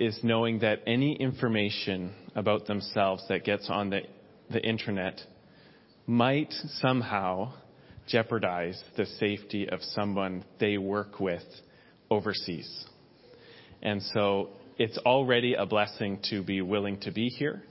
is 0.00 0.18
knowing 0.22 0.60
that 0.60 0.80
any 0.86 1.14
information 1.14 2.14
about 2.34 2.66
themselves 2.66 3.24
that 3.28 3.44
gets 3.44 3.68
on 3.70 3.90
the, 3.90 4.00
the 4.50 4.60
internet 4.60 5.20
might 6.06 6.52
somehow 6.80 7.52
jeopardize 8.06 8.82
the 8.96 9.06
safety 9.06 9.68
of 9.68 9.80
someone 9.82 10.44
they 10.58 10.78
work 10.78 11.20
with 11.20 11.44
overseas. 12.10 12.84
And 13.82 14.02
so 14.02 14.50
it's 14.78 14.98
already 14.98 15.54
a 15.54 15.66
blessing 15.66 16.20
to 16.30 16.42
be 16.42 16.60
willing 16.60 17.00
to 17.00 17.10
be 17.10 17.28
here. 17.28 17.62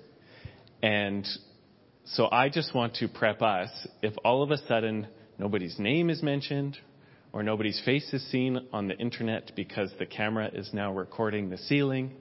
And 0.82 1.28
so 2.06 2.28
I 2.32 2.50
just 2.50 2.74
want 2.74 2.96
to 2.96 3.08
prep 3.08 3.42
us 3.42 3.70
if 4.02 4.14
all 4.24 4.44
of 4.44 4.52
a 4.52 4.58
sudden 4.68 5.08
nobody's 5.38 5.78
name 5.78 6.10
is 6.10 6.24
mentioned 6.24 6.78
or 7.34 7.44
nobody's 7.44 7.82
face 7.86 8.12
is 8.14 8.24
seen 8.32 8.68
on 8.74 8.88
the 8.88 8.98
internet 8.98 9.52
because 9.56 9.92
the 10.00 10.06
camera 10.06 10.50
is 10.54 10.70
now 10.74 10.94
recording 10.94 11.50
the 11.50 11.58
ceiling. 11.58 12.12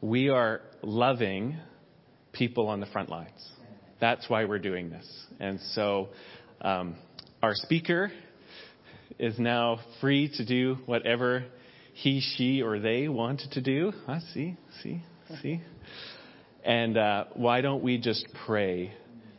We 0.00 0.28
are 0.28 0.60
loving 0.82 1.56
people 2.32 2.68
on 2.68 2.80
the 2.80 2.86
front 2.86 3.08
lines. 3.08 3.50
That's 4.00 4.28
why 4.28 4.44
we're 4.44 4.58
doing 4.58 4.90
this. 4.90 5.06
And 5.40 5.60
so 5.72 6.10
um, 6.60 6.96
our 7.42 7.54
speaker 7.54 8.12
is 9.18 9.38
now 9.38 9.80
free 10.00 10.30
to 10.36 10.44
do 10.44 10.78
whatever 10.86 11.44
he, 11.94 12.20
she, 12.20 12.62
or 12.62 12.78
they 12.80 13.08
wanted 13.08 13.52
to 13.52 13.60
do. 13.60 13.92
I 14.06 14.18
see, 14.32 14.56
see, 14.82 15.02
see. 15.42 15.60
And 16.64 16.96
uh, 16.96 17.24
why 17.34 17.60
don't 17.60 17.82
we 17.82 17.98
just 17.98 18.26
pray 18.46 18.92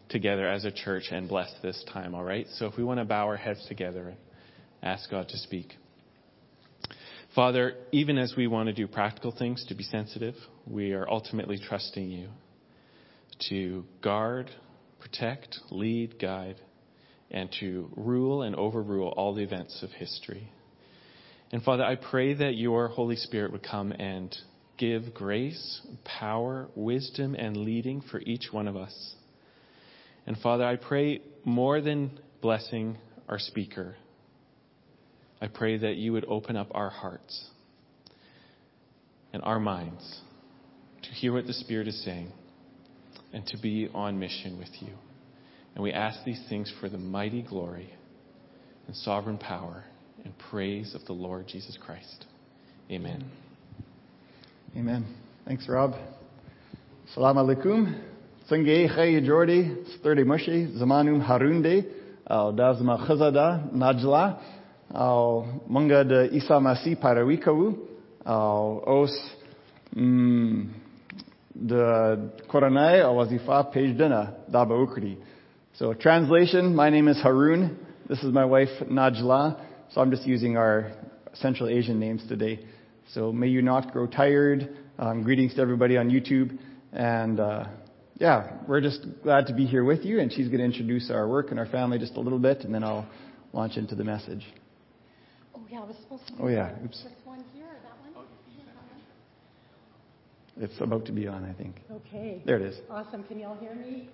together 0.09 0.47
as 0.47 0.63
a 0.65 0.71
church 0.71 1.05
and 1.11 1.27
bless 1.27 1.51
this 1.61 1.83
time, 1.91 2.15
all 2.15 2.23
right? 2.23 2.47
So 2.55 2.67
if 2.67 2.77
we 2.77 2.83
want 2.83 2.99
to 2.99 3.05
bow 3.05 3.25
our 3.25 3.35
heads 3.35 3.65
together 3.67 4.15
ask 4.85 5.09
God 5.09 5.27
to 5.29 5.37
speak. 5.37 5.75
Father, 7.33 7.73
even 7.91 8.17
as 8.17 8.33
we 8.37 8.47
want 8.47 8.67
to 8.67 8.73
do 8.73 8.87
practical 8.87 9.33
things 9.37 9.65
to 9.67 9.75
be 9.75 9.83
sensitive, 9.83 10.35
we 10.65 10.93
are 10.93 11.09
ultimately 11.09 11.59
trusting 11.59 12.09
you 12.09 12.29
to 13.49 13.83
guard, 14.01 14.49
protect, 15.01 15.59
lead, 15.69 16.17
guide, 16.17 16.61
and 17.29 17.53
to 17.59 17.89
rule 17.97 18.43
and 18.43 18.55
overrule 18.55 19.09
all 19.17 19.33
the 19.33 19.43
events 19.43 19.83
of 19.83 19.89
history. 19.91 20.49
And 21.51 21.61
Father, 21.61 21.83
I 21.83 21.95
pray 21.95 22.33
that 22.35 22.55
your 22.55 22.87
Holy 22.87 23.17
Spirit 23.17 23.51
would 23.51 23.63
come 23.63 23.91
and 23.91 24.33
give 24.77 25.13
grace, 25.13 25.81
power, 26.03 26.69
wisdom, 26.75 27.35
and 27.35 27.57
leading 27.57 28.01
for 28.01 28.21
each 28.21 28.47
one 28.51 28.67
of 28.67 28.77
us. 28.77 29.15
And 30.25 30.37
Father, 30.37 30.65
I 30.65 30.75
pray 30.77 31.21
more 31.43 31.81
than 31.81 32.19
blessing 32.41 32.97
our 33.27 33.39
speaker, 33.39 33.95
I 35.41 35.47
pray 35.47 35.77
that 35.77 35.95
you 35.95 36.13
would 36.13 36.25
open 36.25 36.55
up 36.55 36.67
our 36.71 36.89
hearts 36.89 37.49
and 39.33 39.43
our 39.43 39.59
minds 39.59 40.21
to 41.03 41.09
hear 41.09 41.33
what 41.33 41.45
the 41.45 41.53
Spirit 41.53 41.87
is 41.87 42.03
saying 42.03 42.31
and 43.33 43.45
to 43.47 43.57
be 43.57 43.89
on 43.93 44.17
mission 44.17 44.57
with 44.57 44.69
you. 44.79 44.93
And 45.73 45.83
we 45.83 45.91
ask 45.91 46.23
these 46.23 46.41
things 46.47 46.71
for 46.79 46.87
the 46.87 46.97
mighty 46.97 47.41
glory 47.41 47.89
and 48.87 48.95
sovereign 48.95 49.37
power 49.37 49.83
and 50.23 50.33
praise 50.49 50.95
of 50.95 51.05
the 51.05 51.13
Lord 51.13 51.47
Jesus 51.47 51.77
Christ. 51.83 52.25
Amen. 52.89 53.29
Amen. 54.75 55.05
Thanks, 55.45 55.67
Rob. 55.67 55.95
Salam 57.13 57.35
alaikum. 57.35 58.01
Sange 58.49 58.87
chay 58.95 59.21
jordi, 59.21 59.99
sturdy 59.99 60.23
mushi, 60.23 60.79
zamanum 60.79 61.25
harunde, 61.25 61.85
dazma 62.29 63.07
khazada, 63.07 63.73
najla, 63.73 64.39
munga 64.93 66.03
de 66.03 66.29
os, 68.25 69.11
mm, 69.95 70.69
de 71.53 72.29
koranai, 72.47 73.01
page 73.71 73.97
dina, 73.97 74.35
daba 74.51 74.71
ukri. 74.71 75.17
So 75.73 75.93
translation, 75.93 76.75
my 76.75 76.89
name 76.89 77.07
is 77.07 77.21
Harun. 77.21 77.77
This 78.07 78.23
is 78.23 78.31
my 78.31 78.45
wife 78.45 78.69
Najla. 78.89 79.59
So 79.91 80.01
I'm 80.01 80.11
just 80.11 80.25
using 80.25 80.57
our 80.57 80.91
Central 81.33 81.69
Asian 81.69 81.99
names 81.99 82.25
today. 82.27 82.59
So 83.13 83.31
may 83.31 83.47
you 83.47 83.61
not 83.61 83.91
grow 83.91 84.07
tired. 84.07 84.77
Um, 84.97 85.23
greetings 85.23 85.53
to 85.55 85.61
everybody 85.61 85.97
on 85.97 86.09
YouTube. 86.09 86.57
And 86.93 87.39
uh, 87.39 87.65
yeah, 88.17 88.53
we're 88.67 88.81
just 88.81 89.05
glad 89.23 89.47
to 89.47 89.53
be 89.53 89.65
here 89.65 89.83
with 89.83 90.05
you. 90.05 90.19
And 90.19 90.31
she's 90.31 90.47
going 90.47 90.59
to 90.59 90.65
introduce 90.65 91.11
our 91.11 91.27
work 91.27 91.51
and 91.51 91.59
our 91.59 91.65
family 91.65 91.99
just 91.99 92.15
a 92.15 92.21
little 92.21 92.39
bit, 92.39 92.61
and 92.61 92.73
then 92.73 92.83
I'll 92.83 93.07
launch 93.51 93.77
into 93.77 93.95
the 93.95 94.03
message. 94.03 94.45
Oh 95.85 95.87
yeah, 95.87 95.91
was 95.91 95.97
supposed 96.01 96.27
to. 96.27 96.33
Oh 96.43 96.47
yeah, 96.47 96.83
oops. 96.83 97.03
This 97.03 97.13
one 97.23 97.43
here, 97.53 97.65
or 97.65 97.79
that 97.83 97.99
one? 98.01 98.25
It's 100.57 100.79
about 100.79 101.05
to 101.05 101.11
be 101.11 101.27
on, 101.27 101.43
I 101.43 101.53
think. 101.61 101.75
Okay. 101.91 102.41
There 102.45 102.55
it 102.55 102.61
is. 102.61 102.79
Awesome. 102.89 103.23
Can 103.25 103.39
y'all 103.39 103.57
hear 103.57 103.75
me? 103.75 104.07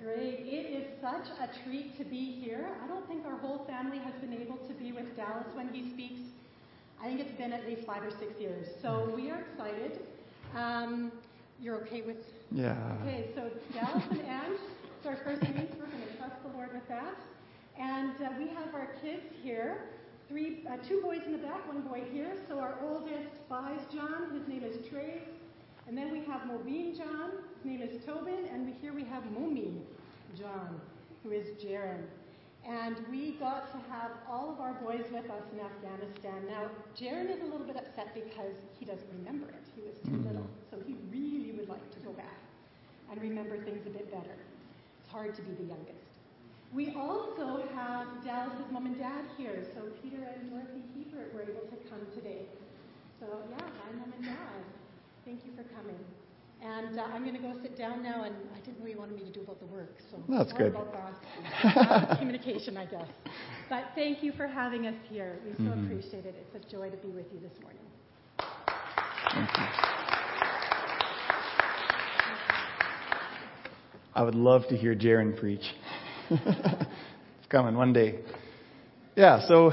Great. 0.00 0.40
It 0.46 0.70
is 0.70 0.86
such 1.00 1.26
a 1.40 1.48
treat 1.64 1.98
to 1.98 2.04
be 2.04 2.40
here. 2.40 2.68
I 2.82 2.86
don't 2.86 3.06
think 3.08 3.26
our 3.26 3.36
whole 3.36 3.64
family 3.66 3.98
has 3.98 4.14
been 4.20 4.32
able 4.32 4.56
to 4.68 4.74
be 4.74 4.92
with 4.92 5.16
Dallas 5.16 5.46
when 5.54 5.68
he 5.68 5.90
speaks. 5.92 6.20
I 7.02 7.06
think 7.06 7.20
it's 7.20 7.36
been 7.36 7.52
at 7.52 7.66
least 7.66 7.86
five 7.86 8.02
or 8.02 8.10
six 8.10 8.38
years. 8.38 8.68
So 8.82 9.12
we 9.16 9.30
are 9.30 9.40
excited. 9.40 10.00
Um, 10.54 11.10
you're 11.60 11.76
okay 11.86 12.02
with? 12.02 12.18
Yeah. 12.52 12.76
Okay, 13.02 13.30
so 13.34 13.50
Dallas 13.72 14.04
and 14.10 14.22
Anne, 14.22 14.56
it's 14.98 15.06
our 15.06 15.18
first 15.24 15.42
meet. 15.42 15.70
We're 15.78 15.86
going 15.86 16.06
to 16.06 16.16
trust 16.18 16.36
the 16.46 16.56
Lord 16.56 16.72
with 16.72 16.86
that. 16.88 17.14
And 17.78 18.14
uh, 18.22 18.28
we 18.38 18.48
have 18.48 18.72
our 18.74 18.90
kids 19.02 19.24
here. 19.42 19.78
Three, 20.28 20.64
uh, 20.68 20.76
two 20.78 21.00
boys 21.02 21.20
in 21.26 21.32
the 21.32 21.38
back, 21.38 21.66
one 21.68 21.82
boy 21.82 22.02
here. 22.12 22.32
So 22.48 22.58
our 22.58 22.78
oldest, 22.82 23.28
Five 23.48 23.90
John, 23.92 24.32
his 24.32 24.48
name 24.48 24.64
is 24.64 24.86
Trey. 24.88 25.22
And 25.86 25.96
then 25.96 26.10
we 26.10 26.20
have 26.24 26.42
Mobeen 26.42 26.96
John, 26.96 27.30
his 27.56 27.64
name 27.64 27.82
is 27.82 28.02
Tobin, 28.04 28.46
and 28.50 28.64
we, 28.66 28.72
here 28.80 28.94
we 28.94 29.04
have 29.04 29.22
Mumi 29.24 29.82
John, 30.36 30.80
who 31.22 31.30
is 31.30 31.48
Jaron. 31.62 32.04
And 32.66 32.96
we 33.10 33.32
got 33.32 33.70
to 33.72 33.90
have 33.92 34.12
all 34.26 34.50
of 34.50 34.60
our 34.60 34.72
boys 34.82 35.04
with 35.12 35.28
us 35.28 35.42
in 35.52 35.60
Afghanistan. 35.60 36.46
Now, 36.48 36.70
Jaron 36.98 37.28
is 37.30 37.42
a 37.42 37.44
little 37.44 37.66
bit 37.66 37.76
upset 37.76 38.14
because 38.14 38.54
he 38.80 38.86
doesn't 38.86 39.06
remember 39.18 39.48
it. 39.50 39.62
He 39.76 39.82
was 39.82 39.94
too 40.02 40.12
Mhm. 40.16 40.24
little. 40.24 40.46
So 40.70 40.78
he 40.86 40.94
really 41.12 41.52
would 41.52 41.68
like 41.68 41.90
to 41.90 41.98
go 42.00 42.12
back 42.12 42.38
and 43.10 43.20
remember 43.20 43.62
things 43.62 43.86
a 43.86 43.90
bit 43.90 44.10
better. 44.10 44.36
It's 45.00 45.08
hard 45.10 45.34
to 45.34 45.42
be 45.42 45.52
the 45.52 45.64
youngest. 45.64 46.03
We 46.74 46.92
also 46.96 47.62
have 47.74 48.06
Dallas's 48.24 48.66
mom 48.72 48.86
and 48.86 48.98
dad 48.98 49.24
here. 49.38 49.64
So 49.74 49.82
Peter 50.02 50.18
and 50.34 50.50
Dorothy 50.50 50.82
Hebert 50.98 51.32
were 51.34 51.42
able 51.42 51.62
to 51.70 51.76
come 51.88 52.00
today. 52.14 52.46
So 53.20 53.26
yeah, 53.50 53.58
hi 53.62 53.92
mom 53.96 54.12
and 54.16 54.24
dad. 54.26 54.60
Thank 55.24 55.44
you 55.46 55.52
for 55.56 55.62
coming. 55.74 55.98
And 56.60 56.98
uh, 56.98 57.02
I'm 57.12 57.22
going 57.22 57.34
to 57.36 57.40
go 57.42 57.52
sit 57.62 57.76
down 57.76 58.02
now, 58.02 58.24
and 58.24 58.34
I 58.56 58.58
didn't 58.64 58.80
know 58.80 58.86
you 58.86 58.98
wanted 58.98 59.16
me 59.16 59.24
to 59.24 59.30
do 59.32 59.42
about 59.42 59.60
the 59.60 59.66
work, 59.66 59.96
so 60.10 60.16
That's 60.28 60.52
good. 60.52 60.68
about 60.74 60.92
that. 60.94 62.18
communication, 62.18 62.76
I 62.78 62.86
guess. 62.86 63.06
But 63.68 63.84
thank 63.94 64.22
you 64.22 64.32
for 64.32 64.46
having 64.46 64.86
us 64.86 64.94
here. 65.10 65.38
We 65.44 65.52
so 65.52 65.70
Mhm. 65.72 65.84
appreciate 65.84 66.24
it. 66.24 66.34
It's 66.40 66.64
a 66.64 66.70
joy 66.70 66.88
to 66.90 66.96
be 66.96 67.08
with 67.08 67.26
you 67.32 67.40
this 67.40 67.52
morning. 67.62 67.82
Thank 69.32 69.50
you. 69.58 69.64
I 74.14 74.22
would 74.22 74.34
love 74.36 74.66
to 74.68 74.76
hear 74.76 74.94
Jaron 74.94 75.36
preach. 75.38 75.74
it's 76.30 77.48
coming 77.50 77.76
one 77.76 77.92
day. 77.92 78.20
Yeah, 79.14 79.46
so 79.46 79.72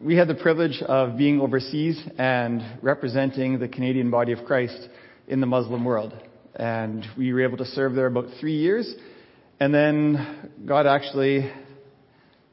we 0.00 0.16
had 0.16 0.28
the 0.28 0.34
privilege 0.34 0.80
of 0.82 1.16
being 1.16 1.40
overseas 1.40 2.00
and 2.18 2.62
representing 2.82 3.58
the 3.58 3.66
Canadian 3.66 4.10
body 4.10 4.32
of 4.32 4.44
Christ 4.44 4.88
in 5.26 5.40
the 5.40 5.46
Muslim 5.46 5.84
world. 5.84 6.14
And 6.54 7.04
we 7.18 7.32
were 7.32 7.42
able 7.42 7.56
to 7.58 7.64
serve 7.64 7.94
there 7.94 8.06
about 8.06 8.26
three 8.38 8.56
years. 8.56 8.94
And 9.58 9.74
then 9.74 10.50
God 10.64 10.86
actually, 10.86 11.50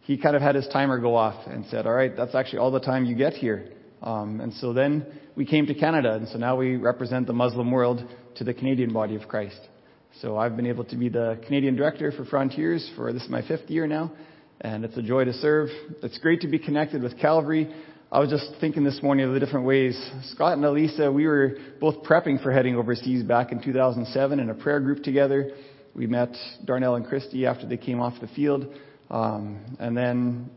he 0.02 0.18
kind 0.18 0.36
of 0.36 0.42
had 0.42 0.56
his 0.56 0.68
timer 0.70 0.98
go 0.98 1.16
off 1.16 1.46
and 1.46 1.66
said, 1.68 1.86
all 1.86 1.94
right, 1.94 2.16
that's 2.18 2.34
actually 2.34 2.60
all 2.60 2.72
the 2.72 2.80
time 2.80 3.06
you 3.06 3.16
get 3.16 3.34
here. 3.34 3.74
Um, 4.02 4.42
and 4.42 4.54
so 4.56 4.74
then 4.74 5.06
we 5.36 5.46
came 5.46 5.68
to 5.68 5.76
Canada, 5.76 6.14
and 6.14 6.28
so 6.30 6.38
now 6.38 6.56
we 6.56 6.78
represent 6.78 7.28
the 7.28 7.34
Muslim 7.34 7.70
world 7.70 8.04
to 8.36 8.44
the 8.44 8.54
Canadian 8.54 8.92
body 8.92 9.16
of 9.16 9.28
Christ. 9.28 9.60
So 10.18 10.36
I've 10.36 10.58
been 10.58 10.66
able 10.66 10.84
to 10.86 10.98
be 10.98 11.08
the 11.08 11.40
Canadian 11.46 11.78
director 11.78 12.12
for 12.12 12.26
Frontiers 12.26 12.90
for 12.96 13.14
this 13.14 13.24
is 13.24 13.30
my 13.30 13.42
fifth 13.48 13.70
year 13.70 13.88
now, 13.88 14.12
and 14.60 14.84
it's 14.84 14.98
a 14.98 15.02
joy 15.02 15.24
to 15.24 15.32
serve. 15.32 15.70
It's 16.04 16.18
great 16.18 16.42
to 16.42 16.48
be 16.48 16.60
connected 16.60 17.02
with 17.02 17.18
Calvary. 17.20 17.74
I 18.12 18.20
was 18.20 18.30
just 18.30 18.52
thinking 18.60 18.84
this 18.84 19.02
morning 19.02 19.28
of 19.28 19.34
the 19.34 19.40
different 19.40 19.66
ways. 19.66 19.98
Scott 20.32 20.58
and 20.58 20.66
Elisa, 20.66 21.10
we 21.10 21.26
were 21.26 21.58
both 21.80 22.04
prepping 22.04 22.44
for 22.44 22.52
heading 22.52 22.76
overseas 22.76 23.24
back 23.24 23.54
in 23.54 23.64
2007 23.64 24.40
in 24.40 24.50
a 24.50 24.54
prayer 24.56 24.82
group 24.82 25.04
together. 25.04 25.52
We 25.96 26.06
met 26.06 26.36
Darnell 26.66 26.96
and 26.96 27.06
Christy 27.06 27.46
after 27.46 27.66
they 27.66 27.78
came 27.78 28.02
off 28.02 28.20
the 28.20 28.28
field, 28.28 28.68
um, 29.10 29.78
and 29.80 29.96
then 29.96 30.50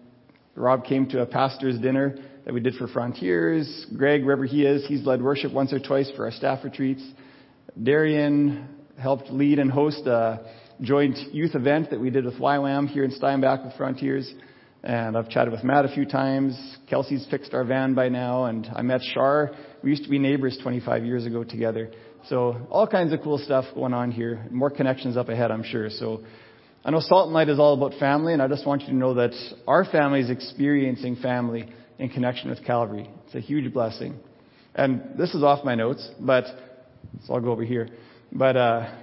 Rob 0.56 0.84
came 0.84 1.08
to 1.10 1.20
a 1.20 1.26
pastor's 1.26 1.78
dinner 1.78 2.16
that 2.46 2.52
we 2.52 2.58
did 2.58 2.74
for 2.74 2.88
Frontiers. 2.88 3.86
Greg, 3.96 4.24
wherever 4.24 4.44
he 4.44 4.64
is, 4.64 4.84
he's 4.86 5.06
led 5.06 5.22
worship 5.22 5.52
once 5.52 5.72
or 5.72 5.78
twice 5.78 6.10
for 6.16 6.24
our 6.24 6.32
staff 6.32 6.64
retreats. 6.64 7.06
Darian 7.80 8.81
helped 8.98 9.30
lead 9.30 9.58
and 9.58 9.70
host 9.70 10.06
a 10.06 10.40
joint 10.80 11.18
youth 11.32 11.54
event 11.54 11.90
that 11.90 12.00
we 12.00 12.10
did 12.10 12.24
with 12.24 12.34
YWAM 12.34 12.88
here 12.88 13.04
in 13.04 13.10
Steinbach 13.10 13.64
with 13.64 13.74
Frontiers. 13.76 14.32
And 14.84 15.16
I've 15.16 15.28
chatted 15.28 15.52
with 15.52 15.62
Matt 15.62 15.84
a 15.84 15.94
few 15.94 16.04
times. 16.04 16.58
Kelsey's 16.90 17.26
fixed 17.30 17.54
our 17.54 17.64
van 17.64 17.94
by 17.94 18.08
now, 18.08 18.46
and 18.46 18.68
I 18.74 18.82
met 18.82 19.00
Shar. 19.14 19.52
We 19.82 19.90
used 19.90 20.02
to 20.04 20.10
be 20.10 20.18
neighbors 20.18 20.58
25 20.60 21.04
years 21.04 21.24
ago 21.24 21.44
together. 21.44 21.90
So 22.28 22.66
all 22.68 22.86
kinds 22.86 23.12
of 23.12 23.20
cool 23.22 23.38
stuff 23.38 23.64
going 23.74 23.94
on 23.94 24.10
here. 24.10 24.44
More 24.50 24.70
connections 24.70 25.16
up 25.16 25.28
ahead, 25.28 25.52
I'm 25.52 25.62
sure. 25.62 25.88
So 25.88 26.24
I 26.84 26.90
know 26.90 26.98
Salt 27.00 27.26
and 27.26 27.34
Light 27.34 27.48
is 27.48 27.60
all 27.60 27.74
about 27.74 27.98
family, 28.00 28.32
and 28.32 28.42
I 28.42 28.48
just 28.48 28.66
want 28.66 28.82
you 28.82 28.88
to 28.88 28.94
know 28.94 29.14
that 29.14 29.32
our 29.68 29.84
family 29.84 30.20
is 30.20 30.30
experiencing 30.30 31.16
family 31.16 31.72
in 32.00 32.08
connection 32.08 32.50
with 32.50 32.64
Calvary. 32.64 33.08
It's 33.26 33.36
a 33.36 33.40
huge 33.40 33.72
blessing. 33.72 34.18
And 34.74 35.16
this 35.16 35.32
is 35.34 35.44
off 35.44 35.64
my 35.64 35.76
notes, 35.76 36.08
but 36.18 36.44
so 37.24 37.34
I'll 37.34 37.40
go 37.40 37.52
over 37.52 37.64
here. 37.64 37.88
But 38.32 38.56
uh, 38.56 38.94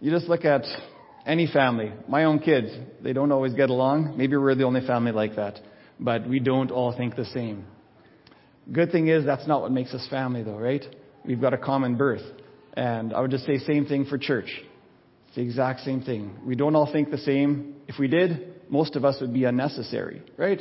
you 0.00 0.10
just 0.10 0.28
look 0.28 0.44
at 0.44 0.62
any 1.26 1.46
family. 1.46 1.92
My 2.08 2.24
own 2.24 2.38
kids, 2.38 2.70
they 3.02 3.12
don't 3.12 3.32
always 3.32 3.54
get 3.54 3.70
along. 3.70 4.16
Maybe 4.16 4.36
we're 4.36 4.54
the 4.54 4.64
only 4.64 4.86
family 4.86 5.12
like 5.12 5.36
that. 5.36 5.58
But 5.98 6.28
we 6.28 6.38
don't 6.38 6.70
all 6.70 6.96
think 6.96 7.16
the 7.16 7.24
same. 7.26 7.66
Good 8.70 8.92
thing 8.92 9.08
is 9.08 9.24
that's 9.24 9.46
not 9.46 9.60
what 9.60 9.72
makes 9.72 9.92
us 9.92 10.06
family 10.08 10.42
though, 10.42 10.58
right? 10.58 10.84
We've 11.24 11.40
got 11.40 11.52
a 11.52 11.58
common 11.58 11.96
birth. 11.96 12.22
And 12.74 13.12
I 13.12 13.20
would 13.20 13.30
just 13.30 13.44
say 13.44 13.58
same 13.58 13.86
thing 13.86 14.06
for 14.06 14.18
church. 14.18 14.50
It's 15.26 15.36
the 15.36 15.42
exact 15.42 15.80
same 15.80 16.02
thing. 16.02 16.38
We 16.46 16.54
don't 16.54 16.76
all 16.76 16.90
think 16.90 17.10
the 17.10 17.18
same. 17.18 17.76
If 17.88 17.98
we 17.98 18.06
did, 18.06 18.54
most 18.70 18.96
of 18.96 19.04
us 19.04 19.18
would 19.20 19.32
be 19.32 19.44
unnecessary, 19.44 20.22
right? 20.36 20.60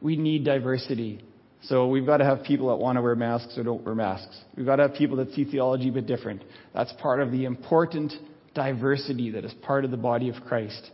We 0.00 0.16
need 0.16 0.44
diversity. 0.44 1.22
So 1.62 1.86
we've 1.86 2.06
got 2.06 2.16
to 2.16 2.24
have 2.24 2.42
people 2.42 2.68
that 2.68 2.76
want 2.76 2.96
to 2.96 3.02
wear 3.02 3.14
masks 3.14 3.56
or 3.56 3.62
don't 3.62 3.84
wear 3.84 3.94
masks. 3.94 4.36
We've 4.56 4.66
got 4.66 4.76
to 4.76 4.82
have 4.82 4.94
people 4.94 5.16
that 5.18 5.32
see 5.32 5.44
theology 5.44 5.90
a 5.90 5.92
bit 5.92 6.06
different. 6.06 6.42
That's 6.74 6.92
part 6.94 7.20
of 7.20 7.30
the 7.30 7.44
important 7.44 8.12
diversity 8.54 9.30
that 9.30 9.44
is 9.44 9.54
part 9.62 9.84
of 9.84 9.90
the 9.90 9.96
body 9.96 10.28
of 10.28 10.36
Christ. 10.46 10.90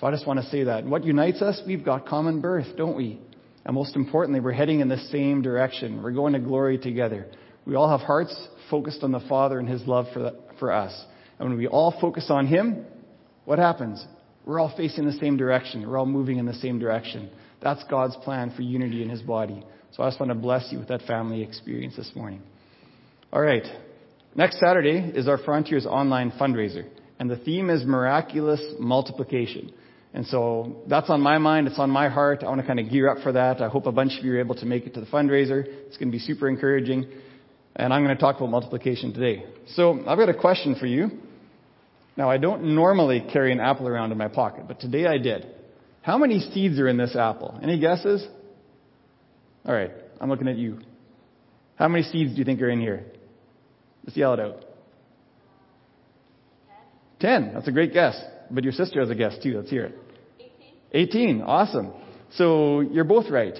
So 0.00 0.06
I 0.06 0.10
just 0.10 0.26
want 0.26 0.40
to 0.40 0.46
say 0.46 0.64
that. 0.64 0.84
What 0.84 1.04
unites 1.04 1.42
us? 1.42 1.60
We've 1.66 1.84
got 1.84 2.06
common 2.06 2.40
birth, 2.40 2.76
don't 2.76 2.96
we? 2.96 3.20
And 3.64 3.74
most 3.74 3.96
importantly, 3.96 4.40
we're 4.40 4.52
heading 4.52 4.80
in 4.80 4.88
the 4.88 4.98
same 5.10 5.42
direction. 5.42 6.02
We're 6.02 6.12
going 6.12 6.32
to 6.32 6.38
glory 6.38 6.78
together. 6.78 7.26
We 7.66 7.74
all 7.74 7.90
have 7.90 8.00
hearts 8.00 8.34
focused 8.70 9.02
on 9.02 9.12
the 9.12 9.20
Father 9.28 9.58
and 9.58 9.68
His 9.68 9.82
love 9.86 10.06
for, 10.14 10.20
the, 10.20 10.38
for 10.58 10.72
us. 10.72 11.04
And 11.38 11.50
when 11.50 11.58
we 11.58 11.66
all 11.66 11.94
focus 12.00 12.28
on 12.30 12.46
Him, 12.46 12.86
what 13.44 13.58
happens? 13.58 14.04
We're 14.46 14.58
all 14.58 14.72
facing 14.74 15.04
the 15.04 15.12
same 15.12 15.36
direction. 15.36 15.86
We're 15.86 15.98
all 15.98 16.06
moving 16.06 16.38
in 16.38 16.46
the 16.46 16.54
same 16.54 16.78
direction. 16.78 17.28
That's 17.60 17.84
God's 17.90 18.16
plan 18.16 18.54
for 18.56 18.62
unity 18.62 19.02
in 19.02 19.10
His 19.10 19.20
body. 19.20 19.62
So 19.92 20.02
I 20.02 20.08
just 20.08 20.20
want 20.20 20.30
to 20.30 20.38
bless 20.38 20.70
you 20.70 20.78
with 20.78 20.88
that 20.88 21.02
family 21.02 21.42
experience 21.42 21.96
this 21.96 22.10
morning. 22.14 22.42
All 23.32 23.40
right. 23.40 23.64
Next 24.34 24.60
Saturday 24.60 25.12
is 25.14 25.26
our 25.26 25.38
Frontiers 25.38 25.86
online 25.86 26.30
fundraiser, 26.32 26.86
and 27.18 27.28
the 27.28 27.36
theme 27.36 27.70
is 27.70 27.84
miraculous 27.84 28.62
multiplication. 28.78 29.72
And 30.14 30.26
so 30.26 30.76
that's 30.88 31.10
on 31.10 31.20
my 31.20 31.38
mind. 31.38 31.66
It's 31.66 31.78
on 31.78 31.90
my 31.90 32.08
heart. 32.08 32.42
I 32.42 32.46
want 32.46 32.60
to 32.60 32.66
kind 32.66 32.80
of 32.80 32.90
gear 32.90 33.08
up 33.08 33.22
for 33.22 33.32
that. 33.32 33.60
I 33.60 33.68
hope 33.68 33.86
a 33.86 33.92
bunch 33.92 34.18
of 34.18 34.24
you 34.24 34.34
are 34.34 34.40
able 34.40 34.54
to 34.56 34.66
make 34.66 34.86
it 34.86 34.94
to 34.94 35.00
the 35.00 35.06
fundraiser. 35.06 35.64
It's 35.66 35.96
going 35.96 36.08
to 36.08 36.12
be 36.12 36.18
super 36.18 36.48
encouraging. 36.48 37.06
And 37.76 37.92
I'm 37.92 38.04
going 38.04 38.16
to 38.16 38.20
talk 38.20 38.36
about 38.36 38.50
multiplication 38.50 39.12
today. 39.12 39.44
So 39.74 40.00
I've 40.06 40.18
got 40.18 40.28
a 40.28 40.34
question 40.34 40.76
for 40.76 40.86
you. 40.86 41.10
Now, 42.16 42.30
I 42.30 42.38
don't 42.38 42.74
normally 42.74 43.24
carry 43.32 43.52
an 43.52 43.60
apple 43.60 43.86
around 43.86 44.10
in 44.10 44.18
my 44.18 44.28
pocket, 44.28 44.64
but 44.66 44.80
today 44.80 45.06
I 45.06 45.18
did. 45.18 45.46
How 46.02 46.18
many 46.18 46.40
seeds 46.40 46.78
are 46.80 46.88
in 46.88 46.96
this 46.96 47.14
apple? 47.14 47.58
Any 47.62 47.78
guesses? 47.78 48.26
All 49.68 49.74
right, 49.74 49.90
I'm 50.18 50.30
looking 50.30 50.48
at 50.48 50.56
you. 50.56 50.78
How 51.76 51.88
many 51.88 52.02
seeds 52.02 52.32
do 52.32 52.38
you 52.38 52.44
think 52.46 52.62
are 52.62 52.70
in 52.70 52.80
here? 52.80 53.04
Let's 54.02 54.16
yell 54.16 54.32
it 54.32 54.40
out. 54.40 54.64
Ten. 57.20 57.42
Ten. 57.42 57.54
That's 57.54 57.68
a 57.68 57.72
great 57.72 57.92
guess. 57.92 58.18
But 58.50 58.64
your 58.64 58.72
sister 58.72 58.98
has 59.00 59.10
a 59.10 59.14
guess 59.14 59.36
too. 59.42 59.58
Let's 59.58 59.68
hear 59.68 59.84
it. 59.84 59.98
18. 60.94 61.10
18. 61.10 61.42
Awesome. 61.42 61.92
So 62.32 62.80
you're 62.80 63.04
both 63.04 63.28
right. 63.28 63.58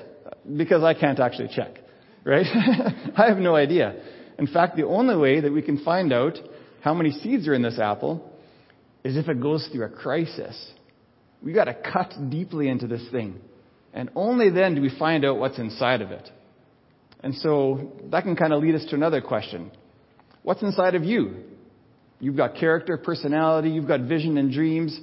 Because 0.57 0.83
I 0.83 0.95
can't 0.95 1.21
actually 1.21 1.51
check. 1.55 1.79
Right? 2.25 2.47
I 3.17 3.29
have 3.29 3.37
no 3.37 3.55
idea. 3.55 4.03
In 4.39 4.47
fact, 4.47 4.77
the 4.77 4.87
only 4.87 5.15
way 5.15 5.41
that 5.41 5.53
we 5.53 5.61
can 5.61 5.85
find 5.85 6.11
out 6.11 6.39
how 6.81 6.95
many 6.95 7.11
seeds 7.11 7.47
are 7.49 7.55
in 7.55 7.61
this 7.61 7.79
apple 7.79 8.33
is 9.05 9.19
if 9.19 9.29
it 9.29 9.43
goes 9.43 9.69
through 9.71 9.85
a 9.85 9.91
crisis. 9.91 10.73
We've 11.43 11.55
got 11.55 11.65
to 11.65 11.75
cut 11.75 12.15
deeply 12.31 12.69
into 12.71 12.87
this 12.87 13.07
thing. 13.13 13.43
And 13.93 14.11
only 14.14 14.50
then 14.50 14.75
do 14.75 14.82
we 14.82 14.96
find 14.99 15.25
out 15.25 15.38
what's 15.38 15.58
inside 15.58 16.02
of 16.02 16.11
it. 16.11 16.31
And 17.20 17.35
so 17.35 17.93
that 18.11 18.23
can 18.23 18.37
kind 18.37 18.52
of 18.52 18.62
lead 18.62 18.75
us 18.75 18.85
to 18.87 18.94
another 18.94 19.20
question. 19.20 19.70
What's 20.43 20.62
inside 20.62 20.94
of 20.94 21.05
you? 21.05 21.44
You've 22.20 22.37
got 22.37 22.56
character, 22.56 22.96
personality, 22.96 23.70
you've 23.70 23.88
got 23.88 24.02
vision 24.02 24.38
and 24.38 24.52
dreams. 24.52 24.99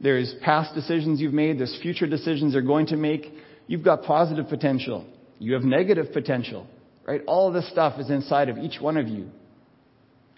There's 0.00 0.34
past 0.42 0.74
decisions 0.74 1.20
you've 1.20 1.34
made, 1.34 1.58
there's 1.58 1.78
future 1.82 2.06
decisions 2.06 2.54
you're 2.54 2.62
going 2.62 2.86
to 2.86 2.96
make. 2.96 3.26
You've 3.66 3.84
got 3.84 4.02
positive 4.02 4.48
potential. 4.48 5.06
You 5.38 5.54
have 5.54 5.62
negative 5.62 6.12
potential. 6.12 6.66
Right? 7.06 7.22
All 7.26 7.52
this 7.52 7.68
stuff 7.70 7.98
is 8.00 8.10
inside 8.10 8.48
of 8.48 8.58
each 8.58 8.80
one 8.80 8.96
of 8.96 9.08
you. 9.08 9.30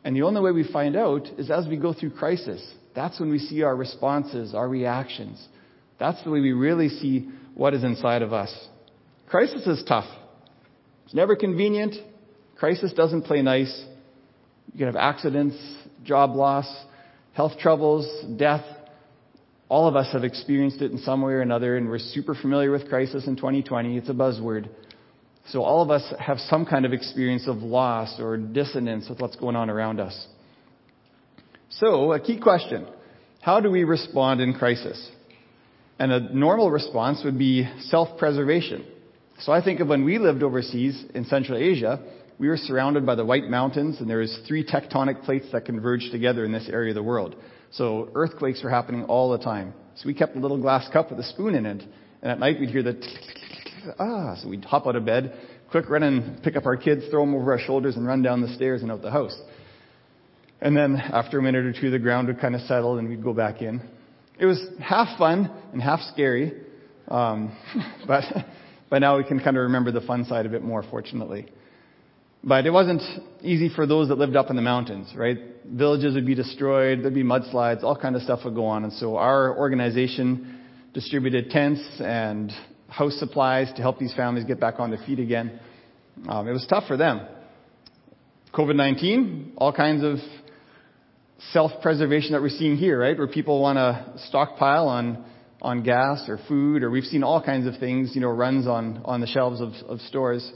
And 0.04 0.16
the 0.16 0.22
only 0.22 0.40
way 0.40 0.50
we 0.50 0.70
find 0.70 0.96
out 0.96 1.28
is 1.38 1.50
as 1.50 1.66
we 1.66 1.76
go 1.76 1.93
through 1.93 2.10
crisis. 2.10 2.62
That's 2.94 3.19
when 3.20 3.31
we 3.31 3.38
see 3.38 3.62
our 3.62 3.75
responses, 3.75 4.54
our 4.54 4.69
reactions. 4.69 5.46
That's 5.99 6.22
the 6.25 6.31
way 6.31 6.40
we 6.40 6.52
really 6.52 6.88
see 6.88 7.28
what 7.54 7.75
is 7.75 7.84
inside 7.84 8.22
of 8.22 8.32
us. 8.32 8.52
Crisis 9.28 9.66
is 9.66 9.82
tough. 9.87 10.08
It's 11.04 11.14
never 11.14 11.37
convenient. 11.37 11.94
Crisis 12.56 12.93
doesn't 12.93 13.22
play 13.22 13.43
nice. 13.43 13.84
You 14.72 14.78
can 14.78 14.87
have 14.87 14.96
accidents, 14.96 15.56
job 16.04 16.34
loss, 16.34 16.66
health 17.32 17.58
troubles, 17.58 18.06
death. 18.37 18.64
All 19.69 19.88
of 19.88 19.96
us 19.96 20.12
have 20.12 20.25
experienced 20.25 20.81
it 20.82 20.93
in 20.93 20.99
some 20.99 21.22
way 21.22 21.32
or 21.32 21.40
another, 21.40 21.76
and 21.76 21.88
we're 21.88 21.99
super 21.99 22.34
familiar 22.34 22.70
with 22.70 22.88
crisis 22.88 23.26
in 23.26 23.37
2020. 23.37 23.96
It's 23.96 24.08
a 24.08 24.12
buzzword. 24.12 24.69
So 25.49 25.62
all 25.62 25.82
of 25.82 25.90
us 25.90 26.12
have 26.19 26.38
some 26.38 26.64
kind 26.64 26.84
of 26.84 26.93
experience 26.93 27.49
of 27.49 27.58
loss 27.58 28.20
or 28.20 28.37
dissonance 28.37 29.08
with 29.08 29.20
what's 29.20 29.37
going 29.37 29.56
on 29.56 29.70
around 29.70 29.99
us. 29.99 30.26
So, 31.70 32.12
a 32.12 32.20
key 32.20 32.38
question. 32.38 32.87
How 33.40 33.60
do 33.60 33.70
we 33.70 33.84
respond 33.84 34.40
in 34.40 34.52
crisis? 34.52 35.10
And 36.02 36.10
a 36.10 36.37
normal 36.37 36.69
response 36.69 37.22
would 37.25 37.38
be 37.38 37.64
self-preservation. 37.82 38.84
So 39.38 39.52
I 39.52 39.62
think 39.62 39.78
of 39.78 39.87
when 39.87 40.04
we 40.04 40.19
lived 40.19 40.43
overseas 40.43 41.04
in 41.14 41.25
Central 41.26 41.56
Asia, 41.56 42.00
we 42.40 42.49
were 42.49 42.56
surrounded 42.56 43.06
by 43.06 43.14
the 43.14 43.25
White 43.25 43.49
Mountains, 43.49 44.00
and 44.00 44.10
there 44.10 44.19
was 44.19 44.37
three 44.49 44.64
tectonic 44.64 45.22
plates 45.22 45.46
that 45.52 45.64
converged 45.64 46.10
together 46.10 46.44
in 46.44 46.50
this 46.50 46.69
area 46.69 46.90
of 46.90 46.96
the 46.96 47.04
world. 47.04 47.37
So 47.70 48.10
earthquakes 48.16 48.64
were 48.64 48.70
happening 48.70 49.04
all 49.04 49.31
the 49.31 49.38
time. 49.38 49.75
So 49.94 50.08
we 50.08 50.14
kept 50.14 50.34
a 50.34 50.40
little 50.40 50.60
glass 50.60 50.88
cup 50.93 51.10
with 51.10 51.20
a 51.20 51.22
spoon 51.22 51.54
in 51.54 51.66
it, 51.66 51.84
and 52.20 52.32
at 52.32 52.40
night 52.40 52.58
we'd 52.58 52.70
hear 52.70 52.82
the 52.82 53.00
ah. 54.00 54.34
So 54.43 54.49
we'd 54.49 54.64
hop 54.64 54.88
out 54.88 54.96
of 54.96 55.04
bed, 55.04 55.38
quick 55.70 55.88
run 55.88 56.02
and 56.02 56.43
pick 56.43 56.56
up 56.56 56.66
our 56.66 56.76
kids, 56.76 57.04
throw 57.12 57.25
them 57.25 57.37
over 57.37 57.52
our 57.52 57.60
shoulders, 57.60 57.94
and 57.94 58.04
run 58.04 58.22
down 58.22 58.40
the 58.40 58.52
stairs 58.56 58.82
and 58.82 58.90
out 58.90 59.02
the 59.02 59.12
house. 59.12 59.40
And 60.60 60.76
then 60.76 60.97
after 60.97 61.38
a 61.38 61.42
minute 61.42 61.64
or 61.64 61.73
two, 61.80 61.92
the 61.92 62.00
ground 62.00 62.26
would 62.26 62.40
kind 62.40 62.56
of 62.56 62.62
settle, 62.62 62.99
and 62.99 63.09
we'd 63.09 63.23
go 63.23 63.32
back 63.32 63.62
in. 63.62 63.80
It 64.39 64.47
was 64.47 64.65
half 64.81 65.19
fun 65.19 65.51
and 65.73 65.83
half 65.83 66.01
scary, 66.12 66.53
um, 67.09 67.57
but 68.07 68.25
by 68.91 68.99
now 68.99 69.17
we 69.17 69.25
can 69.25 69.39
kind 69.39 69.57
of 69.57 69.65
remember 69.65 69.93
the 69.93 70.01
fun 70.01 70.25
side 70.25 70.47
of 70.47 70.55
it 70.55 70.62
more, 70.62 70.83
fortunately. 70.83 71.47
But 72.45 72.67
it 72.67 72.71
wasn't 72.71 73.03
easy 73.43 73.69
for 73.69 73.87
those 73.87 74.09
that 74.09 74.19
lived 74.19 74.35
up 74.35 74.51
in 74.51 74.57
the 74.57 74.62
mountains, 74.62 75.12
right? 75.17 75.39
Villages 75.65 76.15
would 76.15 76.27
be 76.27 76.35
destroyed, 76.35 77.03
there'd 77.03 77.15
be 77.15 77.23
mudslides, 77.23 77.85
all 77.85 77.97
kind 77.97 78.17
of 78.17 78.23
stuff 78.23 78.41
would 78.45 78.55
go 78.55 78.67
on. 78.67 78.83
And 78.85 78.93
so 78.93 79.17
our 79.17 79.57
organization 79.57 80.61
distributed 80.93 81.51
tents 81.51 81.81
and 82.01 82.53
house 82.89 83.17
supplies 83.19 83.73
to 83.77 83.83
help 83.83 83.99
these 83.99 84.15
families 84.15 84.45
get 84.45 84.59
back 84.59 84.81
on 84.81 84.91
their 84.91 84.99
feet 85.07 85.21
again. 85.21 85.61
Um, 86.29 86.49
it 86.49 86.53
was 86.53 86.67
tough 86.69 86.85
for 86.89 86.97
them. 86.97 87.27
COVID-19, 88.53 89.53
all 89.57 89.73
kinds 89.73 90.05
of 90.05 90.19
self-preservation 91.50 92.32
that 92.32 92.40
we're 92.40 92.49
seeing 92.49 92.76
here, 92.76 93.00
right? 93.00 93.16
Where 93.16 93.26
people 93.26 93.61
want 93.61 93.76
to 93.76 94.20
stockpile 94.28 94.88
on 94.88 95.25
on 95.61 95.84
gas 95.84 96.25
or 96.28 96.40
food, 96.49 96.82
or 96.82 96.90
we've 96.90 97.04
seen 97.04 97.22
all 97.22 97.40
kinds 97.40 97.68
of 97.68 97.78
things, 97.78 98.12
you 98.14 98.20
know, 98.20 98.30
runs 98.30 98.66
on 98.66 99.02
on 99.04 99.20
the 99.20 99.26
shelves 99.26 99.61
of, 99.61 99.72
of 99.88 100.00
stores. 100.00 100.50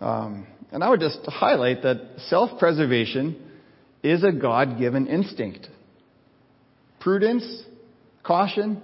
Um, 0.00 0.46
and 0.72 0.82
I 0.82 0.90
would 0.90 1.00
just 1.00 1.20
highlight 1.26 1.82
that 1.82 1.96
self-preservation 2.28 3.42
is 4.02 4.24
a 4.24 4.32
God-given 4.32 5.06
instinct. 5.06 5.68
Prudence, 7.00 7.64
caution, 8.22 8.82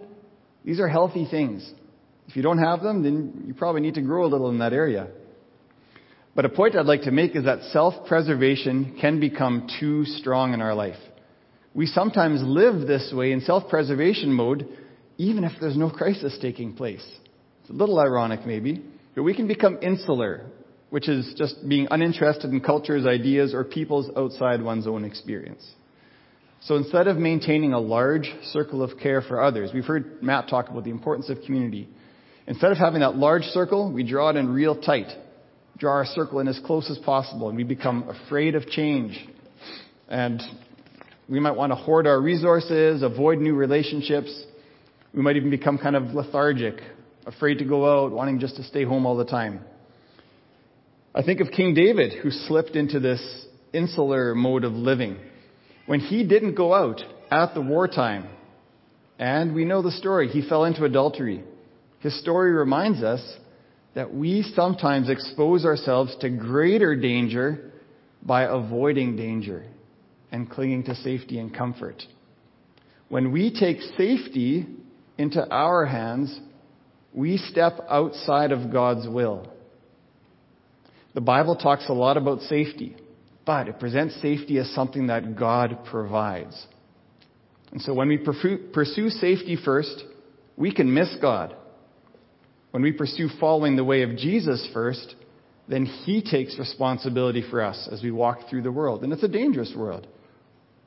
these 0.65 0.81
are 0.81 0.89
healthy 0.89 1.27
things. 1.31 1.71
If 2.29 2.37
you 2.37 2.43
don't 2.43 2.59
have 2.59 2.83
them, 2.83 3.03
then 3.03 3.45
you 3.47 3.55
probably 3.55 3.81
need 3.81 3.95
to 3.95 4.03
grow 4.03 4.25
a 4.25 4.29
little 4.29 4.49
in 4.51 4.59
that 4.59 4.73
area. 4.73 5.09
But 6.35 6.47
a 6.47 6.49
point 6.49 6.77
I'd 6.77 6.87
like 6.87 7.03
to 7.03 7.11
make 7.11 7.37
is 7.37 7.45
that 7.45 7.63
self-preservation 7.73 8.97
can 9.01 9.21
become 9.21 9.69
too 9.79 10.05
strong 10.05 10.55
in 10.55 10.63
our 10.63 10.75
life. 10.75 10.97
We 11.75 11.87
sometimes 11.87 12.43
live 12.43 12.87
this 12.87 13.13
way 13.15 13.33
in 13.33 13.41
self-preservation 13.43 14.33
mode 14.33 14.69
even 15.19 15.45
if 15.45 15.53
there's 15.61 15.77
no 15.77 15.91
crisis 15.91 16.37
taking 16.41 16.75
place. 16.75 17.07
It's 17.61 17.71
a 17.71 17.75
little 17.75 17.99
ironic 17.99 18.47
maybe, 18.47 18.83
but 19.15 19.23
we 19.23 19.35
can 19.35 19.47
become 19.47 19.79
insular, 19.83 20.47
which 20.91 21.09
is 21.09 21.35
just 21.37 21.57
being 21.69 21.87
uninterested 21.91 22.51
in 22.51 22.61
cultures, 22.61 23.07
ideas, 23.07 23.55
or 23.55 23.63
peoples 23.63 24.11
outside 24.17 24.63
one's 24.63 24.87
own 24.87 25.05
experience. 25.05 25.65
So 26.63 26.77
instead 26.77 27.09
of 27.09 27.19
maintaining 27.19 27.73
a 27.73 27.81
large 27.81 28.33
circle 28.45 28.83
of 28.83 28.99
care 28.99 29.21
for 29.21 29.43
others, 29.43 29.71
we've 29.75 29.85
heard 29.85 30.23
Matt 30.23 30.49
talk 30.49 30.71
about 30.71 30.85
the 30.85 30.91
importance 30.91 31.29
of 31.29 31.43
community. 31.45 31.89
Instead 32.47 32.73
of 32.73 32.79
having 32.79 33.01
that 33.01 33.17
large 33.17 33.43
circle, 33.45 33.93
we 33.93 34.03
draw 34.03 34.31
it 34.31 34.37
in 34.37 34.49
real 34.49 34.81
tight. 34.81 35.09
Draw 35.79 35.93
our 35.93 36.07
circle 36.07 36.41
in 36.41 36.49
as 36.49 36.61
close 36.65 36.91
as 36.91 36.99
possible, 36.99 37.49
and 37.49 37.57
we 37.57 37.65
become 37.65 38.09
afraid 38.09 38.55
of 38.55 38.67
change. 38.67 39.27
And 40.09 40.41
we 41.29 41.41
might 41.41 41.57
want 41.57 41.73
to 41.73 41.77
hoard 41.77 42.07
our 42.07 42.21
resources, 42.21 43.03
avoid 43.03 43.39
new 43.39 43.55
relationships. 43.55 44.45
We 45.15 45.23
might 45.23 45.37
even 45.37 45.51
become 45.51 45.79
kind 45.79 45.97
of 45.97 46.15
lethargic, 46.15 46.81
afraid 47.27 47.59
to 47.59 47.65
go 47.65 48.05
out, 48.05 48.13
wanting 48.13 48.39
just 48.39 48.57
to 48.57 48.63
stay 48.65 48.85
home 48.85 49.07
all 49.07 49.17
the 49.17 49.25
time. 49.25 49.61
I 51.15 51.23
think 51.23 51.41
of 51.41 51.51
King 51.51 51.75
David, 51.75 52.23
who 52.23 52.31
slipped 52.31 52.77
into 52.77 53.01
this 53.01 53.47
insular 53.73 54.35
mode 54.35 54.65
of 54.65 54.73
living. 54.73 55.19
When 55.87 56.01
he 56.01 56.25
didn't 56.25 56.55
go 56.55 56.75
out 56.75 57.03
at 57.31 57.55
the 57.55 57.61
wartime, 57.61 58.29
and 59.19 59.55
we 59.55 59.65
know 59.65 59.83
the 59.83 59.91
story, 59.91 60.29
he 60.29 60.47
fell 60.49 60.65
into 60.65 60.85
adultery. 60.85 61.45
His 62.01 62.19
story 62.21 62.53
reminds 62.53 63.03
us 63.03 63.21
that 63.95 64.15
we 64.15 64.43
sometimes 64.55 65.11
expose 65.11 65.65
ourselves 65.65 66.17
to 66.21 66.31
greater 66.31 66.97
danger 66.97 67.73
by 68.23 68.45
avoiding 68.45 69.17
danger 69.17 69.65
and 70.31 70.49
clinging 70.49 70.85
to 70.85 70.95
safety 70.95 71.39
and 71.39 71.55
comfort. 71.55 72.03
When 73.09 73.33
we 73.33 73.53
take 73.53 73.81
safety 73.99 74.67
into 75.19 75.47
our 75.51 75.85
hands, 75.85 76.41
we 77.13 77.37
step 77.37 77.81
outside 77.91 78.53
of 78.53 78.73
God's 78.73 79.07
will. 79.07 79.53
The 81.15 81.21
Bible 81.21 81.57
talks 81.57 81.91
a 81.91 81.93
lot 81.93 82.17
about 82.17 82.41
safety, 82.41 82.97
but 83.45 83.69
it 83.69 83.79
presents 83.79 84.15
safety 84.23 84.57
as 84.59 84.71
something 84.71 85.09
that 85.09 85.37
God 85.37 85.85
provides. 85.91 86.67
And 87.71 87.83
so 87.83 87.93
when 87.93 88.09
we 88.09 88.17
pursue 88.17 89.11
safety 89.11 89.59
first, 89.63 90.05
we 90.57 90.73
can 90.73 90.95
miss 90.95 91.15
God. 91.21 91.55
When 92.73 92.83
we 92.83 92.93
pursue 92.93 93.29
following 93.39 93.77
the 93.77 93.85
way 93.85 94.03
of 94.03 94.17
Jesus 94.17 94.69
first, 94.73 95.15
then 95.69 95.87
He 95.87 96.23
takes 96.23 96.59
responsibility 96.59 97.45
for 97.49 97.63
us 97.63 97.89
as 97.91 98.03
we 98.03 98.11
walk 98.11 98.49
through 98.49 98.63
the 98.63 98.73
world. 98.73 99.05
And 99.05 99.13
it's 99.13 99.23
a 99.23 99.29
dangerous 99.29 99.73
world. 99.77 100.07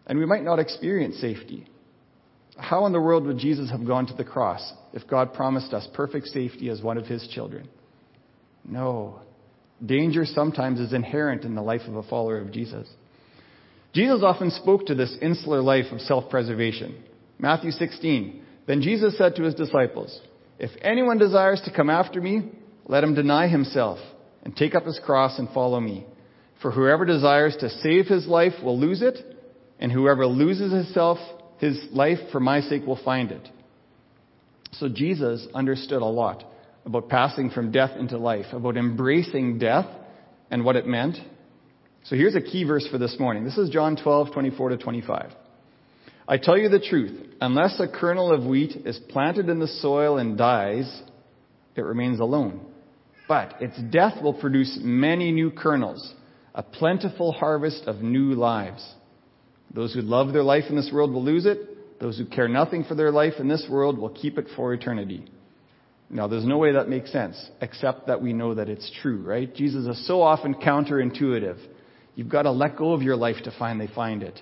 And 0.07 0.19
we 0.19 0.25
might 0.25 0.43
not 0.43 0.59
experience 0.59 1.17
safety. 1.17 1.67
How 2.57 2.85
in 2.85 2.93
the 2.93 3.01
world 3.01 3.25
would 3.25 3.37
Jesus 3.37 3.69
have 3.71 3.85
gone 3.85 4.07
to 4.07 4.13
the 4.13 4.23
cross 4.23 4.73
if 4.93 5.07
God 5.07 5.33
promised 5.33 5.73
us 5.73 5.87
perfect 5.93 6.27
safety 6.27 6.69
as 6.69 6.81
one 6.81 6.97
of 6.97 7.05
His 7.05 7.27
children? 7.27 7.69
No. 8.63 9.21
Danger 9.85 10.25
sometimes 10.25 10.79
is 10.79 10.93
inherent 10.93 11.43
in 11.43 11.53
the 11.53 11.61
life 11.61 11.81
of 11.87 11.95
a 11.95 12.03
follower 12.03 12.39
of 12.39 12.51
Jesus. 12.51 12.87
Jesus 13.93 14.21
often 14.23 14.51
spoke 14.51 14.87
to 14.87 14.95
this 14.95 15.15
insular 15.21 15.61
life 15.61 15.91
of 15.91 16.01
self 16.01 16.29
preservation. 16.29 17.03
Matthew 17.37 17.71
16. 17.71 18.41
Then 18.67 18.81
Jesus 18.81 19.17
said 19.17 19.35
to 19.35 19.43
his 19.43 19.53
disciples, 19.53 20.19
If 20.57 20.71
anyone 20.81 21.17
desires 21.17 21.61
to 21.65 21.73
come 21.73 21.89
after 21.89 22.21
me, 22.21 22.51
let 22.85 23.03
him 23.03 23.15
deny 23.15 23.47
himself 23.47 23.99
and 24.43 24.55
take 24.55 24.75
up 24.75 24.85
his 24.85 24.99
cross 25.03 25.37
and 25.39 25.49
follow 25.49 25.79
me. 25.79 26.05
For 26.61 26.71
whoever 26.71 27.05
desires 27.05 27.55
to 27.59 27.69
save 27.69 28.07
his 28.07 28.27
life 28.27 28.53
will 28.63 28.79
lose 28.79 29.01
it, 29.01 29.17
and 29.79 29.91
whoever 29.91 30.25
loses 30.25 30.71
himself, 30.71 31.17
his 31.57 31.85
life 31.91 32.19
for 32.31 32.39
my 32.39 32.61
sake 32.61 32.85
will 32.85 32.99
find 33.03 33.31
it. 33.31 33.49
So 34.73 34.87
Jesus 34.87 35.47
understood 35.53 36.01
a 36.01 36.05
lot 36.05 36.43
about 36.85 37.09
passing 37.09 37.49
from 37.49 37.71
death 37.71 37.97
into 37.97 38.17
life, 38.17 38.45
about 38.53 38.77
embracing 38.77 39.57
death 39.57 39.87
and 40.51 40.63
what 40.63 40.75
it 40.75 40.85
meant. 40.85 41.17
So 42.03 42.15
here's 42.15 42.35
a 42.35 42.41
key 42.41 42.63
verse 42.63 42.87
for 42.89 42.97
this 42.97 43.17
morning. 43.19 43.43
This 43.43 43.57
is 43.57 43.69
John 43.69 43.95
12, 43.95 44.31
24 44.31 44.69
to 44.69 44.77
25. 44.77 45.31
I 46.27 46.37
tell 46.37 46.57
you 46.57 46.69
the 46.69 46.79
truth, 46.79 47.35
unless 47.39 47.79
a 47.79 47.87
kernel 47.87 48.33
of 48.33 48.45
wheat 48.45 48.75
is 48.85 48.99
planted 49.09 49.47
in 49.47 49.59
the 49.59 49.67
soil 49.67 50.17
and 50.17 50.37
dies, 50.37 51.01
it 51.75 51.81
remains 51.81 52.19
alone. 52.19 52.65
But 53.27 53.61
its 53.61 53.79
death 53.91 54.21
will 54.23 54.33
produce 54.33 54.79
many 54.81 55.31
new 55.31 55.51
kernels, 55.51 56.13
a 56.55 56.63
plentiful 56.63 57.31
harvest 57.31 57.83
of 57.85 57.97
new 57.97 58.33
lives. 58.33 58.95
Those 59.73 59.93
who 59.93 60.01
love 60.01 60.33
their 60.33 60.43
life 60.43 60.65
in 60.69 60.75
this 60.75 60.89
world 60.91 61.11
will 61.11 61.23
lose 61.23 61.45
it. 61.45 61.99
Those 61.99 62.17
who 62.17 62.25
care 62.25 62.47
nothing 62.47 62.83
for 62.83 62.95
their 62.95 63.11
life 63.11 63.33
in 63.39 63.47
this 63.47 63.67
world 63.69 63.97
will 63.97 64.09
keep 64.09 64.37
it 64.37 64.47
for 64.55 64.73
eternity. 64.73 65.25
Now, 66.09 66.27
there's 66.27 66.45
no 66.45 66.57
way 66.57 66.73
that 66.73 66.87
makes 66.87 67.11
sense, 67.11 67.49
except 67.61 68.07
that 68.07 68.21
we 68.21 68.33
know 68.33 68.53
that 68.55 68.69
it's 68.69 68.91
true, 69.01 69.21
right? 69.21 69.53
Jesus 69.53 69.85
is 69.85 70.07
so 70.07 70.21
often 70.21 70.55
counterintuitive. 70.55 71.57
You've 72.15 72.29
got 72.29 72.43
to 72.43 72.51
let 72.51 72.77
go 72.77 72.93
of 72.93 73.01
your 73.01 73.15
life 73.15 73.37
to 73.43 73.53
finally 73.57 73.89
find 73.93 74.23
it. 74.23 74.39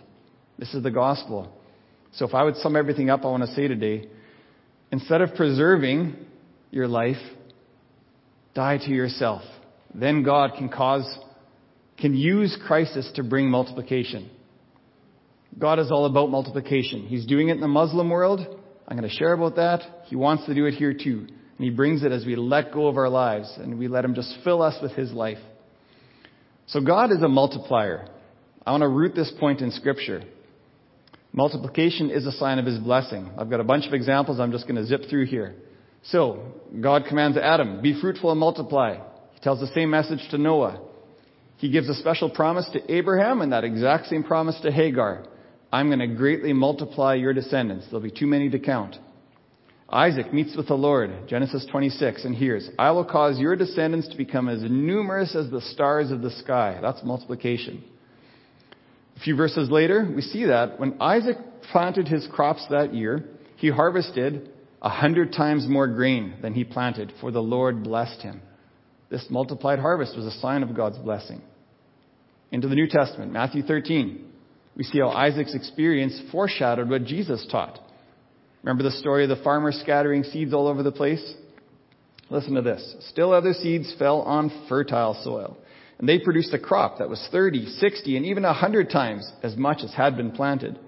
This 0.58 0.74
is 0.74 0.84
the 0.84 0.92
gospel. 0.92 1.58
So 2.14 2.28
if 2.28 2.34
I 2.34 2.44
would 2.44 2.58
sum 2.58 2.76
everything 2.76 3.10
up, 3.10 3.24
I 3.24 3.28
want 3.28 3.44
to 3.44 3.54
say 3.54 3.68
today, 3.68 4.08
instead 4.92 5.22
of 5.22 5.36
preserving 5.36 6.16
your 6.72 6.88
life, 6.88 7.18
die 8.54 8.78
to 8.78 8.90
yourself. 8.90 9.42
Then 9.94 10.24
God 10.24 10.52
can 10.58 10.70
cause, 10.70 11.06
can 11.98 12.16
use 12.16 12.58
crisis 12.66 13.12
to 13.16 13.24
bring 13.24 13.50
multiplication. 13.50 14.30
God 15.58 15.80
is 15.80 15.92
all 15.92 16.06
about 16.06 16.30
multiplication. 16.30 17.06
He's 17.06 17.26
doing 17.26 17.50
it 17.50 17.54
in 17.54 17.62
the 17.62 17.68
Muslim 17.68 18.10
world. 18.10 18.40
I'm 18.88 18.98
going 18.98 19.10
to 19.10 19.16
share 19.16 19.34
about 19.34 19.56
that. 19.56 19.82
He 20.06 20.16
wants 20.16 20.46
to 20.46 20.56
do 20.56 20.66
it 20.66 20.74
here 20.74 20.94
too. 20.94 21.28
And 21.28 21.60
He 21.60 21.70
brings 21.70 22.04
it 22.04 22.12
as 22.12 22.26
we 22.26 22.36
let 22.36 22.72
go 22.72 22.88
of 22.88 22.98
our 22.98 23.10
lives 23.10 23.54
and 23.58 23.78
we 23.78 23.88
let 23.88 24.04
Him 24.04 24.16
just 24.16 24.36
fill 24.44 24.62
us 24.62 24.76
with 24.82 24.94
His 24.94 25.12
life. 25.12 25.38
So 26.68 26.82
God 26.82 27.12
is 27.12 27.22
a 27.22 27.28
multiplier. 27.28 28.08
I 28.66 28.72
want 28.72 28.82
to 28.82 28.88
root 28.88 29.14
this 29.16 29.32
point 29.40 29.62
in 29.62 29.72
Scripture. 29.72 30.24
Multiplication 31.34 32.12
is 32.12 32.28
a 32.28 32.32
sign 32.32 32.60
of 32.60 32.66
His 32.66 32.78
blessing. 32.78 33.32
I've 33.38 33.50
got 33.50 33.60
a 33.60 33.64
bunch 33.64 33.88
of 33.88 33.94
examples 33.94 34.40
I'm 34.40 34.52
just 34.52 34.68
going 34.68 34.76
to 34.76 34.86
zip 34.86 35.10
through 35.10 35.26
here. 35.26 35.56
So, 36.04 36.54
God 36.80 37.06
commands 37.08 37.38
Adam, 37.38 37.82
be 37.82 38.00
fruitful 38.00 38.30
and 38.30 38.40
multiply. 38.40 38.98
He 39.34 39.40
tells 39.40 39.60
the 39.60 39.68
same 39.68 39.90
message 39.90 40.20
to 40.30 40.38
Noah. 40.38 40.80
He 41.58 41.72
gives 41.72 41.90
a 41.90 41.96
special 41.96 42.30
promise 42.30 42.70
to 42.74 42.94
Abraham 42.94 43.42
and 43.42 43.52
that 43.52 43.64
exact 43.64 44.08
same 44.08 44.24
promise 44.24 44.60
to 44.62 44.72
Hagar. 44.72 45.26
I'm 45.72 45.88
going 45.88 46.00
to 46.00 46.08
greatly 46.08 46.54
multiply 46.54 47.16
your 47.16 47.34
descendants. 47.34 47.86
There'll 47.86 48.02
be 48.02 48.12
too 48.12 48.28
many 48.28 48.50
to 48.52 48.60
count. 48.60 48.96
Isaac 49.90 50.34
meets 50.34 50.56
with 50.56 50.68
the 50.68 50.76
Lord, 50.76 51.28
Genesis 51.28 51.66
26, 51.72 52.26
and 52.26 52.36
hears, 52.36 52.70
I 52.78 52.92
will 52.92 53.06
cause 53.06 53.40
your 53.40 53.56
descendants 53.56 54.08
to 54.10 54.18
become 54.18 54.50
as 54.50 54.62
numerous 54.62 55.36
as 55.36 55.50
the 55.50 55.62
stars 55.62 56.12
of 56.12 56.22
the 56.22 56.32
sky. 56.32 56.80
That's 56.82 57.04
multiplication. 57.04 57.84
A 59.16 59.20
few 59.20 59.36
verses 59.36 59.70
later, 59.70 60.12
we 60.14 60.22
see 60.22 60.46
that 60.46 60.80
when 60.80 60.98
Isaac 61.00 61.38
planted 61.72 62.08
his 62.08 62.28
crops 62.32 62.66
that 62.70 62.94
year, 62.94 63.24
he 63.58 63.70
harvested 63.70 64.50
a 64.82 64.90
hundred 64.90 65.32
times 65.32 65.68
more 65.68 65.88
grain 65.88 66.36
than 66.42 66.54
he 66.54 66.64
planted, 66.64 67.14
for 67.22 67.32
the 67.32 67.42
Lord 67.42 67.84
blessed 67.84 68.22
him. 68.22 68.42
This 69.10 69.26
multiplied 69.30 69.80
harvest 69.80 70.18
was 70.18 70.26
a 70.26 70.40
sign 70.40 70.64
of 70.64 70.76
God's 70.76 70.98
blessing. 70.98 71.42
Into 72.52 72.68
the 72.68 72.76
New 72.76 72.88
Testament, 72.88 73.32
Matthew 73.32 73.64
13 73.64 74.32
we 74.76 74.84
see 74.84 75.00
how 75.00 75.10
Isaac's 75.10 75.54
experience 75.54 76.20
foreshadowed 76.32 76.90
what 76.90 77.06
Jesus 77.06 77.46
taught. 77.52 77.80
Remember 78.64 78.84
the 78.84 78.92
story 78.92 79.24
of 79.24 79.30
the 79.30 79.44
farmer 79.44 79.72
scattering 79.72 80.24
seeds 80.24 80.54
all 80.54 80.68
over 80.68 80.84
the 80.84 80.92
place? 80.92 81.34
Listen 82.30 82.56
to 82.56 82.62
this. 82.62 82.96
Still 83.10 83.34
other 83.34 83.54
seeds 83.54 83.94
fell 84.00 84.22
on 84.22 84.66
fertile 84.68 85.22
soil, 85.24 85.58
and 86.00 86.10
they 86.10 86.20
produced 86.20 86.54
a 86.54 86.60
crop 86.60 86.98
that 86.98 87.10
was 87.10 87.26
30, 87.32 87.68
60, 87.68 88.18
and 88.18 88.26
even 88.26 88.44
100 88.44 88.90
times 88.90 89.32
as 89.42 89.56
much 89.56 89.80
as 89.84 89.94
had 89.94 90.18
been 90.18 90.32
planted. 90.32 90.80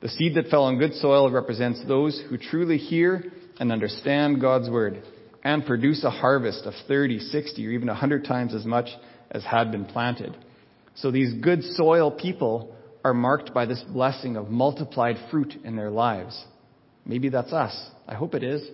The 0.00 0.08
seed 0.08 0.34
that 0.36 0.48
fell 0.48 0.64
on 0.64 0.78
good 0.78 0.94
soil 0.94 1.30
represents 1.30 1.82
those 1.86 2.22
who 2.28 2.36
truly 2.38 2.76
hear 2.76 3.24
and 3.58 3.72
understand 3.72 4.40
God's 4.40 4.70
word 4.70 5.02
and 5.42 5.64
produce 5.64 6.04
a 6.04 6.10
harvest 6.10 6.64
of 6.66 6.74
30, 6.88 7.20
60, 7.20 7.66
or 7.66 7.70
even 7.70 7.88
100 7.88 8.24
times 8.24 8.54
as 8.54 8.64
much 8.64 8.88
as 9.30 9.44
had 9.44 9.70
been 9.70 9.84
planted. 9.84 10.36
So 10.96 11.10
these 11.10 11.34
good 11.34 11.62
soil 11.62 12.10
people 12.10 12.74
are 13.04 13.14
marked 13.14 13.54
by 13.54 13.66
this 13.66 13.82
blessing 13.88 14.36
of 14.36 14.50
multiplied 14.50 15.16
fruit 15.30 15.54
in 15.64 15.76
their 15.76 15.90
lives. 15.90 16.44
Maybe 17.04 17.28
that's 17.28 17.52
us. 17.52 17.90
I 18.08 18.14
hope 18.14 18.34
it 18.34 18.42
is. 18.42 18.68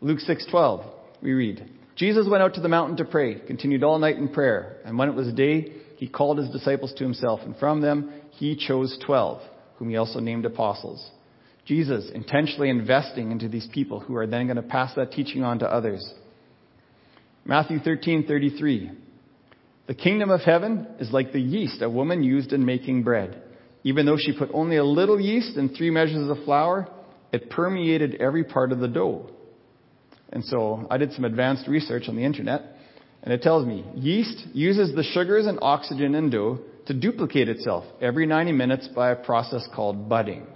Luke 0.00 0.20
6:12. 0.20 0.84
We 1.22 1.32
read, 1.32 1.68
Jesus 1.96 2.26
went 2.28 2.42
out 2.42 2.54
to 2.54 2.60
the 2.60 2.68
mountain 2.68 2.96
to 2.96 3.04
pray, 3.04 3.36
continued 3.46 3.84
all 3.84 3.98
night 3.98 4.16
in 4.16 4.28
prayer, 4.28 4.78
and 4.84 4.98
when 4.98 5.08
it 5.08 5.14
was 5.14 5.32
day, 5.32 5.72
he 5.96 6.08
called 6.08 6.38
his 6.38 6.50
disciples 6.50 6.92
to 6.94 7.04
himself, 7.04 7.40
and 7.44 7.56
from 7.56 7.80
them 7.80 8.12
he 8.32 8.56
chose 8.56 8.98
12, 9.06 9.40
whom 9.76 9.90
he 9.90 9.96
also 9.96 10.18
named 10.18 10.44
apostles. 10.44 11.08
Jesus 11.64 12.10
intentionally 12.12 12.68
investing 12.68 13.30
into 13.30 13.48
these 13.48 13.68
people 13.72 14.00
who 14.00 14.16
are 14.16 14.26
then 14.26 14.46
going 14.46 14.56
to 14.56 14.62
pass 14.62 14.94
that 14.96 15.12
teaching 15.12 15.42
on 15.42 15.60
to 15.60 15.72
others. 15.72 16.04
Matthew 17.44 17.78
13:33. 17.78 18.90
The 19.86 19.94
kingdom 19.94 20.30
of 20.30 20.40
heaven 20.40 20.86
is 20.98 21.12
like 21.12 21.32
the 21.32 21.40
yeast 21.40 21.82
a 21.82 21.88
woman 21.88 22.22
used 22.22 22.52
in 22.52 22.64
making 22.64 23.02
bread. 23.02 23.42
Even 23.82 24.06
though 24.06 24.16
she 24.16 24.36
put 24.36 24.50
only 24.54 24.76
a 24.76 24.84
little 24.84 25.20
yeast 25.20 25.56
in 25.56 25.68
three 25.68 25.90
measures 25.90 26.28
of 26.28 26.42
flour, 26.44 26.88
it 27.32 27.50
permeated 27.50 28.14
every 28.14 28.44
part 28.44 28.72
of 28.72 28.78
the 28.78 28.88
dough. 28.88 29.30
And 30.34 30.44
so 30.44 30.86
I 30.90 30.98
did 30.98 31.12
some 31.12 31.24
advanced 31.24 31.68
research 31.68 32.08
on 32.08 32.16
the 32.16 32.24
internet, 32.24 32.62
and 33.22 33.32
it 33.32 33.40
tells 33.40 33.64
me 33.64 33.84
yeast 33.94 34.48
uses 34.52 34.94
the 34.94 35.04
sugars 35.04 35.46
and 35.46 35.58
oxygen 35.62 36.14
in 36.16 36.28
dough 36.28 36.58
to 36.86 36.92
duplicate 36.92 37.48
itself 37.48 37.84
every 38.02 38.26
90 38.26 38.52
minutes 38.52 38.88
by 38.88 39.12
a 39.12 39.16
process 39.16 39.66
called 39.74 40.08
budding. 40.08 40.46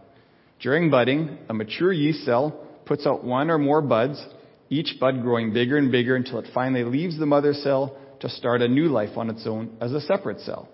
During 0.61 0.91
budding, 0.91 1.39
a 1.49 1.55
mature 1.55 1.93
yeast 1.93 2.25
cell 2.25 2.67
puts 2.85 3.07
out 3.07 3.25
one 3.25 3.51
or 3.51 3.59
more 3.59 3.81
buds, 3.81 4.23
each 4.69 4.97
bud 5.01 5.23
growing 5.23 5.53
bigger 5.53 5.79
and 5.79 5.93
bigger 5.93 6.17
until 6.17 6.41
it 6.41 6.51
finally 6.53 6.85
leaves 6.85 7.19
the 7.19 7.25
mother 7.25 7.55
cell 7.55 7.97
to 8.21 8.29
start 8.29 8.61
a 8.61 8.69
new 8.69 8.89
life 8.89 9.17
on 9.17 9.31
its 9.31 9.47
own 9.47 9.77
as 9.81 9.93
a 9.93 10.01
separate 10.01 10.41
cell. 10.41 10.69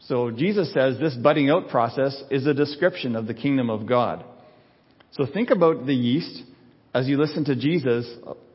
So 0.00 0.30
Jesus 0.30 0.72
says 0.72 0.98
this 0.98 1.14
budding 1.14 1.50
out 1.50 1.68
process 1.68 2.22
is 2.30 2.46
a 2.46 2.54
description 2.54 3.14
of 3.14 3.26
the 3.26 3.34
kingdom 3.34 3.68
of 3.68 3.86
God. 3.86 4.24
So 5.12 5.26
think 5.26 5.50
about 5.50 5.86
the 5.86 5.94
yeast 5.94 6.42
as 6.94 7.08
you 7.08 7.18
listen 7.18 7.44
to 7.46 7.56
Jesus 7.56 8.08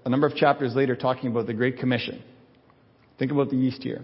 a 0.06 0.10
number 0.10 0.26
of 0.26 0.36
chapters 0.36 0.74
later 0.74 0.96
talking 0.96 1.30
about 1.30 1.46
the 1.46 1.54
Great 1.54 1.78
Commission. 1.78 2.24
Think 3.20 3.32
about 3.32 3.50
the 3.50 3.58
yeast 3.58 3.84
here. 3.84 4.02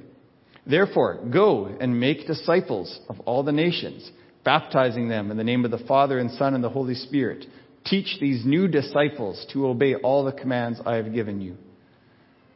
Therefore, 0.68 1.20
go 1.32 1.68
and 1.80 2.00
make 2.00 2.28
disciples 2.28 3.00
of 3.08 3.20
all 3.22 3.44
the 3.44 3.54
nations, 3.54 4.12
baptizing 4.44 5.08
them 5.08 5.32
in 5.32 5.38
the 5.38 5.44
name 5.44 5.64
of 5.64 5.72
the 5.72 5.86
Father 5.88 6.20
and 6.20 6.30
Son 6.32 6.54
and 6.54 6.64
the 6.64 6.70
Holy 6.70 6.96
Spirit. 6.96 7.46
Teach 7.86 8.18
these 8.20 8.46
new 8.46 8.68
disciples 8.68 9.46
to 9.54 9.68
obey 9.68 9.96
all 9.96 10.26
the 10.26 10.32
commands 10.32 10.82
I 10.86 10.96
have 10.96 11.14
given 11.14 11.40
you. 11.40 11.56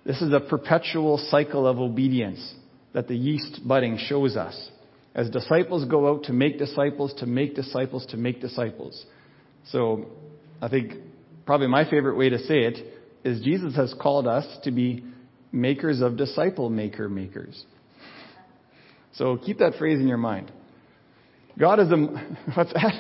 This 0.05 0.21
is 0.21 0.33
a 0.33 0.39
perpetual 0.39 1.17
cycle 1.17 1.65
of 1.65 1.79
obedience 1.79 2.55
that 2.93 3.07
the 3.07 3.15
yeast 3.15 3.62
budding 3.65 3.98
shows 3.98 4.36
us. 4.36 4.69
As 5.15 5.29
disciples 5.29 5.86
go 5.86 6.09
out 6.09 6.24
to 6.24 6.33
make 6.33 6.57
disciples, 6.57 7.13
to 7.19 7.25
make 7.25 7.55
disciples, 7.55 8.05
to 8.07 8.17
make 8.17 8.41
disciples. 8.41 9.05
So, 9.65 10.05
I 10.62 10.67
think 10.67 10.93
probably 11.50 11.65
my 11.65 11.89
favorite 11.89 12.15
way 12.15 12.29
to 12.29 12.38
say 12.38 12.60
it 12.60 12.77
is 13.24 13.41
Jesus 13.41 13.75
has 13.75 13.91
called 14.00 14.27
us 14.27 14.46
to 14.65 14.70
be 14.70 15.03
makers 15.51 16.00
of 16.00 16.15
disciple 16.15 16.70
maker 16.70 17.10
makers. 17.10 17.65
So 19.13 19.36
keep 19.36 19.58
that 19.58 19.74
phrase 19.79 20.00
in 20.00 20.08
your 20.08 20.20
mind. 20.20 20.51
God 21.58 21.79
is 21.79 21.89
a, 21.89 21.96
what's 22.53 22.72
that? 22.74 22.94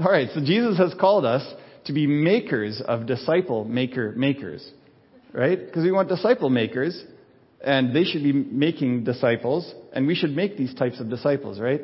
All 0.00 0.10
right, 0.10 0.28
so 0.34 0.40
Jesus 0.40 0.78
has 0.78 0.92
called 0.98 1.24
us 1.24 1.48
to 1.84 1.92
be 1.92 2.08
makers 2.08 2.82
of 2.84 3.06
disciple 3.06 3.64
maker 3.64 4.10
makers, 4.16 4.68
right? 5.32 5.64
Because 5.64 5.84
we 5.84 5.92
want 5.92 6.08
disciple 6.08 6.50
makers, 6.50 7.00
and 7.64 7.94
they 7.94 8.02
should 8.02 8.24
be 8.24 8.32
making 8.32 9.04
disciples, 9.04 9.72
and 9.92 10.08
we 10.08 10.16
should 10.16 10.34
make 10.34 10.56
these 10.56 10.74
types 10.74 10.98
of 10.98 11.08
disciples, 11.08 11.60
right? 11.60 11.82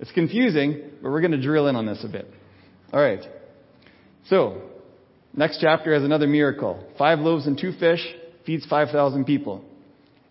It's 0.00 0.12
confusing, 0.12 0.82
but 1.00 1.10
we're 1.10 1.22
going 1.22 1.32
to 1.32 1.40
drill 1.40 1.66
in 1.66 1.76
on 1.76 1.86
this 1.86 2.04
a 2.04 2.08
bit. 2.08 2.30
All 2.92 3.00
right. 3.00 3.26
So, 4.28 4.62
next 5.34 5.60
chapter 5.60 5.94
has 5.94 6.02
another 6.02 6.26
miracle. 6.26 6.84
Five 6.98 7.20
loaves 7.20 7.46
and 7.46 7.58
two 7.58 7.72
fish 7.72 8.04
feeds 8.44 8.66
5,000 8.66 9.24
people. 9.24 9.64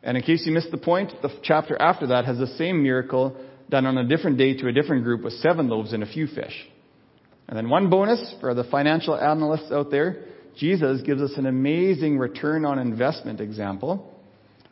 And 0.03 0.17
in 0.17 0.23
case 0.23 0.43
you 0.45 0.51
missed 0.51 0.71
the 0.71 0.77
point, 0.77 1.11
the 1.21 1.29
chapter 1.43 1.81
after 1.81 2.07
that 2.07 2.25
has 2.25 2.37
the 2.37 2.47
same 2.57 2.83
miracle 2.83 3.35
done 3.69 3.85
on 3.85 3.97
a 3.97 4.07
different 4.07 4.37
day 4.37 4.55
to 4.57 4.67
a 4.67 4.71
different 4.71 5.03
group 5.03 5.23
with 5.23 5.33
seven 5.33 5.67
loaves 5.67 5.93
and 5.93 6.03
a 6.03 6.05
few 6.05 6.27
fish. 6.27 6.67
And 7.47 7.57
then 7.57 7.69
one 7.69 7.89
bonus 7.89 8.35
for 8.39 8.53
the 8.53 8.63
financial 8.65 9.15
analysts 9.15 9.71
out 9.71 9.91
there, 9.91 10.25
Jesus 10.57 11.01
gives 11.01 11.21
us 11.21 11.31
an 11.37 11.45
amazing 11.45 12.17
return 12.17 12.65
on 12.65 12.79
investment 12.79 13.41
example. 13.41 14.13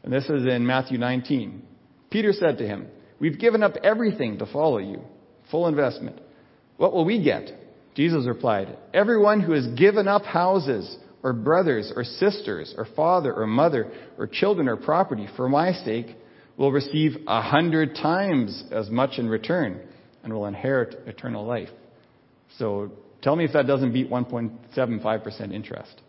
And 0.04 0.12
this 0.12 0.26
is 0.26 0.46
in 0.46 0.66
Matthew 0.66 0.98
19. 0.98 1.64
Peter 2.10 2.34
said 2.34 2.58
to 2.58 2.68
him, 2.68 2.88
We've 3.20 3.40
given 3.40 3.64
up 3.64 3.76
everything 3.84 4.40
to 4.40 4.46
follow 4.46 4.80
you. 4.80 5.02
Full 5.50 5.68
investment. 5.68 6.20
What 6.78 6.94
will 6.94 7.06
we 7.06 7.24
get? 7.24 7.63
Jesus 7.96 8.26
replied, 8.28 8.78
Everyone 8.94 9.40
who 9.42 9.54
has 9.54 9.68
given 9.68 10.08
up 10.08 10.24
houses, 10.24 10.98
or 11.22 11.32
brothers, 11.34 11.92
or 11.96 12.04
sisters, 12.04 12.74
or 12.78 12.86
father, 12.96 13.34
or 13.34 13.48
mother, 13.48 13.92
or 14.18 14.28
children, 14.28 14.68
or 14.68 14.76
property 14.76 15.28
for 15.38 15.48
my 15.48 15.72
sake 15.72 16.08
will 16.58 16.72
receive 16.72 17.16
a 17.28 17.42
hundred 17.42 17.96
times 17.96 18.64
as 18.72 18.90
much 18.90 19.18
in 19.18 19.28
return 19.28 19.80
and 20.24 20.34
will 20.34 20.46
inherit 20.46 21.08
eternal 21.08 21.46
life. 21.46 21.70
So 22.58 22.92
tell 23.22 23.36
me 23.36 23.46
if 23.46 23.54
that 23.54 23.68
doesn't 23.68 23.94
beat 23.94 24.10
1.75% 24.10 25.54
interest. 25.54 26.02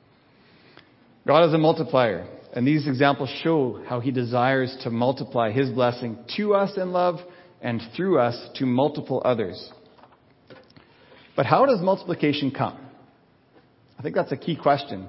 God 1.26 1.46
is 1.48 1.54
a 1.54 1.58
multiplier, 1.58 2.26
and 2.52 2.66
these 2.66 2.86
examples 2.86 3.30
show 3.42 3.82
how 3.86 4.00
he 4.00 4.10
desires 4.10 4.76
to 4.82 4.90
multiply 4.90 5.50
his 5.50 5.70
blessing 5.70 6.18
to 6.36 6.54
us 6.54 6.76
in 6.76 6.92
love 6.92 7.16
and 7.62 7.80
through 7.96 8.18
us 8.18 8.48
to 8.56 8.66
multiple 8.66 9.22
others. 9.24 9.72
But 11.36 11.46
how 11.46 11.66
does 11.66 11.80
multiplication 11.80 12.50
come? 12.50 12.78
I 13.98 14.02
think 14.02 14.14
that's 14.14 14.32
a 14.32 14.36
key 14.36 14.56
question. 14.56 15.08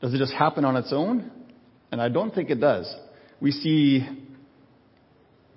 Does 0.00 0.12
it 0.12 0.18
just 0.18 0.32
happen 0.32 0.64
on 0.64 0.76
its 0.76 0.92
own? 0.92 1.30
And 1.92 2.00
I 2.00 2.08
don't 2.08 2.34
think 2.34 2.50
it 2.50 2.60
does. 2.60 2.92
We 3.40 3.50
see 3.52 4.06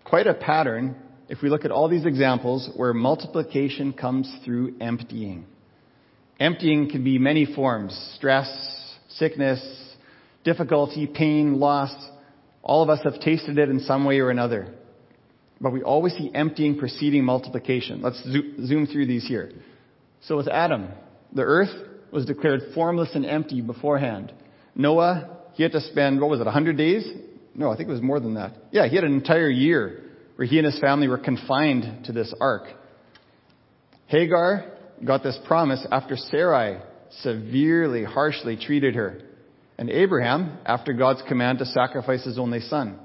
quite 0.04 0.28
a 0.28 0.34
pattern 0.34 0.96
if 1.28 1.42
we 1.42 1.50
look 1.50 1.66
at 1.66 1.72
all 1.72 1.88
these 1.88 2.06
examples 2.06 2.70
where 2.76 2.94
multiplication 2.94 3.94
comes 3.94 4.32
through 4.44 4.76
emptying. 4.80 5.46
Emptying 6.40 6.90
can 6.90 7.04
be 7.04 7.18
many 7.18 7.46
forms 7.46 7.94
stress, 8.16 8.98
sickness, 9.10 9.62
difficulty, 10.44 11.08
pain, 11.08 11.60
loss. 11.60 11.94
All 12.64 12.82
of 12.84 12.90
us 12.90 13.00
have 13.04 13.20
tasted 13.20 13.58
it 13.58 13.70
in 13.70 13.80
some 13.82 14.06
way 14.06 14.20
or 14.20 14.30
another. 14.30 14.74
But 15.62 15.72
we 15.72 15.84
always 15.84 16.14
see 16.14 16.32
emptying 16.34 16.78
preceding 16.78 17.26
multiplication. 17.26 18.02
Let's 18.02 18.22
zoom 18.24 18.88
through 18.88 19.08
these 19.08 19.28
here. 19.28 19.52
So 20.22 20.38
with 20.38 20.48
Adam, 20.48 20.90
the 21.34 21.44
earth 21.44 21.70
was 22.12 22.26
declared 22.26 22.62
formless 22.74 23.10
and 23.16 23.26
empty 23.26 23.62
beforehand. 23.62 24.34
Noah, 24.76 25.38
he 25.54 25.64
had 25.64 25.72
to 25.74 25.82
spend, 25.82 26.20
what 26.20 26.30
was 26.30 26.40
it, 26.40 26.46
100 26.46 26.78
days? 26.78 27.10
No, 27.56 27.72
I 27.72 27.78
think 27.78 27.90
it 27.90 27.92
was 27.92 28.02
more 28.02 28.20
than 28.20 28.36
that. 28.36 28.54
Yeah, 28.72 28.88
he 28.88 28.96
had 28.96 29.04
an 29.04 29.14
entire 29.14 29.50
year 29.50 30.04
where 30.36 30.48
he 30.48 30.58
and 30.58 30.66
his 30.66 30.80
family 30.80 31.08
were 31.08 31.18
confined 31.18 32.06
to 32.06 32.12
this 32.12 32.34
ark. 32.40 32.64
Hagar 34.08 34.66
got 35.06 35.24
this 35.24 35.38
promise 35.46 35.86
after 35.92 36.16
Sarai 36.16 36.80
severely, 37.22 38.04
harshly 38.04 38.58
treated 38.58 38.96
her. 38.96 39.22
And 39.78 39.90
Abraham, 39.90 40.58
after 40.66 40.94
God's 40.94 41.22
command 41.28 41.60
to 41.60 41.66
sacrifice 41.66 42.24
his 42.26 42.40
only 42.40 42.60
son. 42.60 43.00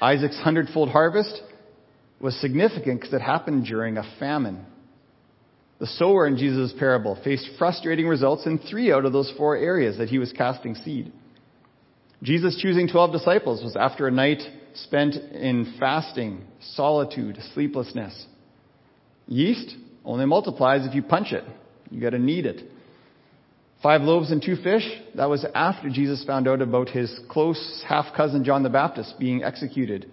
Isaac's 0.00 0.38
hundredfold 0.40 0.90
harvest 0.90 1.40
was 2.20 2.38
significant 2.40 3.00
because 3.00 3.14
it 3.14 3.20
happened 3.20 3.66
during 3.66 3.96
a 3.96 4.16
famine. 4.18 4.66
The 5.84 5.90
sower 5.98 6.26
in 6.26 6.38
Jesus' 6.38 6.72
parable 6.78 7.14
faced 7.22 7.46
frustrating 7.58 8.08
results 8.08 8.46
in 8.46 8.56
three 8.56 8.90
out 8.90 9.04
of 9.04 9.12
those 9.12 9.30
four 9.36 9.54
areas 9.54 9.98
that 9.98 10.08
he 10.08 10.16
was 10.16 10.32
casting 10.32 10.74
seed. 10.76 11.12
Jesus 12.22 12.56
choosing 12.58 12.88
12 12.88 13.12
disciples 13.12 13.62
was 13.62 13.76
after 13.76 14.06
a 14.06 14.10
night 14.10 14.40
spent 14.72 15.14
in 15.14 15.74
fasting, 15.78 16.40
solitude, 16.58 17.36
sleeplessness. 17.52 18.24
Yeast 19.26 19.76
only 20.06 20.24
multiplies 20.24 20.86
if 20.86 20.94
you 20.94 21.02
punch 21.02 21.32
it. 21.32 21.44
You 21.90 22.00
gotta 22.00 22.18
knead 22.18 22.46
it. 22.46 22.62
Five 23.82 24.00
loaves 24.00 24.30
and 24.30 24.42
two 24.42 24.56
fish, 24.56 24.88
that 25.16 25.28
was 25.28 25.44
after 25.54 25.90
Jesus 25.90 26.24
found 26.24 26.48
out 26.48 26.62
about 26.62 26.88
his 26.88 27.14
close 27.28 27.84
half 27.86 28.06
cousin 28.16 28.42
John 28.42 28.62
the 28.62 28.70
Baptist 28.70 29.18
being 29.18 29.44
executed. 29.44 30.10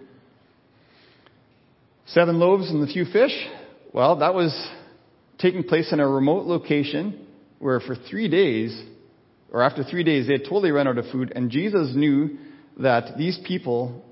Seven 2.08 2.38
loaves 2.38 2.68
and 2.68 2.82
the 2.82 2.92
few 2.92 3.06
fish, 3.06 3.32
well, 3.94 4.16
that 4.16 4.34
was 4.34 4.52
taking 5.38 5.64
place 5.64 5.92
in 5.92 6.00
a 6.00 6.08
remote 6.08 6.46
location 6.46 7.26
where 7.58 7.80
for 7.80 7.94
three 7.94 8.28
days, 8.28 8.80
or 9.50 9.62
after 9.62 9.84
three 9.84 10.04
days, 10.04 10.26
they 10.26 10.34
had 10.34 10.44
totally 10.44 10.70
run 10.70 10.88
out 10.88 10.98
of 10.98 11.06
food, 11.12 11.32
and 11.34 11.50
Jesus 11.50 11.94
knew 11.94 12.38
that 12.78 13.16
these 13.16 13.38
people 13.46 14.02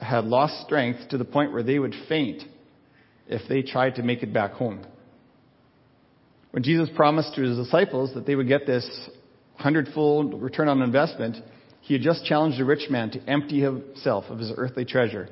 had 0.00 0.24
lost 0.24 0.62
strength 0.64 1.08
to 1.10 1.18
the 1.18 1.24
point 1.24 1.52
where 1.52 1.62
they 1.62 1.78
would 1.78 1.94
faint 2.08 2.42
if 3.26 3.42
they 3.48 3.62
tried 3.62 3.96
to 3.96 4.02
make 4.02 4.22
it 4.22 4.32
back 4.32 4.52
home. 4.52 4.84
When 6.52 6.62
Jesus 6.62 6.88
promised 6.94 7.34
to 7.34 7.42
his 7.42 7.56
disciples 7.56 8.14
that 8.14 8.26
they 8.26 8.34
would 8.34 8.48
get 8.48 8.66
this 8.66 9.08
hundredfold 9.56 10.42
return 10.42 10.68
on 10.68 10.82
investment, 10.82 11.36
he 11.80 11.94
had 11.94 12.02
just 12.02 12.24
challenged 12.24 12.60
a 12.60 12.64
rich 12.64 12.90
man 12.90 13.10
to 13.10 13.22
empty 13.28 13.60
himself 13.60 14.24
of 14.28 14.38
his 14.38 14.52
earthly 14.56 14.84
treasure, 14.84 15.28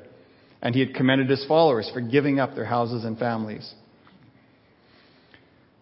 and 0.61 0.73
he 0.73 0.81
had 0.81 0.95
commended 0.95 1.29
his 1.29 1.45
followers 1.45 1.89
for 1.93 2.01
giving 2.01 2.39
up 2.39 2.55
their 2.55 2.65
houses 2.65 3.03
and 3.03 3.17
families. 3.17 3.73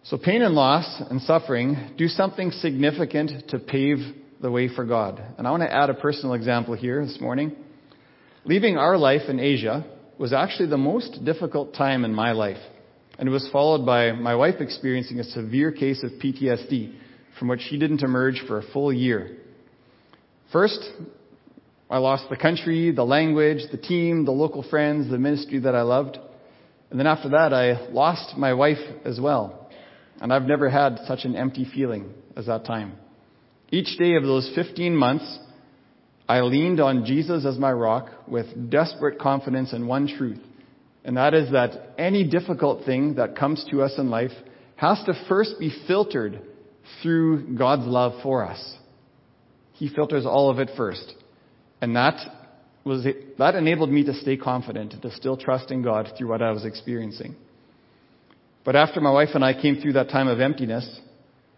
So 0.08 0.16
pain 0.16 0.40
and 0.40 0.54
loss 0.54 1.02
and 1.10 1.20
suffering 1.20 1.90
do 1.98 2.08
something 2.08 2.50
significant 2.50 3.50
to 3.50 3.58
pave 3.58 3.98
the 4.40 4.50
way 4.50 4.74
for 4.74 4.86
God. 4.86 5.22
And 5.36 5.46
I 5.46 5.50
want 5.50 5.64
to 5.64 5.70
add 5.70 5.90
a 5.90 5.94
personal 5.94 6.32
example 6.32 6.72
here 6.72 7.04
this 7.04 7.20
morning. 7.20 7.54
Leaving 8.46 8.78
our 8.78 8.96
life 8.96 9.28
in 9.28 9.38
Asia 9.38 9.84
was 10.16 10.32
actually 10.32 10.70
the 10.70 10.78
most 10.78 11.22
difficult 11.26 11.74
time 11.74 12.06
in 12.06 12.14
my 12.14 12.32
life. 12.32 12.56
And 13.18 13.28
it 13.28 13.32
was 13.32 13.46
followed 13.52 13.84
by 13.84 14.12
my 14.12 14.34
wife 14.34 14.54
experiencing 14.60 15.20
a 15.20 15.24
severe 15.24 15.72
case 15.72 16.02
of 16.02 16.12
PTSD 16.12 16.94
from 17.38 17.48
which 17.48 17.60
she 17.68 17.78
didn't 17.78 18.02
emerge 18.02 18.42
for 18.48 18.60
a 18.60 18.72
full 18.72 18.90
year. 18.90 19.36
First, 20.50 20.90
I 21.90 21.98
lost 21.98 22.30
the 22.30 22.36
country, 22.38 22.92
the 22.92 23.04
language, 23.04 23.60
the 23.70 23.76
team, 23.76 24.24
the 24.24 24.32
local 24.32 24.62
friends, 24.70 25.10
the 25.10 25.18
ministry 25.18 25.58
that 25.58 25.74
I 25.74 25.82
loved. 25.82 26.18
And 26.88 26.98
then 26.98 27.06
after 27.06 27.28
that, 27.28 27.52
I 27.52 27.90
lost 27.90 28.38
my 28.38 28.54
wife 28.54 28.78
as 29.04 29.20
well. 29.20 29.67
And 30.20 30.32
I've 30.32 30.44
never 30.44 30.68
had 30.68 31.00
such 31.06 31.24
an 31.24 31.36
empty 31.36 31.66
feeling 31.72 32.12
as 32.36 32.46
that 32.46 32.64
time. 32.64 32.92
Each 33.70 33.98
day 33.98 34.14
of 34.14 34.22
those 34.22 34.50
15 34.54 34.96
months, 34.96 35.38
I 36.28 36.40
leaned 36.40 36.80
on 36.80 37.04
Jesus 37.04 37.44
as 37.44 37.58
my 37.58 37.72
rock 37.72 38.10
with 38.26 38.70
desperate 38.70 39.18
confidence 39.18 39.72
in 39.72 39.86
one 39.86 40.08
truth, 40.08 40.40
and 41.04 41.16
that 41.16 41.34
is 41.34 41.52
that 41.52 41.94
any 41.96 42.28
difficult 42.28 42.84
thing 42.84 43.14
that 43.14 43.36
comes 43.36 43.64
to 43.70 43.82
us 43.82 43.94
in 43.96 44.10
life 44.10 44.32
has 44.76 45.02
to 45.06 45.14
first 45.28 45.54
be 45.58 45.72
filtered 45.86 46.40
through 47.02 47.56
God's 47.56 47.86
love 47.86 48.20
for 48.22 48.44
us. 48.44 48.76
He 49.72 49.88
filters 49.88 50.26
all 50.26 50.50
of 50.50 50.58
it 50.58 50.70
first. 50.76 51.14
And 51.80 51.96
that 51.96 52.18
was 52.84 53.06
that 53.38 53.54
enabled 53.54 53.90
me 53.90 54.04
to 54.04 54.14
stay 54.14 54.36
confident 54.36 55.00
to 55.00 55.10
still 55.12 55.36
trust 55.36 55.70
in 55.70 55.82
God 55.82 56.10
through 56.16 56.28
what 56.28 56.42
I 56.42 56.50
was 56.52 56.64
experiencing. 56.64 57.36
But 58.68 58.76
after 58.76 59.00
my 59.00 59.10
wife 59.10 59.30
and 59.32 59.42
I 59.42 59.58
came 59.58 59.76
through 59.80 59.94
that 59.94 60.10
time 60.10 60.28
of 60.28 60.42
emptiness, 60.42 61.00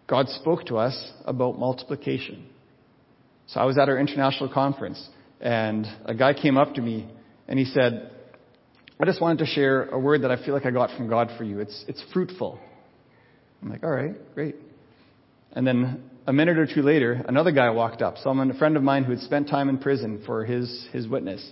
God 0.07 0.29
spoke 0.29 0.67
to 0.67 0.77
us 0.77 1.11
about 1.25 1.59
multiplication. 1.59 2.47
So 3.47 3.59
I 3.59 3.65
was 3.65 3.77
at 3.77 3.89
our 3.89 3.99
international 3.99 4.47
conference 4.47 5.09
and 5.41 5.85
a 6.05 6.15
guy 6.15 6.33
came 6.33 6.57
up 6.57 6.73
to 6.75 6.81
me 6.81 7.11
and 7.49 7.59
he 7.59 7.65
said, 7.65 8.11
I 8.97 9.03
just 9.03 9.19
wanted 9.19 9.39
to 9.39 9.45
share 9.45 9.89
a 9.89 9.99
word 9.99 10.21
that 10.21 10.31
I 10.31 10.41
feel 10.45 10.53
like 10.53 10.65
I 10.65 10.71
got 10.71 10.95
from 10.95 11.09
God 11.09 11.31
for 11.37 11.43
you. 11.43 11.59
It's, 11.59 11.83
it's 11.89 12.01
fruitful. 12.13 12.57
I'm 13.61 13.69
like, 13.69 13.83
all 13.83 13.91
right, 13.91 14.15
great. 14.33 14.55
And 15.51 15.67
then 15.67 16.09
a 16.27 16.31
minute 16.31 16.57
or 16.57 16.65
two 16.65 16.81
later, 16.81 17.25
another 17.27 17.51
guy 17.51 17.71
walked 17.71 18.01
up, 18.01 18.19
someone, 18.19 18.49
a 18.51 18.57
friend 18.57 18.77
of 18.77 18.83
mine 18.83 19.03
who 19.03 19.11
had 19.11 19.19
spent 19.19 19.49
time 19.49 19.67
in 19.67 19.79
prison 19.79 20.23
for 20.25 20.45
his, 20.45 20.87
his 20.93 21.09
witness. 21.09 21.45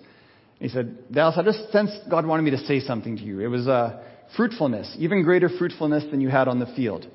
He 0.59 0.69
said, 0.69 1.11
Dallas, 1.11 1.35
I 1.37 1.43
just 1.43 1.69
sensed 1.73 2.09
God 2.09 2.25
wanted 2.25 2.43
me 2.43 2.51
to 2.51 2.59
say 2.59 2.79
something 2.79 3.17
to 3.17 3.23
you. 3.23 3.41
It 3.41 3.47
was 3.47 3.67
uh, 3.67 4.03
fruitfulness, 4.35 4.95
even 4.99 5.23
greater 5.23 5.49
fruitfulness 5.49 6.05
than 6.11 6.21
you 6.21 6.29
had 6.29 6.47
on 6.47 6.59
the 6.59 6.67
field. 6.75 7.07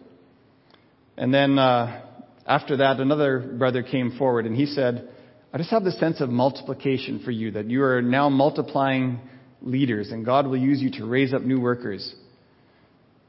And 1.17 1.33
then 1.33 1.59
uh, 1.59 2.03
after 2.47 2.79
that, 2.79 3.01
another 3.01 3.55
brother 3.59 3.83
came 3.83 4.17
forward 4.19 4.47
and 4.47 4.57
he 4.57 4.67
said, 4.67 5.09
I 5.53 5.59
just 5.59 5.71
have 5.71 5.85
the 5.85 5.93
sense 5.93 6.21
of 6.21 6.29
multiplication 6.31 7.21
for 7.25 7.31
you, 7.31 7.53
that 7.53 7.71
you 7.71 7.83
are 7.85 8.03
now 8.03 8.29
multiplying 8.29 9.21
leaders 9.63 10.11
and 10.11 10.25
God 10.25 10.47
will 10.47 10.57
use 10.57 10.81
you 10.81 10.91
to 10.99 11.07
raise 11.07 11.33
up 11.33 11.43
new 11.43 11.61
workers. 11.61 12.15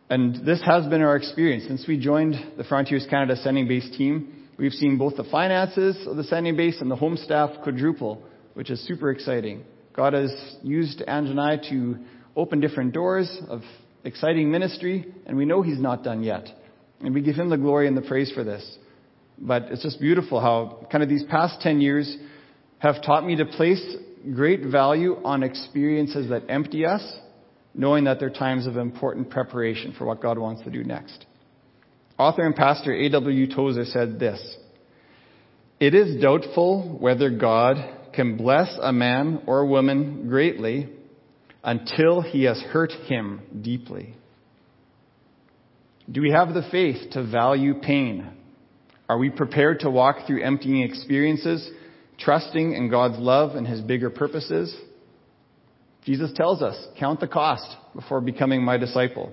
And 0.10 0.45
this 0.45 0.62
has 0.65 0.86
been 0.88 1.02
our 1.02 1.15
experience. 1.15 1.65
Since 1.67 1.86
we 1.88 2.00
joined 2.00 2.36
the 2.58 2.63
Frontiers 2.63 3.08
Canada 3.10 3.36
sending 3.38 3.67
base 3.67 3.89
team, 3.98 4.50
we've 4.58 4.74
seen 4.74 4.98
both 4.98 5.17
the 5.17 5.24
finances 5.24 6.06
of 6.08 6.15
the 6.17 6.24
sending 6.24 6.56
base 6.56 6.80
and 6.82 6.91
the 6.91 6.95
home 6.95 7.17
staff 7.17 7.50
quadruple, 7.63 8.21
which 8.54 8.69
is 8.69 8.86
super 8.86 9.10
exciting. 9.10 9.63
God 9.93 10.13
has 10.13 10.32
used 10.62 11.02
Ange 11.08 11.30
and 11.30 11.39
I 11.39 11.58
to 11.69 11.98
open 12.36 12.60
different 12.60 12.93
doors 12.93 13.39
of 13.50 13.62
exciting 14.04 14.52
ministry, 14.52 15.06
and 15.26 15.38
we 15.38 15.45
know 15.45 15.62
He's 15.62 15.80
not 15.80 16.04
done 16.04 16.24
yet. 16.24 16.48
And 17.02 17.13
we 17.13 17.21
give 17.21 17.36
Him 17.36 17.50
the 17.50 17.58
glory 17.58 17.88
and 17.88 17.95
the 17.95 18.02
praise 18.02 18.32
for 18.32 18.43
this. 18.43 18.78
But 19.38 19.63
it's 19.63 19.84
just 19.84 20.00
beautiful 20.00 20.39
how 20.39 20.88
kind 20.91 21.04
of 21.04 21.10
these 21.10 21.24
past 21.30 21.62
10 21.62 21.82
years 21.82 22.15
have 22.80 23.04
taught 23.04 23.26
me 23.26 23.36
to 23.38 23.45
place 23.45 23.84
great 24.34 24.65
value 24.65 25.17
on 25.24 25.43
experiences 25.43 26.30
that 26.30 26.43
empty 26.50 26.86
us 26.86 27.19
knowing 27.76 28.06
that 28.06 28.19
they're 28.19 28.30
times 28.30 28.67
of 28.67 28.78
important 28.78 29.30
preparation 29.30 29.93
for 29.98 30.06
what 30.06 30.21
God 30.21 30.38
wants 30.38 30.63
to 30.63 30.71
do 30.71 30.84
next. 30.84 31.26
Author 32.17 32.45
and 32.45 32.56
pastor 32.56 32.93
A.W. 32.93 33.54
Tozer 33.54 33.86
said 33.86 34.19
this 34.19 34.58
It 35.80 35.93
is 35.93 36.21
doubtful 36.21 36.98
whether 37.00 37.30
God 37.30 37.78
can 38.13 38.38
bless 38.38 38.74
a 38.82 38.93
man 38.93 39.41
or 39.45 39.65
woman 39.65 40.30
greatly 40.30 40.89
until 41.65 42.21
he 42.21 42.43
has 42.43 42.62
hurt 42.62 42.91
him 42.91 43.41
deeply. 43.62 44.15
Do 46.10 46.21
we 46.21 46.30
have 46.30 46.54
the 46.54 46.67
faith 46.71 47.12
to 47.13 47.25
value 47.25 47.73
pain? 47.82 48.30
Are 49.10 49.17
we 49.17 49.32
prepared 49.32 49.80
to 49.80 49.89
walk 49.89 50.28
through 50.28 50.43
emptying 50.43 50.84
experiences, 50.84 51.67
trusting 52.19 52.73
in 52.73 52.91
God's 52.91 53.17
love 53.17 53.56
and 53.56 53.65
his 53.65 53.82
bigger 53.82 54.12
purposes? 54.12 54.75
Jesus 56.06 56.32
tells 56.36 56.62
us, 56.62 56.78
count 56.99 57.19
the 57.19 57.28
cost 57.28 57.75
before 57.95 58.21
becoming 58.21 58.63
my 58.63 58.78
disciple. 58.78 59.32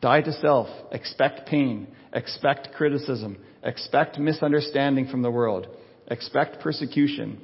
Die 0.00 0.20
to 0.20 0.32
self, 0.34 0.68
expect 0.92 1.48
pain, 1.48 1.88
expect 2.12 2.68
criticism, 2.76 3.36
expect 3.64 4.16
misunderstanding 4.16 5.08
from 5.08 5.22
the 5.22 5.30
world, 5.30 5.66
expect 6.06 6.60
persecution. 6.60 7.40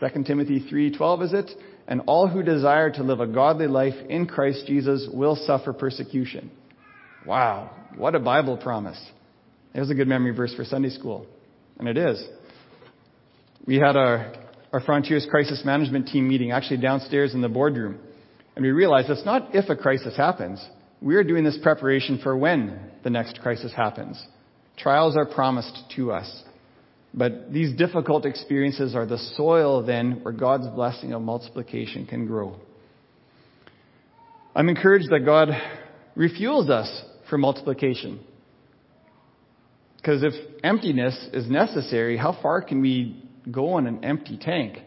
2 0.00 0.24
Timothy 0.24 0.60
3:12 0.60 1.22
is 1.24 1.32
it? 1.34 1.50
And 1.88 2.02
all 2.06 2.28
who 2.28 2.42
desire 2.42 2.90
to 2.90 3.02
live 3.02 3.20
a 3.20 3.26
godly 3.26 3.66
life 3.66 3.94
in 4.08 4.26
Christ 4.26 4.66
Jesus 4.66 5.08
will 5.12 5.36
suffer 5.36 5.72
persecution. 5.72 6.50
Wow, 7.26 7.70
what 7.96 8.14
a 8.14 8.20
Bible 8.20 8.56
promise. 8.56 9.00
There's 9.74 9.90
a 9.90 9.94
good 9.94 10.08
memory 10.08 10.32
verse 10.32 10.54
for 10.54 10.64
Sunday 10.64 10.90
school. 10.90 11.26
And 11.78 11.88
it 11.88 11.96
is. 11.96 12.22
We 13.66 13.76
had 13.76 13.96
our 13.96 14.32
our 14.72 14.80
Frontiers 14.80 15.26
Crisis 15.28 15.62
Management 15.64 16.08
Team 16.08 16.28
meeting, 16.28 16.52
actually 16.52 16.76
downstairs 16.76 17.34
in 17.34 17.40
the 17.40 17.48
boardroom. 17.48 17.98
And 18.54 18.64
we 18.64 18.70
realized 18.70 19.10
it's 19.10 19.24
not 19.24 19.54
if 19.54 19.68
a 19.68 19.76
crisis 19.76 20.16
happens. 20.16 20.64
We're 21.02 21.24
doing 21.24 21.44
this 21.44 21.58
preparation 21.62 22.20
for 22.22 22.36
when 22.36 22.78
the 23.02 23.10
next 23.10 23.40
crisis 23.40 23.72
happens. 23.74 24.22
Trials 24.76 25.16
are 25.16 25.26
promised 25.26 25.76
to 25.96 26.12
us. 26.12 26.44
But 27.12 27.52
these 27.52 27.76
difficult 27.76 28.24
experiences 28.24 28.94
are 28.94 29.06
the 29.06 29.18
soil 29.36 29.82
then 29.84 30.20
where 30.22 30.32
God's 30.32 30.68
blessing 30.68 31.12
of 31.12 31.22
multiplication 31.22 32.06
can 32.06 32.26
grow. 32.26 32.56
I'm 34.54 34.68
encouraged 34.68 35.10
that 35.10 35.24
God 35.24 35.48
refuels 36.16 36.70
us 36.70 37.04
for 37.28 37.38
multiplication. 37.38 38.20
Because 39.96 40.22
if 40.22 40.32
emptiness 40.64 41.28
is 41.32 41.48
necessary, 41.48 42.16
how 42.16 42.38
far 42.40 42.62
can 42.62 42.80
we 42.80 43.30
go 43.50 43.74
on 43.74 43.86
an 43.86 44.04
empty 44.04 44.38
tank. 44.40 44.78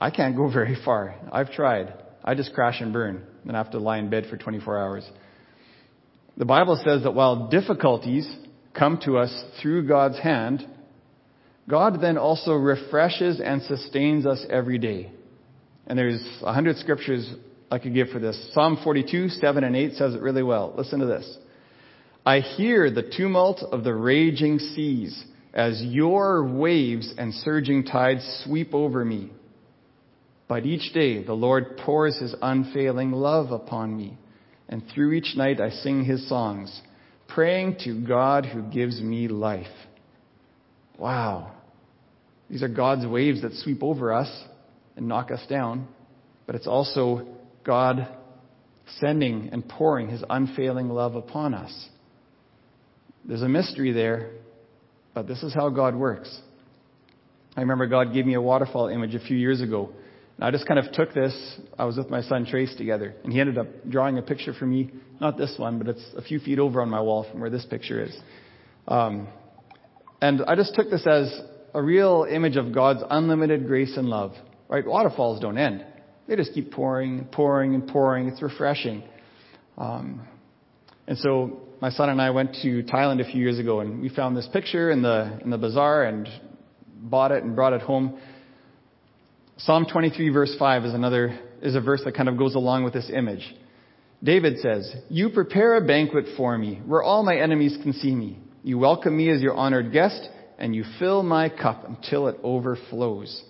I 0.00 0.10
can't 0.10 0.36
go 0.36 0.50
very 0.52 0.76
far. 0.84 1.14
I've 1.32 1.52
tried. 1.52 1.94
I 2.24 2.34
just 2.34 2.52
crash 2.52 2.80
and 2.80 2.92
burn 2.92 3.24
and 3.44 3.56
have 3.56 3.70
to 3.70 3.78
lie 3.78 3.98
in 3.98 4.10
bed 4.10 4.26
for 4.28 4.36
24 4.36 4.78
hours. 4.78 5.10
The 6.36 6.44
Bible 6.44 6.80
says 6.84 7.02
that 7.02 7.14
while 7.14 7.48
difficulties 7.48 8.28
come 8.74 9.00
to 9.04 9.18
us 9.18 9.44
through 9.60 9.88
God's 9.88 10.18
hand, 10.18 10.66
God 11.68 12.00
then 12.00 12.16
also 12.16 12.52
refreshes 12.52 13.40
and 13.40 13.62
sustains 13.62 14.26
us 14.26 14.44
every 14.48 14.78
day. 14.78 15.12
And 15.86 15.98
there's 15.98 16.26
a 16.42 16.52
hundred 16.52 16.76
scriptures 16.78 17.30
I 17.70 17.78
could 17.78 17.92
give 17.94 18.08
for 18.08 18.18
this. 18.18 18.52
Psalm 18.54 18.78
42, 18.82 19.28
7 19.28 19.64
and 19.64 19.76
8 19.76 19.92
says 19.94 20.14
it 20.14 20.22
really 20.22 20.42
well. 20.42 20.72
Listen 20.76 21.00
to 21.00 21.06
this. 21.06 21.36
I 22.24 22.40
hear 22.40 22.90
the 22.90 23.10
tumult 23.16 23.62
of 23.62 23.84
the 23.84 23.94
raging 23.94 24.58
seas 24.58 25.24
as 25.52 25.82
your 25.82 26.44
waves 26.44 27.12
and 27.18 27.34
surging 27.34 27.84
tides 27.84 28.42
sweep 28.44 28.74
over 28.74 29.04
me. 29.04 29.30
But 30.46 30.64
each 30.64 30.94
day 30.94 31.22
the 31.22 31.34
Lord 31.34 31.76
pours 31.78 32.18
his 32.18 32.34
unfailing 32.40 33.12
love 33.12 33.50
upon 33.50 33.94
me, 33.94 34.16
and 34.68 34.82
through 34.94 35.12
each 35.12 35.36
night 35.36 35.60
I 35.60 35.70
sing 35.70 36.04
his 36.04 36.26
songs, 36.28 36.80
praying 37.28 37.76
to 37.84 38.06
God 38.06 38.46
who 38.46 38.62
gives 38.62 39.00
me 39.00 39.28
life. 39.28 39.66
Wow. 40.98 41.57
These 42.50 42.62
are 42.62 42.68
God's 42.68 43.06
waves 43.06 43.42
that 43.42 43.52
sweep 43.54 43.82
over 43.82 44.12
us 44.12 44.30
and 44.96 45.06
knock 45.06 45.30
us 45.30 45.44
down, 45.48 45.86
but 46.46 46.54
it's 46.54 46.66
also 46.66 47.26
God 47.64 48.08
sending 49.00 49.50
and 49.52 49.68
pouring 49.68 50.08
his 50.08 50.24
unfailing 50.28 50.88
love 50.88 51.14
upon 51.14 51.54
us. 51.54 51.88
There's 53.24 53.42
a 53.42 53.48
mystery 53.48 53.92
there, 53.92 54.30
but 55.14 55.28
this 55.28 55.42
is 55.42 55.52
how 55.52 55.68
God 55.68 55.94
works. 55.94 56.40
I 57.56 57.60
remember 57.60 57.86
God 57.86 58.14
gave 58.14 58.24
me 58.24 58.34
a 58.34 58.40
waterfall 58.40 58.88
image 58.88 59.14
a 59.14 59.20
few 59.20 59.36
years 59.36 59.60
ago. 59.60 59.90
And 60.36 60.44
I 60.44 60.50
just 60.50 60.66
kind 60.66 60.78
of 60.78 60.92
took 60.92 61.12
this. 61.12 61.34
I 61.76 61.84
was 61.84 61.96
with 61.96 62.08
my 62.08 62.22
son 62.22 62.46
Trace 62.46 62.74
together, 62.76 63.14
and 63.24 63.32
he 63.32 63.40
ended 63.40 63.58
up 63.58 63.66
drawing 63.88 64.16
a 64.16 64.22
picture 64.22 64.54
for 64.54 64.64
me. 64.64 64.90
Not 65.20 65.36
this 65.36 65.54
one, 65.58 65.78
but 65.78 65.88
it's 65.88 66.04
a 66.16 66.22
few 66.22 66.38
feet 66.38 66.60
over 66.60 66.80
on 66.80 66.88
my 66.88 67.00
wall 67.00 67.26
from 67.30 67.40
where 67.40 67.50
this 67.50 67.66
picture 67.66 68.04
is. 68.04 68.16
Um, 68.86 69.26
and 70.22 70.42
I 70.46 70.54
just 70.54 70.74
took 70.74 70.88
this 70.88 71.04
as 71.06 71.40
a 71.74 71.82
real 71.82 72.26
image 72.30 72.56
of 72.56 72.72
God's 72.72 73.02
unlimited 73.08 73.66
grace 73.66 73.96
and 73.96 74.08
love. 74.08 74.32
Right? 74.68 74.86
Waterfalls 74.86 75.40
don't 75.40 75.58
end. 75.58 75.84
They 76.26 76.36
just 76.36 76.52
keep 76.52 76.72
pouring 76.72 77.18
and 77.20 77.32
pouring 77.32 77.74
and 77.74 77.88
pouring. 77.88 78.28
It's 78.28 78.42
refreshing. 78.42 79.02
Um, 79.78 80.26
and 81.06 81.16
so 81.18 81.60
my 81.80 81.90
son 81.90 82.10
and 82.10 82.20
I 82.20 82.30
went 82.30 82.54
to 82.62 82.82
Thailand 82.82 83.26
a 83.26 83.30
few 83.30 83.40
years 83.40 83.58
ago, 83.58 83.80
and 83.80 84.02
we 84.02 84.08
found 84.08 84.36
this 84.36 84.48
picture 84.52 84.90
in 84.90 85.00
the 85.00 85.38
in 85.42 85.50
the 85.50 85.58
bazaar 85.58 86.04
and 86.04 86.28
bought 86.96 87.32
it 87.32 87.44
and 87.44 87.56
brought 87.56 87.72
it 87.72 87.80
home. 87.80 88.18
Psalm 89.56 89.86
23 89.90 90.28
verse 90.28 90.54
5 90.58 90.84
is 90.84 90.94
another 90.94 91.38
is 91.62 91.74
a 91.74 91.80
verse 91.80 92.02
that 92.04 92.14
kind 92.14 92.28
of 92.28 92.36
goes 92.36 92.54
along 92.54 92.84
with 92.84 92.92
this 92.92 93.10
image. 93.12 93.54
David 94.22 94.58
says, 94.58 94.94
"You 95.08 95.30
prepare 95.30 95.76
a 95.76 95.80
banquet 95.80 96.26
for 96.36 96.58
me, 96.58 96.80
where 96.84 97.02
all 97.02 97.22
my 97.22 97.36
enemies 97.36 97.78
can 97.82 97.92
see 97.92 98.14
me. 98.14 98.38
You 98.64 98.78
welcome 98.78 99.16
me 99.16 99.30
as 99.30 99.40
your 99.40 99.54
honored 99.54 99.92
guest, 99.92 100.28
and 100.58 100.74
you 100.74 100.84
fill 100.98 101.22
my 101.22 101.48
cup 101.48 101.88
until 101.88 102.28
it 102.28 102.38
overflows." 102.42 103.42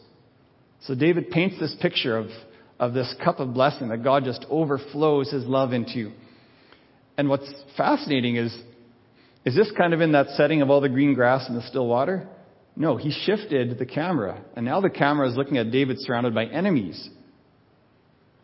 So 0.83 0.94
David 0.94 1.31
paints 1.31 1.59
this 1.59 1.75
picture 1.81 2.16
of 2.16 2.31
of 2.79 2.94
this 2.94 3.12
cup 3.25 3.40
of 3.40 3.55
blessing 3.55 3.88
that 3.88 4.05
God 4.05 4.25
just 4.25 4.47
overflows 4.49 5.31
his 5.31 5.44
love 5.44 5.73
into. 5.73 5.99
you. 5.99 6.12
And 7.16 7.29
what's 7.29 7.53
fascinating 7.77 8.37
is, 8.37 8.57
is 9.44 9.57
this 9.57 9.71
kind 9.77 9.92
of 9.92 10.01
in 10.01 10.12
that 10.12 10.29
setting 10.37 10.62
of 10.62 10.71
all 10.71 10.81
the 10.81 10.88
green 10.88 11.14
grass 11.14 11.49
and 11.49 11.57
the 11.57 11.62
still 11.62 11.87
water? 11.87 12.29
No, 12.77 12.97
he 12.97 13.11
shifted 13.11 13.77
the 13.77 13.87
camera, 13.87 14.40
and 14.55 14.64
now 14.64 14.81
the 14.81 14.90
camera 14.90 15.29
is 15.29 15.37
looking 15.37 15.57
at 15.57 15.73
David 15.73 15.97
surrounded 15.99 16.33
by 16.33 16.44
enemies. 16.44 17.09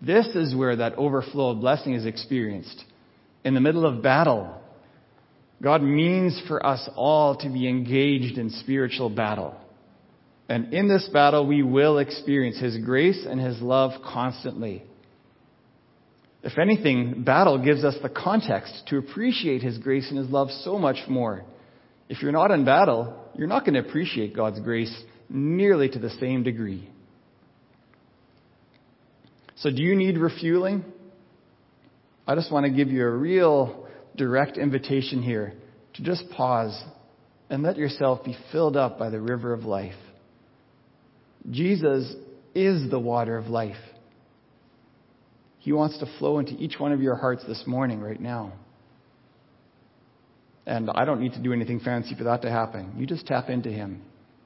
This 0.03 0.27
is 0.27 0.57
where 0.57 0.75
that 0.75 0.99
overflow 0.99 1.51
of 1.51 1.61
blessing 1.61 1.95
is 1.95 2.05
experienced. 2.05 2.85
In 3.45 3.55
the 3.55 3.61
middle 3.61 3.87
of 3.87 4.03
battle, 4.03 4.61
God 5.65 5.83
means 5.83 6.41
for 6.47 6.65
us 6.65 6.87
all 6.95 7.37
to 7.37 7.49
be 7.49 7.67
engaged 7.67 8.37
in 8.37 8.51
spiritual 8.51 9.09
battle. 9.09 9.57
And 10.47 10.75
in 10.75 10.89
this 10.89 11.09
battle, 11.11 11.47
we 11.47 11.63
will 11.63 11.97
experience 11.97 12.59
His 12.59 12.77
grace 12.77 13.25
and 13.27 13.41
His 13.41 13.63
love 13.63 13.93
constantly. 14.05 14.83
If 16.43 16.59
anything, 16.59 17.25
battle 17.25 17.57
gives 17.65 17.83
us 17.83 17.95
the 18.03 18.11
context 18.11 18.83
to 18.89 18.99
appreciate 18.99 19.63
His 19.63 19.79
grace 19.79 20.07
and 20.11 20.19
His 20.19 20.29
love 20.29 20.51
so 20.51 20.79
much 20.79 20.99
more. 21.09 21.45
If 22.11 22.21
you're 22.21 22.31
not 22.31 22.51
in 22.51 22.67
battle, 22.67 23.19
you're 23.35 23.49
not 23.49 23.65
going 23.65 23.83
to 23.83 23.89
appreciate 23.89 24.37
God's 24.37 24.61
grace 24.61 24.95
nearly 25.31 25.89
to 25.89 25.99
the 25.99 26.11
same 26.11 26.43
degree. 26.43 26.91
So, 29.57 29.71
do 29.71 29.83
you 29.83 29.97
need 29.97 30.19
refueling? 30.19 30.85
I 32.27 32.35
just 32.35 32.53
want 32.53 32.67
to 32.67 32.71
give 32.71 32.89
you 32.89 33.07
a 33.07 33.11
real 33.11 33.84
direct 34.17 34.57
invitation 34.57 35.23
here 35.23 35.55
to 35.95 36.03
just 36.03 36.29
pause 36.31 36.83
and 37.51 37.63
let 37.63 37.77
yourself 37.77 38.25
be 38.25 38.37
filled 38.53 38.77
up 38.77 38.99
by 38.99 39.11
the 39.11 39.21
river 39.21 39.53
of 39.53 39.65
life. 39.65 39.95
Jesus 41.51 42.15
is 42.55 42.91
the 42.91 42.99
water 42.99 43.37
of 43.37 43.49
life. 43.49 43.77
He 45.59 45.73
wants 45.73 45.99
to 45.99 46.07
flow 46.19 46.39
into 46.39 46.53
each 46.53 46.79
one 46.79 46.93
of 46.93 47.01
your 47.01 47.17
hearts 47.17 47.45
this 47.47 47.63
morning, 47.67 48.01
right 48.01 48.21
now. 48.21 48.53
And 50.67 50.91
I 50.95 51.05
don't 51.05 51.21
need 51.21 51.33
to 51.35 51.43
do 51.43 51.53
anything 51.53 51.81
fancy 51.81 52.15
for 52.15 52.25
that 52.25 52.43
to 52.43 52.51
happen. 52.51 52.95
You 52.99 53.07
just 53.07 53.27
tap 53.27 53.49
into 53.49 53.71
Him. 53.71 54.03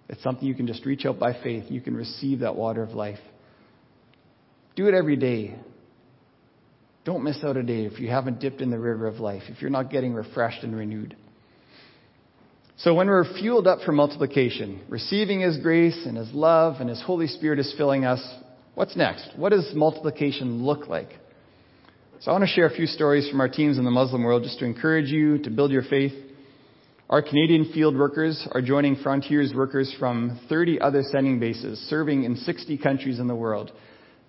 It's 0.08 0.22
something 0.22 0.46
you 0.46 0.54
can 0.54 0.66
just 0.66 0.86
reach 0.86 1.04
out 1.06 1.18
by 1.18 1.32
faith. 1.42 1.64
You 1.68 1.80
can 1.80 1.96
receive 1.96 2.40
that 2.40 2.56
water 2.56 2.82
of 2.82 2.90
life. 2.90 3.18
Do 4.74 4.86
it 4.88 4.94
every 4.94 5.16
day. 5.16 5.56
Don't 7.08 7.24
miss 7.24 7.42
out 7.42 7.56
a 7.56 7.62
day 7.62 7.86
if 7.86 7.98
you 7.98 8.10
haven't 8.10 8.38
dipped 8.38 8.60
in 8.60 8.68
the 8.68 8.78
river 8.78 9.06
of 9.06 9.18
life, 9.18 9.44
if 9.48 9.62
you're 9.62 9.70
not 9.70 9.90
getting 9.90 10.12
refreshed 10.12 10.62
and 10.62 10.76
renewed. 10.76 11.16
So 12.76 12.92
when 12.92 13.06
we're 13.06 13.24
fueled 13.24 13.66
up 13.66 13.78
for 13.80 13.92
multiplication, 13.92 14.82
receiving 14.90 15.40
His 15.40 15.56
grace 15.56 16.04
and 16.04 16.18
His 16.18 16.30
love 16.34 16.82
and 16.82 16.90
His 16.90 17.00
Holy 17.00 17.26
Spirit 17.26 17.60
is 17.60 17.74
filling 17.78 18.04
us, 18.04 18.22
what's 18.74 18.94
next? 18.94 19.26
What 19.36 19.52
does 19.52 19.72
multiplication 19.74 20.66
look 20.66 20.86
like? 20.88 21.08
So 22.20 22.30
I 22.30 22.34
want 22.34 22.44
to 22.44 22.54
share 22.54 22.66
a 22.66 22.76
few 22.76 22.84
stories 22.84 23.26
from 23.30 23.40
our 23.40 23.48
teams 23.48 23.78
in 23.78 23.86
the 23.86 23.90
Muslim 23.90 24.22
world 24.22 24.42
just 24.42 24.58
to 24.58 24.66
encourage 24.66 25.08
you 25.08 25.38
to 25.44 25.50
build 25.50 25.70
your 25.70 25.84
faith. 25.84 26.12
Our 27.08 27.22
Canadian 27.22 27.72
field 27.72 27.96
workers 27.96 28.46
are 28.52 28.60
joining 28.60 28.96
Frontiers 28.96 29.54
workers 29.56 29.96
from 29.98 30.38
30 30.50 30.78
other 30.82 31.02
sending 31.10 31.40
bases, 31.40 31.78
serving 31.88 32.24
in 32.24 32.36
60 32.36 32.76
countries 32.76 33.18
in 33.18 33.28
the 33.28 33.34
world. 33.34 33.72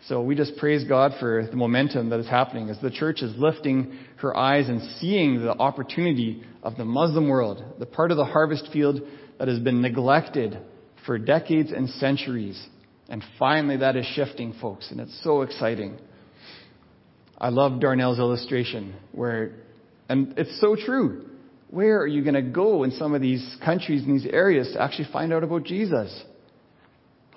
So 0.08 0.22
we 0.22 0.36
just 0.36 0.56
praise 0.58 0.86
God 0.86 1.14
for 1.20 1.46
the 1.46 1.58
momentum 1.58 2.10
that 2.10 2.20
is 2.20 2.28
happening 2.28 2.70
as 2.70 2.80
the 2.80 2.90
church 2.90 3.22
is 3.22 3.34
lifting 3.38 3.98
her 4.18 4.36
eyes 4.36 4.70
and 4.70 4.82
seeing 5.00 5.42
the 5.42 5.52
opportunity 5.52 6.42
of 6.64 6.78
the 6.78 6.86
Muslim 6.86 7.28
world, 7.28 7.64
the 7.80 7.86
part 7.86 8.12
of 8.12 8.18
the 8.18 8.26
harvest 8.26 8.70
field 8.72 9.02
that 9.38 9.48
has 9.50 9.60
been 9.60 9.82
neglected 9.82 10.58
for 11.06 11.18
decades 11.18 11.72
and 11.72 11.90
centuries. 11.90 12.62
And 13.10 13.24
finally 13.38 13.78
that 13.78 13.98
is 13.98 14.06
shifting, 14.06 14.54
folks, 14.62 14.90
and 14.90 15.02
it's 15.02 15.22
so 15.24 15.42
exciting. 15.42 15.98
I 17.38 17.50
love 17.50 17.82
Darnell's 17.82 18.20
illustration 18.20 18.96
where, 19.12 19.54
and 20.08 20.34
it's 20.38 20.60
so 20.62 20.76
true. 20.76 21.30
Where 21.70 22.00
are 22.00 22.08
you 22.08 22.24
going 22.24 22.36
to 22.36 22.42
go 22.42 22.84
in 22.84 22.92
some 22.92 23.14
of 23.14 23.22
these 23.22 23.58
countries 23.64 24.04
and 24.04 24.20
these 24.20 24.30
areas 24.32 24.72
to 24.74 24.82
actually 24.82 25.10
find 25.12 25.34
out 25.34 25.44
about 25.44 25.66
Jesus? 25.66 26.24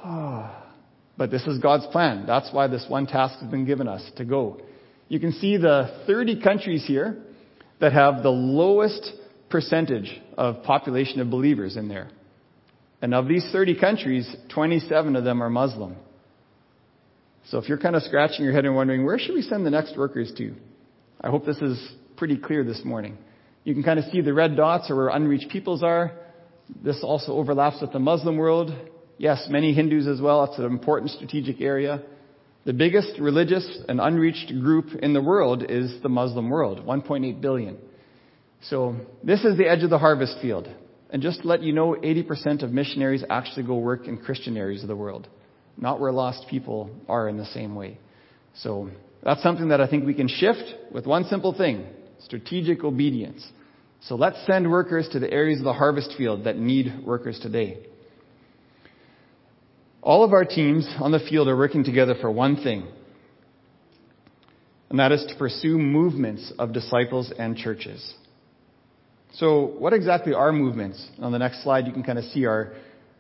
Oh. 0.04 0.61
But 1.16 1.30
this 1.30 1.46
is 1.46 1.58
God's 1.58 1.86
plan. 1.86 2.24
That's 2.26 2.52
why 2.52 2.66
this 2.68 2.86
one 2.88 3.06
task 3.06 3.38
has 3.40 3.50
been 3.50 3.64
given 3.64 3.86
us 3.86 4.08
to 4.16 4.24
go. 4.24 4.60
You 5.08 5.20
can 5.20 5.32
see 5.32 5.56
the 5.56 6.02
30 6.06 6.40
countries 6.40 6.84
here 6.86 7.18
that 7.80 7.92
have 7.92 8.22
the 8.22 8.30
lowest 8.30 9.12
percentage 9.50 10.20
of 10.38 10.62
population 10.62 11.20
of 11.20 11.30
believers 11.30 11.76
in 11.76 11.88
there. 11.88 12.08
And 13.02 13.12
of 13.14 13.28
these 13.28 13.46
30 13.52 13.78
countries, 13.78 14.34
27 14.54 15.16
of 15.16 15.24
them 15.24 15.42
are 15.42 15.50
Muslim. 15.50 15.96
So 17.46 17.58
if 17.58 17.68
you're 17.68 17.78
kind 17.78 17.96
of 17.96 18.02
scratching 18.04 18.44
your 18.44 18.54
head 18.54 18.64
and 18.64 18.74
wondering, 18.74 19.04
where 19.04 19.18
should 19.18 19.34
we 19.34 19.42
send 19.42 19.66
the 19.66 19.70
next 19.70 19.98
workers 19.98 20.32
to? 20.38 20.54
I 21.20 21.28
hope 21.28 21.44
this 21.44 21.58
is 21.58 21.92
pretty 22.16 22.36
clear 22.36 22.64
this 22.64 22.82
morning. 22.84 23.18
You 23.64 23.74
can 23.74 23.82
kind 23.82 23.98
of 23.98 24.06
see 24.06 24.20
the 24.20 24.32
red 24.32 24.56
dots 24.56 24.90
are 24.90 24.96
where 24.96 25.08
unreached 25.08 25.50
peoples 25.50 25.82
are. 25.82 26.12
This 26.82 27.00
also 27.02 27.32
overlaps 27.32 27.80
with 27.80 27.92
the 27.92 27.98
Muslim 27.98 28.36
world. 28.36 28.72
Yes, 29.22 29.46
many 29.48 29.72
Hindus 29.72 30.08
as 30.08 30.20
well. 30.20 30.42
It's 30.42 30.58
an 30.58 30.64
important 30.64 31.12
strategic 31.12 31.60
area. 31.60 32.02
The 32.64 32.72
biggest 32.72 33.20
religious 33.20 33.78
and 33.88 34.00
unreached 34.00 34.48
group 34.48 34.86
in 35.00 35.12
the 35.12 35.22
world 35.22 35.64
is 35.70 35.94
the 36.02 36.08
Muslim 36.08 36.50
world, 36.50 36.84
1.8 36.84 37.40
billion. 37.40 37.78
So 38.62 38.96
this 39.22 39.44
is 39.44 39.56
the 39.56 39.68
edge 39.68 39.84
of 39.84 39.90
the 39.90 39.98
harvest 39.98 40.38
field. 40.42 40.68
And 41.10 41.22
just 41.22 41.42
to 41.42 41.46
let 41.46 41.62
you 41.62 41.72
know, 41.72 41.94
80% 41.94 42.64
of 42.64 42.72
missionaries 42.72 43.22
actually 43.30 43.62
go 43.64 43.76
work 43.76 44.08
in 44.08 44.18
Christian 44.18 44.56
areas 44.56 44.82
of 44.82 44.88
the 44.88 44.96
world, 44.96 45.28
not 45.76 46.00
where 46.00 46.10
lost 46.10 46.48
people 46.50 46.90
are 47.08 47.28
in 47.28 47.36
the 47.36 47.46
same 47.46 47.76
way. 47.76 47.98
So 48.56 48.90
that's 49.22 49.44
something 49.44 49.68
that 49.68 49.80
I 49.80 49.86
think 49.86 50.04
we 50.04 50.14
can 50.14 50.26
shift 50.26 50.74
with 50.90 51.06
one 51.06 51.26
simple 51.26 51.56
thing, 51.56 51.86
strategic 52.24 52.82
obedience. 52.82 53.46
So 54.00 54.16
let's 54.16 54.44
send 54.48 54.68
workers 54.68 55.08
to 55.12 55.20
the 55.20 55.32
areas 55.32 55.60
of 55.60 55.64
the 55.64 55.74
harvest 55.74 56.12
field 56.18 56.42
that 56.42 56.58
need 56.58 57.04
workers 57.04 57.38
today. 57.40 57.86
All 60.02 60.24
of 60.24 60.32
our 60.32 60.44
teams 60.44 60.88
on 60.98 61.12
the 61.12 61.20
field 61.20 61.46
are 61.46 61.56
working 61.56 61.84
together 61.84 62.16
for 62.20 62.30
one 62.30 62.56
thing, 62.56 62.88
and 64.90 64.98
that 64.98 65.12
is 65.12 65.24
to 65.28 65.36
pursue 65.36 65.78
movements 65.78 66.52
of 66.58 66.72
disciples 66.72 67.32
and 67.38 67.56
churches. 67.56 68.14
So, 69.34 69.74
what 69.78 69.92
exactly 69.92 70.34
are 70.34 70.52
movements? 70.52 71.08
On 71.20 71.32
the 71.32 71.38
next 71.38 71.62
slide, 71.62 71.86
you 71.86 71.92
can 71.92 72.02
kind 72.02 72.18
of 72.18 72.24
see 72.26 72.46
our 72.46 72.74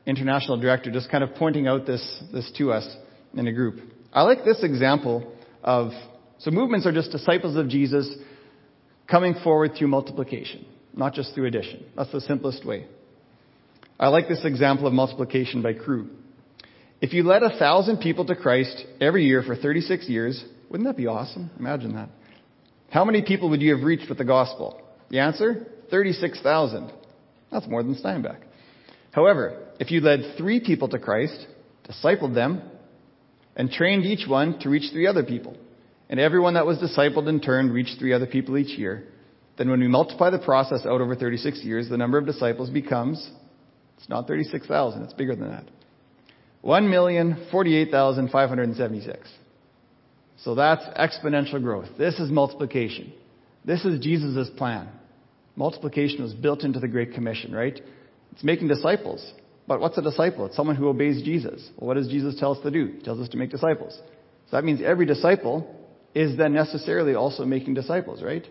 international 0.06 0.60
director 0.60 0.90
just 0.90 1.08
kind 1.08 1.22
of 1.22 1.34
pointing 1.36 1.68
out 1.68 1.86
this, 1.86 2.22
this 2.32 2.50
to 2.58 2.72
us 2.72 2.86
in 3.34 3.46
a 3.46 3.52
group. 3.52 3.80
I 4.12 4.22
like 4.22 4.44
this 4.44 4.62
example 4.62 5.32
of 5.62 5.92
so 6.38 6.50
movements 6.50 6.86
are 6.86 6.92
just 6.92 7.12
disciples 7.12 7.56
of 7.56 7.68
Jesus 7.68 8.12
coming 9.08 9.34
forward 9.44 9.72
through 9.78 9.88
multiplication, 9.88 10.66
not 10.92 11.14
just 11.14 11.32
through 11.34 11.46
addition. 11.46 11.84
That's 11.96 12.10
the 12.10 12.20
simplest 12.20 12.66
way. 12.66 12.86
I 14.00 14.08
like 14.08 14.26
this 14.28 14.44
example 14.44 14.88
of 14.88 14.92
multiplication 14.92 15.62
by 15.62 15.74
Cru. 15.74 16.10
If 17.02 17.12
you 17.12 17.24
led 17.24 17.42
a 17.42 17.58
thousand 17.58 17.98
people 17.98 18.24
to 18.26 18.36
Christ 18.36 18.84
every 19.00 19.24
year 19.24 19.42
for 19.42 19.56
36 19.56 20.08
years, 20.08 20.42
wouldn't 20.70 20.88
that 20.88 20.96
be 20.96 21.08
awesome? 21.08 21.50
Imagine 21.58 21.96
that. 21.96 22.08
How 22.90 23.04
many 23.04 23.22
people 23.22 23.50
would 23.50 23.60
you 23.60 23.74
have 23.74 23.84
reached 23.84 24.08
with 24.08 24.18
the 24.18 24.24
gospel? 24.24 24.80
The 25.10 25.18
answer? 25.18 25.66
36,000. 25.90 26.92
That's 27.50 27.66
more 27.66 27.82
than 27.82 27.96
Steinbach. 27.96 28.38
However, 29.10 29.66
if 29.80 29.90
you 29.90 30.00
led 30.00 30.36
three 30.38 30.60
people 30.60 30.88
to 30.90 30.98
Christ, 31.00 31.44
discipled 31.90 32.36
them, 32.36 32.62
and 33.56 33.68
trained 33.68 34.04
each 34.04 34.28
one 34.28 34.60
to 34.60 34.70
reach 34.70 34.92
three 34.92 35.08
other 35.08 35.24
people, 35.24 35.56
and 36.08 36.20
everyone 36.20 36.54
that 36.54 36.66
was 36.66 36.78
discipled 36.78 37.28
in 37.28 37.40
turn 37.40 37.72
reached 37.72 37.98
three 37.98 38.12
other 38.12 38.28
people 38.28 38.56
each 38.56 38.78
year, 38.78 39.08
then 39.58 39.68
when 39.68 39.80
we 39.80 39.88
multiply 39.88 40.30
the 40.30 40.38
process 40.38 40.86
out 40.86 41.00
over 41.00 41.16
36 41.16 41.64
years, 41.64 41.88
the 41.88 41.96
number 41.96 42.16
of 42.16 42.26
disciples 42.26 42.70
becomes, 42.70 43.28
it's 43.98 44.08
not 44.08 44.28
36,000, 44.28 45.02
it's 45.02 45.14
bigger 45.14 45.34
than 45.34 45.50
that. 45.50 45.64
1,048,576. 46.64 49.16
So 50.38 50.54
that's 50.54 50.82
exponential 50.98 51.62
growth. 51.62 51.88
This 51.98 52.18
is 52.18 52.30
multiplication. 52.30 53.12
This 53.64 53.84
is 53.84 54.00
Jesus' 54.00 54.48
plan. 54.56 54.88
Multiplication 55.56 56.22
was 56.22 56.32
built 56.34 56.64
into 56.64 56.80
the 56.80 56.88
Great 56.88 57.14
Commission, 57.14 57.54
right? 57.54 57.80
It's 58.32 58.42
making 58.42 58.68
disciples. 58.68 59.32
But 59.66 59.80
what's 59.80 59.98
a 59.98 60.02
disciple? 60.02 60.46
It's 60.46 60.56
someone 60.56 60.76
who 60.76 60.88
obeys 60.88 61.22
Jesus. 61.22 61.68
Well, 61.76 61.88
what 61.88 61.96
does 61.96 62.08
Jesus 62.08 62.38
tell 62.40 62.52
us 62.52 62.58
to 62.62 62.70
do? 62.70 62.94
He 62.96 63.02
tells 63.02 63.20
us 63.20 63.28
to 63.30 63.36
make 63.36 63.50
disciples. 63.50 64.00
So 64.50 64.56
that 64.56 64.64
means 64.64 64.80
every 64.82 65.06
disciple 65.06 65.78
is 66.14 66.36
then 66.36 66.52
necessarily 66.52 67.14
also 67.14 67.44
making 67.44 67.74
disciples, 67.74 68.22
right? 68.22 68.46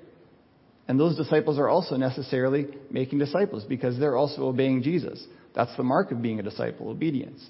And 0.88 1.00
those 1.00 1.16
disciples 1.16 1.60
are 1.60 1.70
also 1.70 1.96
necessarily 1.96 2.68
making 2.90 3.20
disciples 3.20 3.64
because 3.64 4.00
they're 4.00 4.18
also 4.18 4.48
obeying 4.48 4.84
Jesus. 4.84 5.26
That's 5.54 5.76
the 5.76 5.84
mark 5.84 6.12
of 6.12 6.22
being 6.22 6.40
a 6.40 6.44
disciple, 6.44 6.90
obedience. 6.90 7.46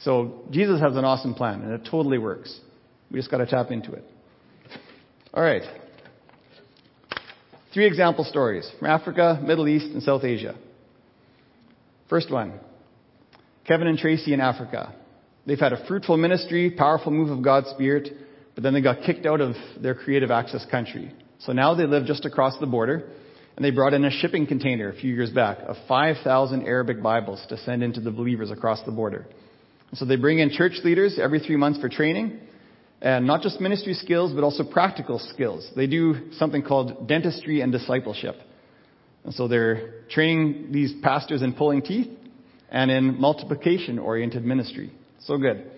So 0.00 0.42
Jesus 0.50 0.80
has 0.80 0.96
an 0.96 1.04
awesome 1.04 1.34
plan, 1.34 1.62
and 1.62 1.72
it 1.72 1.88
totally 1.90 2.18
works. 2.18 2.58
We 3.10 3.18
just 3.18 3.30
got 3.30 3.38
to 3.38 3.46
tap 3.46 3.70
into 3.70 3.92
it. 3.92 4.04
All 5.32 5.42
right. 5.42 5.62
Three 7.72 7.86
example 7.86 8.24
stories 8.24 8.70
from 8.78 8.88
Africa, 8.88 9.40
Middle 9.42 9.66
East, 9.66 9.86
and 9.86 10.02
South 10.02 10.24
Asia. 10.24 10.56
First 12.08 12.30
one 12.30 12.60
Kevin 13.66 13.86
and 13.86 13.98
Tracy 13.98 14.32
in 14.32 14.40
Africa. 14.40 14.94
They've 15.46 15.58
had 15.58 15.72
a 15.72 15.86
fruitful 15.86 16.16
ministry, 16.16 16.70
powerful 16.70 17.12
move 17.12 17.30
of 17.30 17.42
God's 17.42 17.68
Spirit, 17.70 18.10
but 18.54 18.62
then 18.62 18.72
they 18.74 18.80
got 18.80 19.02
kicked 19.04 19.26
out 19.26 19.40
of 19.40 19.54
their 19.80 19.94
creative 19.94 20.30
access 20.30 20.64
country. 20.70 21.12
So 21.40 21.52
now 21.52 21.74
they 21.74 21.86
live 21.86 22.06
just 22.06 22.24
across 22.24 22.58
the 22.58 22.66
border, 22.66 23.08
And 23.56 23.64
they 23.64 23.70
brought 23.70 23.94
in 23.94 24.04
a 24.04 24.10
shipping 24.10 24.46
container 24.46 24.88
a 24.88 24.94
few 24.94 25.14
years 25.14 25.30
back 25.30 25.58
of 25.66 25.76
5,000 25.86 26.66
Arabic 26.66 27.02
Bibles 27.02 27.44
to 27.48 27.56
send 27.58 27.82
into 27.82 28.00
the 28.00 28.10
believers 28.10 28.50
across 28.50 28.82
the 28.84 28.90
border. 28.90 29.26
So 29.94 30.04
they 30.04 30.16
bring 30.16 30.40
in 30.40 30.50
church 30.50 30.74
leaders 30.82 31.18
every 31.22 31.40
three 31.40 31.56
months 31.56 31.80
for 31.80 31.88
training, 31.88 32.40
and 33.00 33.26
not 33.26 33.42
just 33.42 33.60
ministry 33.60 33.94
skills, 33.94 34.32
but 34.32 34.42
also 34.42 34.64
practical 34.64 35.18
skills. 35.18 35.70
They 35.76 35.86
do 35.86 36.32
something 36.32 36.62
called 36.62 37.06
dentistry 37.06 37.60
and 37.60 37.70
discipleship. 37.70 38.36
And 39.24 39.32
so 39.34 39.46
they're 39.46 40.02
training 40.10 40.68
these 40.70 40.92
pastors 41.02 41.42
in 41.42 41.54
pulling 41.54 41.82
teeth 41.82 42.08
and 42.70 42.90
in 42.90 43.20
multiplication 43.20 43.98
oriented 43.98 44.44
ministry. 44.44 44.92
So 45.20 45.38
good. 45.38 45.70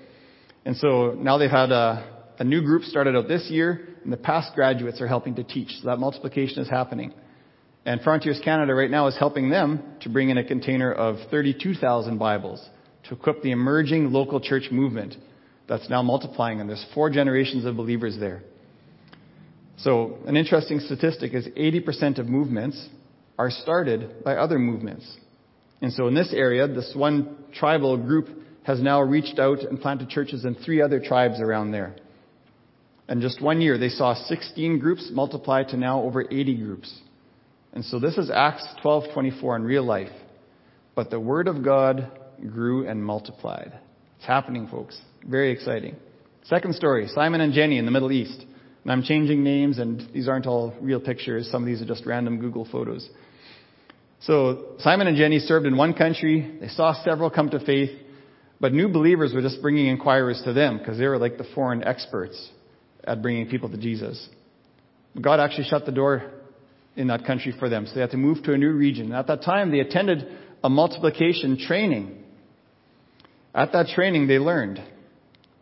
And 0.65 0.77
so 0.77 1.17
now 1.17 1.39
they've 1.39 1.51
had 1.51 1.71
a, 1.71 2.35
a 2.39 2.45
new 2.45 2.63
group 2.63 2.85
started 2.85 3.17
out 3.17 3.29
this 3.29 3.49
year, 3.51 3.89
and 4.03 4.13
the 4.13 4.17
past 4.17 4.55
graduates 4.55 5.01
are 5.01 5.07
helping 5.07 5.35
to 5.37 5.45
teach. 5.45 5.69
So 5.81 5.89
that 5.89 5.99
multiplication 5.99 6.61
is 6.61 6.69
happening. 6.69 7.13
And 7.85 8.01
Frontiers 8.01 8.41
Canada 8.43 8.75
right 8.75 8.91
now 8.91 9.07
is 9.07 9.17
helping 9.17 9.51
them 9.51 9.97
to 10.01 10.09
bring 10.09 10.31
in 10.31 10.39
a 10.39 10.45
container 10.45 10.93
of 10.93 11.17
32,000 11.31 12.19
Bibles 12.19 12.67
to 13.09 13.15
equip 13.15 13.43
the 13.43 13.53
emerging 13.53 14.13
local 14.13 14.41
church 14.41 14.71
movement 14.71 15.15
that's 15.69 15.89
now 15.91 16.03
multiplying, 16.03 16.61
and 16.61 16.69
there's 16.69 16.85
four 16.95 17.11
generations 17.11 17.65
of 17.65 17.77
believers 17.77 18.17
there. 18.19 18.43
So, 19.79 20.19
an 20.27 20.37
interesting 20.37 20.81
statistic 20.81 21.35
is 21.35 21.47
80% 21.49 22.19
of 22.19 22.27
movements 22.27 22.89
are 23.39 23.51
started 23.51 24.25
by 24.25 24.37
other 24.37 24.59
movements. 24.59 25.11
And 25.83 25.93
so, 25.93 26.07
in 26.07 26.15
this 26.15 26.33
area, 26.33 26.67
this 26.67 26.93
one 26.95 27.37
tribal 27.53 27.97
group 27.97 28.29
has 28.63 28.81
now 28.81 29.03
reached 29.03 29.39
out 29.39 29.61
and 29.61 29.81
planted 29.81 30.09
churches 30.09 30.45
in 30.45 30.55
three 30.55 30.81
other 30.81 31.01
tribes 31.01 31.41
around 31.41 31.73
there. 31.73 31.95
And 33.09 33.21
just 33.21 33.41
one 33.41 33.61
year, 33.61 33.79
they 33.79 33.89
saw 33.89 34.15
16 34.15 34.79
groups 34.79 35.11
multiply 35.13 35.63
to 35.65 35.77
now 35.77 36.03
over 36.03 36.23
80 36.23 36.57
groups. 36.57 37.01
And 37.73 37.85
so 37.85 38.01
this 38.01 38.17
is 38.17 38.31
Acts 38.31 38.67
12:24 38.83 39.57
in 39.57 39.63
real 39.63 39.85
life. 39.85 40.13
But 40.95 41.11
the 41.11 41.21
word 41.21 41.47
of 41.47 41.63
God 41.63 42.11
grew 42.41 42.89
and 42.89 43.05
multiplied. 43.05 43.73
It's 44.19 44.27
happening, 44.27 44.69
folks. 44.69 45.01
Very 45.25 45.51
exciting. 45.51 45.97
Second 46.45 46.75
story, 46.75 47.09
Simon 47.09 47.41
and 47.41 47.53
Jenny 47.53 47.79
in 47.79 47.85
the 47.85 47.91
Middle 47.91 48.13
East. 48.13 48.45
And 48.83 48.93
I'm 48.93 49.03
changing 49.03 49.43
names 49.43 49.79
and 49.79 50.09
these 50.13 50.29
aren't 50.29 50.47
all 50.47 50.73
real 50.81 51.01
pictures. 51.01 51.51
Some 51.51 51.63
of 51.63 51.67
these 51.67 51.83
are 51.83 51.87
just 51.87 52.07
random 52.07 52.39
Google 52.39 52.65
photos. 52.71 53.09
So 54.21 54.77
Simon 54.79 55.09
and 55.09 55.17
Jenny 55.17 55.41
served 55.41 55.67
in 55.67 55.77
one 55.77 55.93
country. 55.93 56.59
They 56.61 56.69
saw 56.69 56.93
several 57.05 57.31
come 57.31 57.51
to 57.51 57.61
faith, 57.61 57.91
but 58.61 58.73
new 58.73 58.89
believers 58.89 59.35
were 59.35 59.43
just 59.43 59.61
bringing 59.61 59.87
inquirers 59.87 60.41
to 60.45 60.53
them 60.53 60.79
because 60.79 60.99
they 60.99 61.07
were 61.07 61.19
like 61.19 61.37
the 61.37 61.47
foreign 61.55 61.83
experts 61.85 62.51
at 63.05 63.23
bringing 63.23 63.49
people 63.49 63.69
to 63.69 63.77
Jesus. 63.77 64.29
God 65.21 65.41
actually 65.41 65.65
shut 65.65 65.85
the 65.85 65.93
door 65.93 66.31
in 66.95 67.09
that 67.09 67.25
country 67.25 67.55
for 67.59 67.69
them. 67.69 67.87
So 67.87 67.95
they 67.95 68.01
had 68.01 68.11
to 68.13 68.17
move 68.17 68.43
to 68.45 68.53
a 68.53 68.59
new 68.59 68.73
region. 68.73 69.07
And 69.07 69.15
At 69.15 69.27
that 69.27 69.43
time, 69.43 69.71
they 69.71 69.81
attended 69.81 70.27
a 70.65 70.69
multiplication 70.69 71.59
training. 71.59 72.23
At 73.57 73.73
that 73.73 73.87
training, 73.89 74.29
they 74.29 74.39
learned 74.39 74.81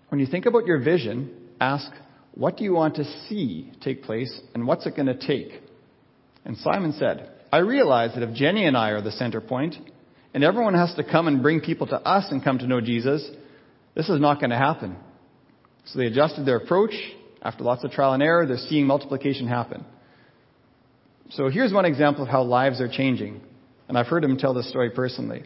when 0.08 0.20
you 0.20 0.26
think 0.26 0.46
about 0.46 0.66
your 0.66 0.80
vision, 0.80 1.34
ask, 1.60 1.90
what 2.34 2.56
do 2.56 2.64
you 2.64 2.74
want 2.74 2.96
to 2.96 3.04
see 3.28 3.72
take 3.80 4.02
place 4.02 4.40
and 4.54 4.66
what's 4.66 4.86
it 4.86 4.96
going 4.96 5.06
to 5.06 5.16
take? 5.16 5.62
And 6.44 6.56
Simon 6.58 6.92
said, 6.92 7.30
I 7.52 7.58
realize 7.58 8.14
that 8.14 8.28
if 8.28 8.34
Jenny 8.34 8.66
and 8.66 8.76
I 8.76 8.90
are 8.90 9.00
the 9.00 9.12
center 9.12 9.40
point 9.40 9.76
and 10.34 10.42
everyone 10.42 10.74
has 10.74 10.92
to 10.96 11.04
come 11.04 11.28
and 11.28 11.40
bring 11.40 11.60
people 11.60 11.86
to 11.86 11.96
us 11.96 12.26
and 12.30 12.42
come 12.42 12.58
to 12.58 12.66
know 12.66 12.80
Jesus, 12.80 13.28
this 13.94 14.08
is 14.08 14.20
not 14.20 14.40
going 14.40 14.50
to 14.50 14.56
happen. 14.56 14.96
So 15.86 16.00
they 16.00 16.06
adjusted 16.06 16.44
their 16.44 16.56
approach. 16.56 16.94
After 17.42 17.62
lots 17.62 17.84
of 17.84 17.92
trial 17.92 18.12
and 18.12 18.22
error, 18.22 18.46
they're 18.46 18.56
seeing 18.56 18.86
multiplication 18.86 19.46
happen. 19.46 19.84
So 21.30 21.48
here's 21.48 21.72
one 21.72 21.84
example 21.84 22.24
of 22.24 22.28
how 22.28 22.42
lives 22.42 22.80
are 22.80 22.88
changing. 22.88 23.40
And 23.88 23.96
I've 23.96 24.06
heard 24.06 24.24
him 24.24 24.36
tell 24.36 24.54
this 24.54 24.68
story 24.68 24.90
personally. 24.90 25.44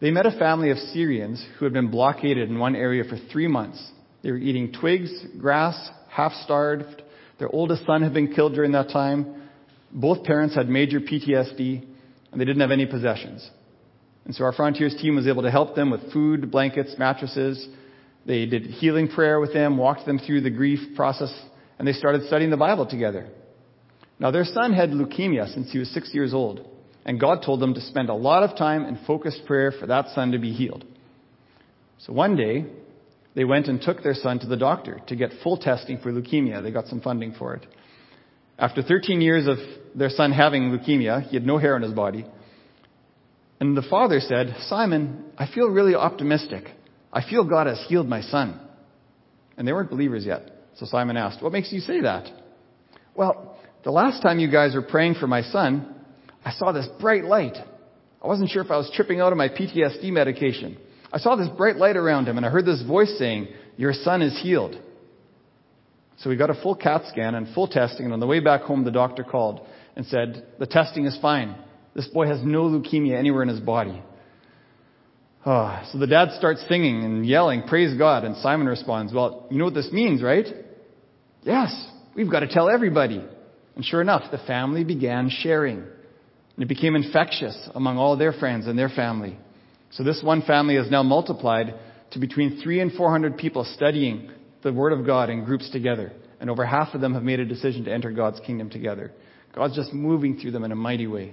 They 0.00 0.10
met 0.12 0.26
a 0.26 0.38
family 0.38 0.70
of 0.70 0.78
Syrians 0.78 1.44
who 1.58 1.64
had 1.64 1.74
been 1.74 1.90
blockaded 1.90 2.48
in 2.48 2.58
one 2.58 2.76
area 2.76 3.02
for 3.04 3.16
three 3.32 3.48
months. 3.48 3.84
They 4.22 4.30
were 4.30 4.38
eating 4.38 4.72
twigs, 4.72 5.10
grass, 5.38 5.90
half 6.08 6.32
starved. 6.44 7.02
Their 7.38 7.52
oldest 7.52 7.84
son 7.84 8.02
had 8.02 8.14
been 8.14 8.32
killed 8.32 8.54
during 8.54 8.72
that 8.72 8.90
time. 8.90 9.42
Both 9.90 10.24
parents 10.24 10.54
had 10.54 10.68
major 10.68 11.00
PTSD, 11.00 11.84
and 12.30 12.40
they 12.40 12.44
didn't 12.44 12.60
have 12.60 12.70
any 12.70 12.86
possessions. 12.86 13.48
And 14.24 14.34
so 14.34 14.44
our 14.44 14.52
Frontiers 14.52 14.94
team 15.00 15.16
was 15.16 15.26
able 15.26 15.42
to 15.42 15.50
help 15.50 15.74
them 15.74 15.90
with 15.90 16.12
food, 16.12 16.50
blankets, 16.50 16.94
mattresses. 16.98 17.66
They 18.26 18.46
did 18.46 18.64
healing 18.64 19.08
prayer 19.08 19.40
with 19.40 19.52
them, 19.52 19.78
walked 19.78 20.04
them 20.06 20.18
through 20.18 20.42
the 20.42 20.50
grief 20.50 20.94
process, 20.94 21.32
and 21.78 21.88
they 21.88 21.92
started 21.92 22.26
studying 22.26 22.50
the 22.50 22.56
Bible 22.56 22.86
together. 22.86 23.28
Now, 24.20 24.30
their 24.30 24.44
son 24.44 24.72
had 24.72 24.90
leukemia 24.90 25.52
since 25.54 25.72
he 25.72 25.78
was 25.78 25.90
six 25.90 26.12
years 26.12 26.34
old, 26.34 26.68
and 27.08 27.18
God 27.18 27.42
told 27.42 27.60
them 27.60 27.72
to 27.72 27.80
spend 27.80 28.10
a 28.10 28.14
lot 28.14 28.42
of 28.42 28.54
time 28.58 28.84
in 28.84 28.98
focused 29.06 29.46
prayer 29.46 29.72
for 29.72 29.86
that 29.86 30.08
son 30.14 30.32
to 30.32 30.38
be 30.38 30.52
healed. 30.52 30.84
So 32.00 32.12
one 32.12 32.36
day, 32.36 32.66
they 33.34 33.44
went 33.44 33.66
and 33.66 33.80
took 33.80 34.02
their 34.02 34.12
son 34.12 34.38
to 34.40 34.46
the 34.46 34.58
doctor 34.58 35.00
to 35.06 35.16
get 35.16 35.30
full 35.42 35.56
testing 35.56 36.00
for 36.00 36.12
leukemia. 36.12 36.62
They 36.62 36.70
got 36.70 36.86
some 36.86 37.00
funding 37.00 37.32
for 37.32 37.54
it. 37.54 37.66
After 38.58 38.82
13 38.82 39.22
years 39.22 39.46
of 39.46 39.56
their 39.94 40.10
son 40.10 40.32
having 40.32 40.70
leukemia, 40.70 41.22
he 41.22 41.36
had 41.36 41.46
no 41.46 41.56
hair 41.56 41.76
on 41.76 41.80
his 41.80 41.92
body. 41.92 42.26
And 43.58 43.74
the 43.74 43.86
father 43.88 44.20
said, 44.20 44.54
Simon, 44.66 45.24
I 45.38 45.46
feel 45.50 45.68
really 45.68 45.94
optimistic. 45.94 46.64
I 47.10 47.22
feel 47.26 47.42
God 47.42 47.68
has 47.68 47.82
healed 47.88 48.06
my 48.06 48.20
son. 48.20 48.60
And 49.56 49.66
they 49.66 49.72
weren't 49.72 49.88
believers 49.88 50.26
yet. 50.26 50.42
So 50.76 50.84
Simon 50.84 51.16
asked, 51.16 51.42
What 51.42 51.52
makes 51.52 51.72
you 51.72 51.80
say 51.80 52.02
that? 52.02 52.30
Well, 53.14 53.58
the 53.82 53.92
last 53.92 54.20
time 54.20 54.38
you 54.38 54.50
guys 54.50 54.74
were 54.74 54.82
praying 54.82 55.14
for 55.14 55.26
my 55.26 55.40
son, 55.40 55.94
I 56.44 56.52
saw 56.52 56.72
this 56.72 56.88
bright 57.00 57.24
light. 57.24 57.56
I 58.22 58.26
wasn't 58.26 58.50
sure 58.50 58.62
if 58.62 58.70
I 58.70 58.76
was 58.76 58.90
tripping 58.94 59.20
out 59.20 59.32
of 59.32 59.38
my 59.38 59.48
PTSD 59.48 60.10
medication. 60.10 60.78
I 61.12 61.18
saw 61.18 61.36
this 61.36 61.48
bright 61.56 61.76
light 61.76 61.96
around 61.96 62.26
him 62.26 62.36
and 62.36 62.44
I 62.44 62.50
heard 62.50 62.66
this 62.66 62.82
voice 62.82 63.14
saying, 63.18 63.48
Your 63.76 63.92
son 63.92 64.22
is 64.22 64.38
healed. 64.42 64.80
So 66.18 66.30
we 66.30 66.36
got 66.36 66.50
a 66.50 66.60
full 66.62 66.74
CAT 66.74 67.02
scan 67.08 67.36
and 67.36 67.54
full 67.54 67.68
testing, 67.68 68.04
and 68.04 68.12
on 68.12 68.18
the 68.18 68.26
way 68.26 68.40
back 68.40 68.62
home, 68.62 68.84
the 68.84 68.90
doctor 68.90 69.22
called 69.22 69.64
and 69.94 70.04
said, 70.06 70.46
The 70.58 70.66
testing 70.66 71.04
is 71.04 71.16
fine. 71.22 71.56
This 71.94 72.08
boy 72.08 72.26
has 72.26 72.40
no 72.42 72.64
leukemia 72.64 73.16
anywhere 73.16 73.42
in 73.42 73.48
his 73.48 73.60
body. 73.60 74.02
Oh, 75.46 75.80
so 75.92 75.98
the 75.98 76.08
dad 76.08 76.30
starts 76.36 76.64
singing 76.68 77.04
and 77.04 77.24
yelling, 77.24 77.62
Praise 77.62 77.96
God. 77.96 78.24
And 78.24 78.36
Simon 78.38 78.66
responds, 78.66 79.12
Well, 79.12 79.46
you 79.50 79.58
know 79.58 79.64
what 79.64 79.74
this 79.74 79.92
means, 79.92 80.22
right? 80.22 80.46
Yes, 81.44 81.88
we've 82.16 82.30
got 82.30 82.40
to 82.40 82.48
tell 82.48 82.68
everybody. 82.68 83.24
And 83.76 83.84
sure 83.84 84.00
enough, 84.00 84.30
the 84.32 84.38
family 84.38 84.82
began 84.82 85.30
sharing. 85.30 85.84
And 86.58 86.64
it 86.64 86.68
became 86.68 86.96
infectious 86.96 87.56
among 87.76 87.98
all 87.98 88.16
their 88.16 88.32
friends 88.32 88.66
and 88.66 88.76
their 88.76 88.88
family. 88.88 89.38
So 89.92 90.02
this 90.02 90.20
one 90.24 90.42
family 90.42 90.74
has 90.74 90.90
now 90.90 91.04
multiplied 91.04 91.72
to 92.10 92.18
between 92.18 92.60
three 92.60 92.80
and 92.80 92.90
four 92.90 93.12
hundred 93.12 93.36
people 93.36 93.62
studying 93.62 94.32
the 94.64 94.72
Word 94.72 94.92
of 94.92 95.06
God 95.06 95.30
in 95.30 95.44
groups 95.44 95.70
together. 95.70 96.10
And 96.40 96.50
over 96.50 96.66
half 96.66 96.94
of 96.94 97.00
them 97.00 97.14
have 97.14 97.22
made 97.22 97.38
a 97.38 97.44
decision 97.44 97.84
to 97.84 97.92
enter 97.92 98.10
God's 98.10 98.40
kingdom 98.40 98.70
together. 98.70 99.12
God's 99.54 99.76
just 99.76 99.92
moving 99.92 100.36
through 100.36 100.50
them 100.50 100.64
in 100.64 100.72
a 100.72 100.74
mighty 100.74 101.06
way. 101.06 101.32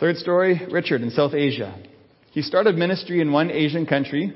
Third 0.00 0.16
story, 0.16 0.66
Richard 0.70 1.02
in 1.02 1.10
South 1.10 1.34
Asia. 1.34 1.78
He 2.30 2.40
started 2.40 2.76
ministry 2.76 3.20
in 3.20 3.32
one 3.32 3.50
Asian 3.50 3.84
country 3.84 4.32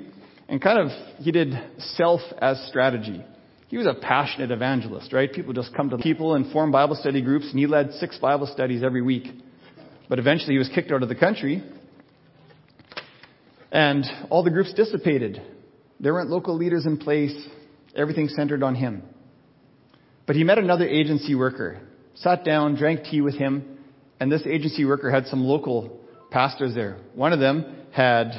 and 0.47 0.61
kind 0.61 0.79
of, 0.79 0.89
he 1.21 1.33
did 1.33 1.55
self 1.79 2.21
as 2.39 2.63
strategy. 2.69 3.25
He 3.71 3.79
was 3.79 3.87
a 3.87 3.95
passionate 3.95 4.51
evangelist, 4.51 5.13
right? 5.13 5.33
People 5.33 5.53
just 5.53 5.73
come 5.77 5.91
to 5.91 5.99
people 5.99 6.35
and 6.35 6.51
form 6.53 6.73
Bible 6.73 6.97
study 6.97 7.23
groups, 7.23 7.49
and 7.51 7.59
he 7.59 7.69
led 7.69 7.93
six 7.95 8.19
Bible 8.19 8.49
studies 8.49 8.83
every 8.83 9.01
week. 9.01 9.29
But 10.09 10.19
eventually 10.19 10.55
he 10.55 10.59
was 10.59 10.69
kicked 10.75 10.91
out 10.91 11.05
of 11.05 11.09
the 11.09 11.15
country, 11.15 11.63
and 13.71 14.05
all 14.29 14.43
the 14.43 14.51
groups 14.51 14.75
dissipated. 14.75 15.41
There 16.01 16.13
weren't 16.13 16.31
local 16.31 16.57
leaders 16.57 16.85
in 16.85 16.97
place. 16.97 17.33
Everything 17.95 18.27
centered 18.27 18.65
on 18.65 18.75
him. 18.75 19.05
But 20.27 20.35
he 20.35 20.43
met 20.43 20.59
another 20.59 20.89
agency 20.89 21.37
worker, 21.37 21.81
sat 22.15 22.45
down, 22.45 22.75
drank 22.75 23.05
tea 23.05 23.21
with 23.21 23.37
him, 23.37 23.79
and 24.19 24.33
this 24.33 24.43
agency 24.47 24.85
worker 24.85 25.13
had 25.13 25.29
some 25.29 25.45
local 25.45 26.01
pastors 26.33 26.75
there. 26.75 26.97
One 27.15 27.33
of 27.33 27.39
them 27.39 27.77
had, 27.93 28.33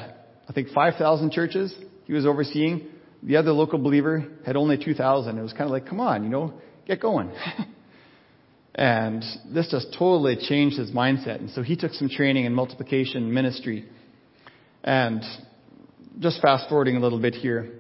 I 0.50 0.52
think, 0.52 0.70
5,000 0.72 1.32
churches 1.32 1.74
he 2.04 2.12
was 2.12 2.26
overseeing. 2.26 2.90
The 3.24 3.38
other 3.38 3.52
local 3.52 3.80
believer 3.80 4.26
had 4.46 4.56
only 4.56 4.84
2,000. 4.84 5.38
It 5.38 5.42
was 5.42 5.54
kind 5.54 5.66
of 5.66 5.72
like, 5.72 5.88
come 5.88 6.00
on, 6.00 6.24
you 6.24 6.30
know, 6.30 6.54
get 6.88 7.00
going. 7.00 7.32
and 8.76 9.24
this 9.54 9.70
just 9.70 9.96
totally 9.98 10.38
changed 10.38 10.78
his 10.78 10.92
mindset. 10.92 11.40
And 11.40 11.50
so 11.52 11.62
he 11.62 11.76
took 11.76 11.94
some 11.94 12.10
training 12.10 12.46
in 12.46 12.54
multiplication 12.54 13.34
ministry. 13.34 13.86
And 14.84 15.24
just 16.20 16.42
fast 16.42 16.68
forwarding 16.68 16.96
a 16.96 17.00
little 17.00 17.20
bit 17.20 17.36
here. 17.36 17.72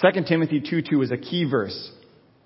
2 0.00 0.22
Timothy 0.28 0.60
2:2 0.60 1.02
is 1.02 1.10
a 1.10 1.16
key 1.16 1.44
verse. 1.44 1.90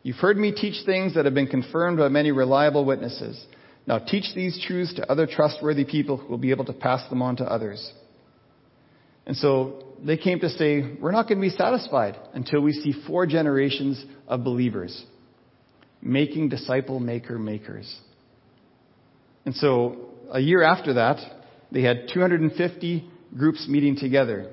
You've 0.03 0.17
heard 0.17 0.37
me 0.37 0.53
teach 0.53 0.85
things 0.85 1.15
that 1.15 1.25
have 1.25 1.35
been 1.35 1.47
confirmed 1.47 1.99
by 1.99 2.09
many 2.09 2.31
reliable 2.31 2.85
witnesses. 2.85 3.43
Now 3.87 3.99
teach 3.99 4.35
these 4.35 4.59
truths 4.67 4.95
to 4.95 5.11
other 5.11 5.27
trustworthy 5.27 5.85
people 5.85 6.17
who 6.17 6.29
will 6.29 6.39
be 6.39 6.51
able 6.51 6.65
to 6.67 6.73
pass 6.73 7.07
them 7.09 7.23
on 7.23 7.37
to 7.37 7.45
others. 7.45 7.93
And 9.27 9.37
so 9.37 9.84
they 10.03 10.17
came 10.17 10.41
to 10.41 10.49
say, 10.49 10.97
we're 11.01 11.13
not 11.13 11.29
going 11.29 11.39
to 11.39 11.43
be 11.43 11.51
satisfied 11.51 12.17
until 12.33 12.61
we 12.61 12.73
see 12.73 12.95
four 13.07 13.27
generations 13.27 14.05
of 14.27 14.45
believers 14.45 15.05
making 16.03 16.51
disciple 16.51 17.01
maker 17.01 17.39
makers. 17.39 17.99
And 19.47 19.55
so 19.55 20.11
a 20.31 20.41
year 20.41 20.63
after 20.63 20.95
that, 20.95 21.19
they 21.73 21.83
had 21.83 22.09
250 22.13 23.11
groups 23.37 23.67
meeting 23.69 23.97
together. 23.97 24.51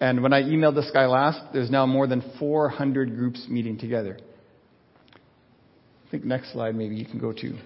And 0.00 0.22
when 0.22 0.32
I 0.32 0.42
emailed 0.42 0.74
this 0.74 0.90
guy 0.92 1.06
last, 1.06 1.52
there's 1.52 1.70
now 1.70 1.84
more 1.84 2.06
than 2.06 2.22
400 2.38 3.14
groups 3.14 3.46
meeting 3.48 3.78
together. 3.78 4.18
I 5.14 6.10
think 6.10 6.24
next 6.24 6.52
slide 6.52 6.74
maybe 6.74 6.96
you 6.96 7.04
can 7.04 7.20
go 7.20 7.32
to. 7.32 7.58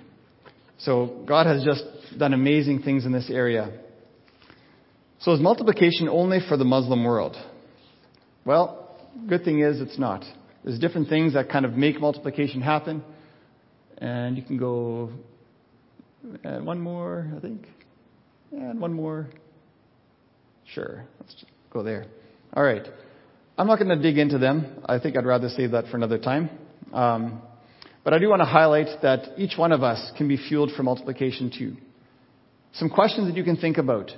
So 0.79 1.23
God 1.27 1.47
has 1.47 1.65
just 1.65 1.85
done 2.19 2.35
amazing 2.35 2.83
things 2.83 3.07
in 3.07 3.13
this 3.13 3.31
area. 3.31 3.71
So 5.25 5.33
is 5.33 5.41
multiplication 5.41 6.07
only 6.07 6.41
for 6.47 6.59
the 6.59 6.67
Muslim 6.67 7.03
world? 7.03 7.35
Well, 8.45 8.95
good 9.27 9.43
thing 9.43 9.61
is 9.61 9.81
it's 9.81 9.99
not. 9.99 10.23
There's 10.63 10.79
different 10.79 11.09
things 11.09 11.33
that 11.33 11.49
kind 11.49 11.65
of 11.65 11.73
make 11.73 11.99
multiplication 11.99 12.61
happen. 12.61 13.03
And 13.97 14.37
you 14.37 14.43
can 14.43 14.59
go 14.59 15.09
and 16.43 16.67
one 16.67 16.79
more, 16.79 17.27
I 17.35 17.41
think. 17.41 17.67
And 18.53 18.79
one 18.79 18.93
more. 18.93 19.29
Sure. 20.67 21.07
Let's 21.19 21.43
go 21.71 21.83
there. 21.83 22.05
All 22.53 22.63
right. 22.63 22.87
I'm 23.57 23.67
not 23.67 23.79
going 23.79 23.97
to 23.97 24.03
dig 24.03 24.19
into 24.19 24.37
them. 24.37 24.83
I 24.85 24.99
think 24.99 25.17
I'd 25.17 25.25
rather 25.25 25.49
save 25.49 25.71
that 25.71 25.87
for 25.87 25.97
another 25.97 26.19
time. 26.19 26.51
Um, 26.93 27.41
but 28.05 28.13
I 28.13 28.19
do 28.19 28.29
want 28.29 28.41
to 28.41 28.47
highlight 28.47 29.01
that 29.01 29.39
each 29.39 29.57
one 29.57 29.73
of 29.73 29.83
us 29.83 30.13
can 30.19 30.29
be 30.29 30.37
fueled 30.37 30.73
for 30.77 30.83
multiplication 30.83 31.51
too. 31.51 31.79
Some 32.75 32.91
questions 32.91 33.29
that 33.29 33.39
you 33.39 33.45
can 33.45 33.57
think 33.57 33.79
about. 33.79 34.11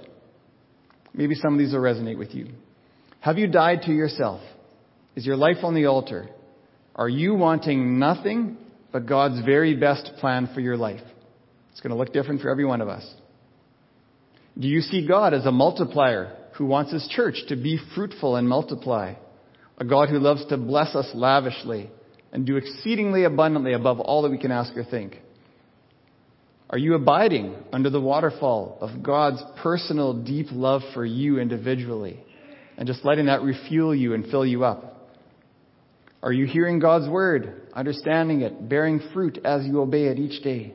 Maybe 1.17 1.35
some 1.35 1.55
of 1.55 1.59
these 1.59 1.73
will 1.73 1.81
resonate 1.81 2.19
with 2.19 2.35
you. 2.35 2.49
Have 3.21 3.39
you 3.39 3.49
died 3.49 3.83
to 3.83 3.93
yourself? 3.93 4.43
Is 5.17 5.25
your 5.25 5.37
life 5.37 5.64
on 5.64 5.75
the 5.75 5.87
altar? 5.87 6.29
Are 6.95 7.09
you 7.09 7.35
wanting 7.35 7.99
nothing 7.99 8.59
but 8.93 9.07
God's 9.07 9.45
very 9.45 9.75
best 9.75 10.12
plan 10.21 10.51
for 10.55 10.61
your 10.61 10.77
life? 10.77 11.01
It's 11.73 11.81
going 11.81 11.91
to 11.91 11.97
look 11.97 12.12
different 12.12 12.43
for 12.43 12.51
every 12.51 12.67
one 12.67 12.83
of 12.83 12.89
us. 12.89 13.05
Do 14.59 14.69
you 14.69 14.81
see 14.83 15.07
God 15.07 15.35
as 15.35 15.47
a 15.47 15.53
multiplier 15.53 16.37
who 16.57 16.67
wants 16.67 16.93
his 16.93 17.07
church 17.09 17.37
to 17.49 17.57
be 17.57 17.79
fruitful 17.95 18.37
and 18.37 18.49
multiply? 18.49 19.14
A 19.79 19.85
God 19.85 20.11
who 20.11 20.19
loves 20.19 20.45
to 20.47 20.57
bless 20.57 20.95
us 20.95 21.11
lavishly 21.14 21.91
and 22.33 22.47
do 22.47 22.57
exceedingly 22.57 23.25
abundantly 23.25 23.73
above 23.73 24.01
all 24.01 24.23
that 24.23 24.31
we 24.31 24.39
can 24.39 24.53
ask 24.53 24.77
or 24.77 24.85
think? 24.85 25.21
Are 26.69 26.79
you 26.79 26.95
abiding 26.95 27.55
under 27.73 27.91
the 27.91 28.01
waterfall 28.01 28.79
of 28.81 29.03
God's 29.03 29.43
personal 29.62 30.12
deep 30.25 30.49
love 30.51 30.83
for 30.95 31.05
you 31.05 31.39
individually 31.39 32.25
and 32.77 32.89
just 32.89 33.05
letting 33.05 33.27
that 33.27 33.43
refuel 33.43 33.95
you 33.95 34.14
and 34.14 34.27
fill 34.27 34.45
you 34.45 34.64
up? 34.64 35.11
Are 36.23 36.33
you 36.33 36.47
hearing 36.47 36.81
God's 36.81 37.09
word, 37.09 37.69
understanding 37.73 38.41
it, 38.41 38.69
bearing 38.69 39.01
fruit 39.14 39.39
as 39.45 39.64
you 39.64 39.81
obey 39.81 40.07
it 40.07 40.19
each 40.19 40.43
day? 40.43 40.75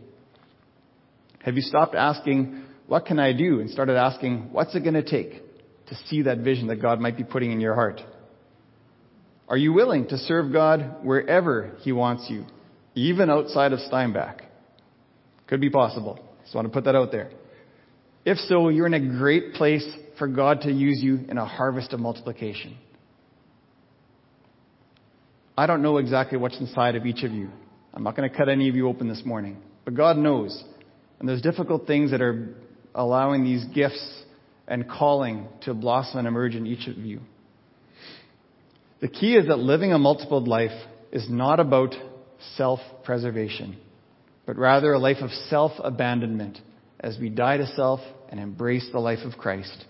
Have 1.44 1.56
you 1.56 1.62
stopped 1.62 1.96
asking, 1.96 2.64
what 2.88 3.06
can 3.06 3.20
I 3.20 3.34
do? 3.34 3.60
And 3.60 3.70
started 3.70 3.98
asking, 3.98 4.50
what's 4.52 4.74
it 4.76 4.82
going 4.82 4.94
to 4.94 5.04
take 5.04 5.42
to 5.88 5.96
see 6.08 6.22
that 6.22 6.38
vision 6.38 6.68
that 6.68 6.82
God 6.82 7.02
might 7.02 7.18
be 7.18 7.26
putting 7.26 7.52
in 7.52 7.60
your 7.60 7.76
heart? 7.76 8.00
Are 9.50 9.58
you 9.58 9.74
willing 9.74 10.08
to 10.08 10.18
serve 10.18 10.54
God 10.54 11.04
wherever 11.04 11.76
He 11.82 11.92
wants 11.92 12.28
you, 12.30 12.46
even 12.96 13.30
outside 13.30 13.74
of 13.74 13.80
Steinbach? 13.80 14.44
Could 15.52 15.60
be 15.60 15.70
possible. 15.70 16.18
Just 16.44 16.56
want 16.56 16.66
to 16.66 16.72
put 16.72 16.86
that 16.86 16.96
out 16.96 17.12
there. 17.12 17.30
If 18.24 18.38
so, 18.38 18.70
you're 18.70 18.88
in 18.88 18.94
a 18.94 19.18
great 19.18 19.56
place 19.56 19.86
for 20.18 20.30
God 20.30 20.62
to 20.62 20.72
use 20.72 21.04
you 21.04 21.26
in 21.28 21.38
a 21.38 21.46
harvest 21.46 21.92
of 21.92 22.00
multiplication. 22.00 22.78
I 25.58 25.68
don't 25.68 25.82
know 25.82 25.98
exactly 25.98 26.38
what's 26.38 26.58
inside 26.58 26.96
of 26.96 27.06
each 27.06 27.24
of 27.24 27.34
you. 27.34 27.50
I'm 27.94 28.02
not 28.02 28.16
going 28.16 28.30
to 28.30 28.36
cut 28.36 28.48
any 28.48 28.70
of 28.70 28.76
you 28.76 28.88
open 28.88 29.10
this 29.10 29.24
morning. 29.26 29.58
But 29.84 29.96
God 29.96 30.16
knows. 30.16 30.64
And 31.20 31.28
there's 31.28 31.42
difficult 31.42 31.86
things 31.86 32.12
that 32.12 32.22
are 32.22 32.56
allowing 32.96 33.44
these 33.44 33.66
gifts 33.66 34.24
and 34.70 34.90
calling 34.90 35.50
to 35.64 35.74
blossom 35.74 36.20
and 36.20 36.30
emerge 36.30 36.56
in 36.56 36.66
each 36.66 36.88
of 36.88 36.98
you. 36.98 37.20
The 39.02 39.10
key 39.10 39.36
is 39.36 39.48
that 39.48 39.60
living 39.60 39.92
a 39.92 40.00
multiplied 40.00 40.48
life 40.48 40.88
is 41.12 41.28
not 41.30 41.60
about 41.60 41.94
self-preservation, 42.56 43.76
but 44.46 44.58
rather 44.58 44.94
a 44.94 45.00
life 45.00 45.18
of 45.22 45.32
self-abandonment 45.50 46.60
as 47.00 47.18
we 47.20 47.30
die 47.30 47.58
to 47.58 47.68
self 47.68 48.00
and 48.30 48.40
embrace 48.40 48.88
the 48.92 49.00
life 49.00 49.26
of 49.26 49.38
Christ. 49.38 49.86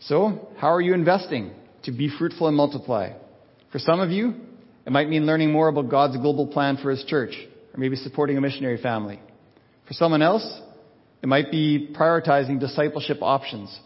So, 0.00 0.48
how 0.58 0.72
are 0.74 0.80
you 0.80 0.94
investing 0.94 1.52
to 1.84 1.92
be 1.92 2.10
fruitful 2.18 2.48
and 2.48 2.56
multiply? 2.56 3.12
For 3.72 3.78
some 3.78 4.00
of 4.00 4.10
you, 4.10 4.34
it 4.86 4.92
might 4.92 5.08
mean 5.08 5.26
learning 5.26 5.50
more 5.50 5.68
about 5.68 5.88
God's 5.88 6.16
global 6.18 6.46
plan 6.46 6.76
for 6.76 6.90
His 6.90 7.04
church, 7.04 7.34
or 7.72 7.80
maybe 7.80 7.96
supporting 7.96 8.36
a 8.36 8.40
missionary 8.40 8.80
family. 8.80 9.20
For 9.88 9.94
someone 9.94 10.22
else, 10.22 10.60
it 11.22 11.26
might 11.26 11.50
be 11.50 11.88
prioritizing 11.98 12.60
discipleship 12.60 13.18
options. 13.22 13.76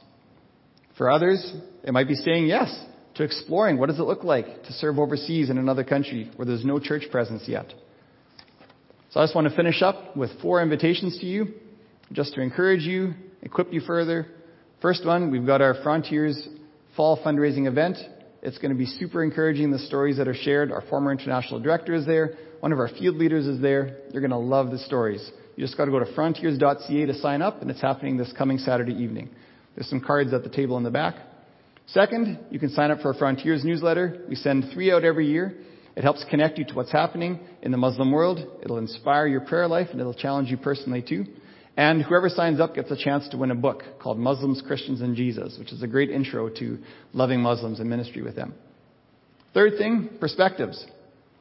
For 0.97 1.11
others, 1.11 1.53
it 1.85 1.93
might 1.93 2.09
be 2.09 2.17
saying 2.17 2.47
yes 2.47 2.85
to 3.15 3.23
exploring 3.23 3.79
what 3.79 3.89
does 3.89 3.99
it 4.01 4.03
look 4.03 4.25
like 4.25 4.65
to 4.65 4.73
serve 4.73 4.99
overseas 4.99 5.51
in 5.51 5.59
another 5.59 5.85
country 5.85 6.31
where 6.37 6.47
there's 6.47 6.65
no 6.65 6.81
church 6.81 7.05
presence 7.11 7.45
yet. 7.47 7.73
So 9.11 9.21
I 9.21 9.23
just 9.23 9.35
want 9.35 9.49
to 9.49 9.57
finish 9.57 9.81
up 9.81 10.15
with 10.17 10.31
four 10.43 10.63
invitations 10.63 11.19
to 11.21 11.27
you, 11.27 11.55
just 12.13 12.35
to 12.35 12.43
encourage 12.43 12.83
you, 12.83 13.15
equip 13.41 13.73
you 13.73 13.81
further. 13.81 14.27
First 14.83 15.07
one, 15.07 15.31
we've 15.31 15.47
got 15.47 15.63
our 15.63 15.83
Frontiers 15.83 16.47
Fall 16.95 17.19
Fundraising 17.25 17.67
event. 17.67 17.97
It's 18.43 18.59
going 18.59 18.71
to 18.71 18.77
be 18.77 18.85
super 18.85 19.25
encouraging, 19.25 19.71
the 19.71 19.79
stories 19.79 20.19
that 20.19 20.29
are 20.29 20.35
shared. 20.35 20.71
Our 20.71 20.83
former 20.91 21.11
international 21.11 21.59
director 21.59 21.95
is 21.95 22.05
there. 22.05 22.35
One 22.61 22.71
of 22.71 22.79
our 22.79 22.89
field 22.89 23.17
leaders 23.17 23.47
is 23.47 23.63
there. 23.63 23.97
You're 24.13 24.21
going 24.21 24.31
to 24.31 24.37
love 24.37 24.71
the 24.71 24.79
stories. 24.79 25.31
You 25.57 25.65
just 25.65 25.79
got 25.79 25.87
to 25.87 25.91
go 25.91 26.01
to 26.01 26.15
frontiers.ca 26.15 27.07
to 27.07 27.15
sign 27.15 27.41
up, 27.41 27.63
and 27.63 27.71
it's 27.71 27.81
happening 27.81 28.19
this 28.19 28.33
coming 28.37 28.59
Saturday 28.59 28.93
evening. 28.93 29.31
There's 29.75 29.89
some 29.89 30.01
cards 30.01 30.35
at 30.35 30.45
the 30.45 30.51
table 30.51 30.77
in 30.77 30.83
the 30.83 30.91
back. 30.91 31.15
Second, 31.87 32.39
you 32.51 32.59
can 32.61 32.69
sign 32.69 32.91
up 32.91 33.01
for 33.01 33.09
our 33.09 33.19
Frontiers 33.19 33.65
newsletter. 33.65 34.27
We 34.29 34.35
send 34.35 34.71
three 34.75 34.93
out 34.93 35.05
every 35.05 35.27
year. 35.29 35.55
It 35.99 36.05
helps 36.05 36.25
connect 36.31 36.59
you 36.59 36.65
to 36.67 36.75
what's 36.75 36.93
happening 36.93 37.41
in 37.61 37.73
the 37.73 37.77
Muslim 37.77 38.13
world. 38.13 38.39
It'll 38.63 38.79
inspire 38.79 39.27
your 39.27 39.41
prayer 39.41 39.67
life, 39.67 39.89
and 39.91 40.01
it'll 40.01 40.15
challenge 40.15 40.49
you 40.49 40.57
personally 40.57 41.03
too. 41.03 41.25
And 41.77 42.05
whoever 42.05 42.29
signs 42.29 42.61
up 42.61 42.77
gets 42.77 42.89
a 42.93 42.97
chance 42.97 43.29
to 43.31 43.37
win 43.37 43.51
a 43.51 43.57
book 43.57 43.83
called 44.01 44.17
Muslims, 44.17 44.63
Christians, 44.65 45.01
and 45.01 45.17
Jesus, 45.17 45.57
which 45.59 45.73
is 45.73 45.83
a 45.83 45.89
great 45.89 46.11
intro 46.11 46.51
to 46.51 46.79
loving 47.13 47.41
Muslims 47.41 47.81
and 47.81 47.91
ministry 47.91 48.23
with 48.23 48.37
them. 48.37 48.55
Third 49.55 49.73
thing, 49.77 50.11
perspectives. 50.21 50.87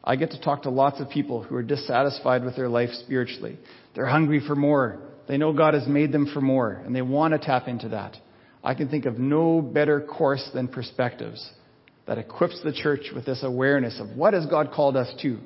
I 0.03 0.15
get 0.15 0.31
to 0.31 0.41
talk 0.41 0.63
to 0.63 0.71
lots 0.71 0.99
of 0.99 1.11
people 1.11 1.43
who 1.43 1.55
are 1.55 1.61
dissatisfied 1.61 2.43
with 2.43 2.55
their 2.55 2.67
life 2.67 2.89
spiritually. 3.03 3.59
They're 3.93 4.07
hungry 4.07 4.41
for 4.47 4.55
more. 4.55 4.97
They 5.27 5.37
know 5.37 5.53
God 5.53 5.75
has 5.75 5.87
made 5.87 6.11
them 6.11 6.31
for 6.33 6.41
more, 6.41 6.71
and 6.71 6.95
they 6.95 7.03
want 7.03 7.33
to 7.33 7.37
tap 7.37 7.67
into 7.67 7.89
that. 7.89 8.17
I 8.63 8.73
can 8.73 8.89
think 8.89 9.05
of 9.05 9.19
no 9.19 9.61
better 9.61 10.01
course 10.01 10.49
than 10.51 10.67
perspectives 10.67 11.47
that 12.07 12.17
equips 12.17 12.61
the 12.63 12.71
church 12.71 13.11
with 13.13 13.25
this 13.25 13.43
awareness 13.43 13.99
of 13.99 14.15
what 14.15 14.33
has 14.33 14.45
God 14.45 14.71
called 14.71 14.95
us 14.95 15.13
to. 15.21 15.39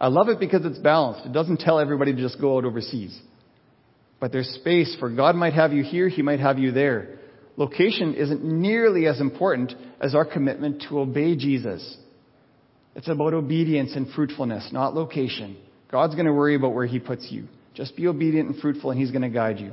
I 0.00 0.08
love 0.08 0.28
it 0.28 0.40
because 0.40 0.64
it's 0.64 0.78
balanced. 0.78 1.24
It 1.24 1.32
doesn't 1.32 1.60
tell 1.60 1.78
everybody 1.78 2.12
to 2.14 2.20
just 2.20 2.40
go 2.40 2.58
out 2.58 2.64
overseas. 2.64 3.18
But 4.20 4.32
there's 4.32 4.48
space 4.48 4.96
for 4.98 5.08
God 5.08 5.36
might 5.36 5.54
have 5.54 5.72
you 5.72 5.84
here, 5.84 6.08
He 6.08 6.22
might 6.22 6.40
have 6.40 6.58
you 6.58 6.72
there. 6.72 7.18
Location 7.56 8.14
isn't 8.14 8.42
nearly 8.42 9.06
as 9.06 9.20
important 9.20 9.72
as 10.00 10.14
our 10.14 10.24
commitment 10.24 10.84
to 10.88 10.98
obey 10.98 11.36
Jesus. 11.36 11.96
It's 12.96 13.08
about 13.08 13.34
obedience 13.34 13.94
and 13.94 14.08
fruitfulness, 14.10 14.70
not 14.72 14.94
location. 14.94 15.56
God's 15.90 16.14
going 16.14 16.26
to 16.26 16.32
worry 16.32 16.56
about 16.56 16.74
where 16.74 16.86
He 16.86 16.98
puts 16.98 17.28
you. 17.30 17.46
Just 17.74 17.96
be 17.96 18.08
obedient 18.08 18.50
and 18.50 18.60
fruitful, 18.60 18.90
and 18.90 19.00
He's 19.00 19.10
going 19.10 19.22
to 19.22 19.28
guide 19.28 19.60
you. 19.60 19.72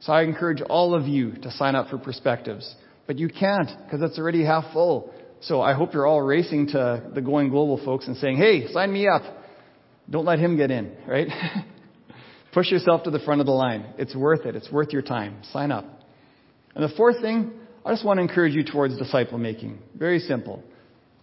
So 0.00 0.12
I 0.12 0.22
encourage 0.22 0.60
all 0.62 0.94
of 0.94 1.08
you 1.08 1.32
to 1.42 1.50
sign 1.52 1.74
up 1.74 1.88
for 1.88 1.98
Perspectives. 1.98 2.72
But 3.06 3.18
you 3.18 3.28
can't, 3.28 3.70
because 3.84 4.02
it's 4.02 4.18
already 4.18 4.44
half 4.44 4.72
full. 4.72 5.12
So 5.40 5.60
I 5.60 5.74
hope 5.74 5.92
you're 5.92 6.06
all 6.06 6.22
racing 6.22 6.68
to 6.68 7.10
the 7.14 7.20
Going 7.20 7.50
Global 7.50 7.82
folks 7.84 8.06
and 8.06 8.16
saying, 8.16 8.36
hey, 8.36 8.68
sign 8.72 8.92
me 8.92 9.06
up. 9.06 9.22
Don't 10.08 10.24
let 10.24 10.38
him 10.38 10.56
get 10.56 10.70
in, 10.70 10.96
right? 11.06 11.28
Push 12.52 12.70
yourself 12.70 13.02
to 13.04 13.10
the 13.10 13.18
front 13.18 13.40
of 13.40 13.46
the 13.46 13.52
line. 13.52 13.84
It's 13.98 14.14
worth 14.14 14.46
it. 14.46 14.56
It's 14.56 14.70
worth 14.70 14.92
your 14.92 15.02
time. 15.02 15.42
Sign 15.52 15.70
up. 15.70 15.84
And 16.74 16.82
the 16.82 16.94
fourth 16.96 17.20
thing, 17.20 17.52
I 17.84 17.92
just 17.92 18.04
want 18.04 18.18
to 18.18 18.22
encourage 18.22 18.54
you 18.54 18.64
towards 18.64 18.96
disciple 18.96 19.38
making. 19.38 19.78
Very 19.94 20.20
simple. 20.20 20.62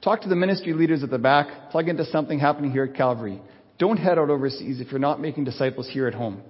Talk 0.04 0.22
to 0.22 0.30
the 0.30 0.36
ministry 0.36 0.74
leaders 0.74 1.02
at 1.02 1.10
the 1.10 1.18
back. 1.18 1.72
Plug 1.72 1.88
into 1.88 2.06
something 2.06 2.40
happening 2.40 2.72
here 2.72 2.84
at 2.84 2.96
Calvary. 2.96 3.42
Don't 3.80 3.98
head 3.98 4.20
out 4.20 4.30
overseas 4.30 4.80
if 4.80 4.92
you're 4.92 5.00
not 5.00 5.20
making 5.20 5.46
disciples 5.46 5.90
here 5.90 6.08
at 6.08 6.14
home. 6.14 6.42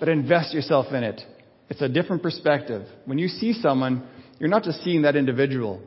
But 0.00 0.08
invest 0.08 0.54
yourself 0.54 0.86
in 0.92 1.04
it. 1.04 1.20
It's 1.68 1.82
a 1.82 1.88
different 1.88 2.22
perspective. 2.22 2.86
When 3.04 3.18
you 3.18 3.28
see 3.28 3.52
someone, 3.52 4.06
you're 4.38 4.48
not 4.48 4.62
just 4.62 4.82
seeing 4.82 5.02
that 5.02 5.16
individual. 5.16 5.82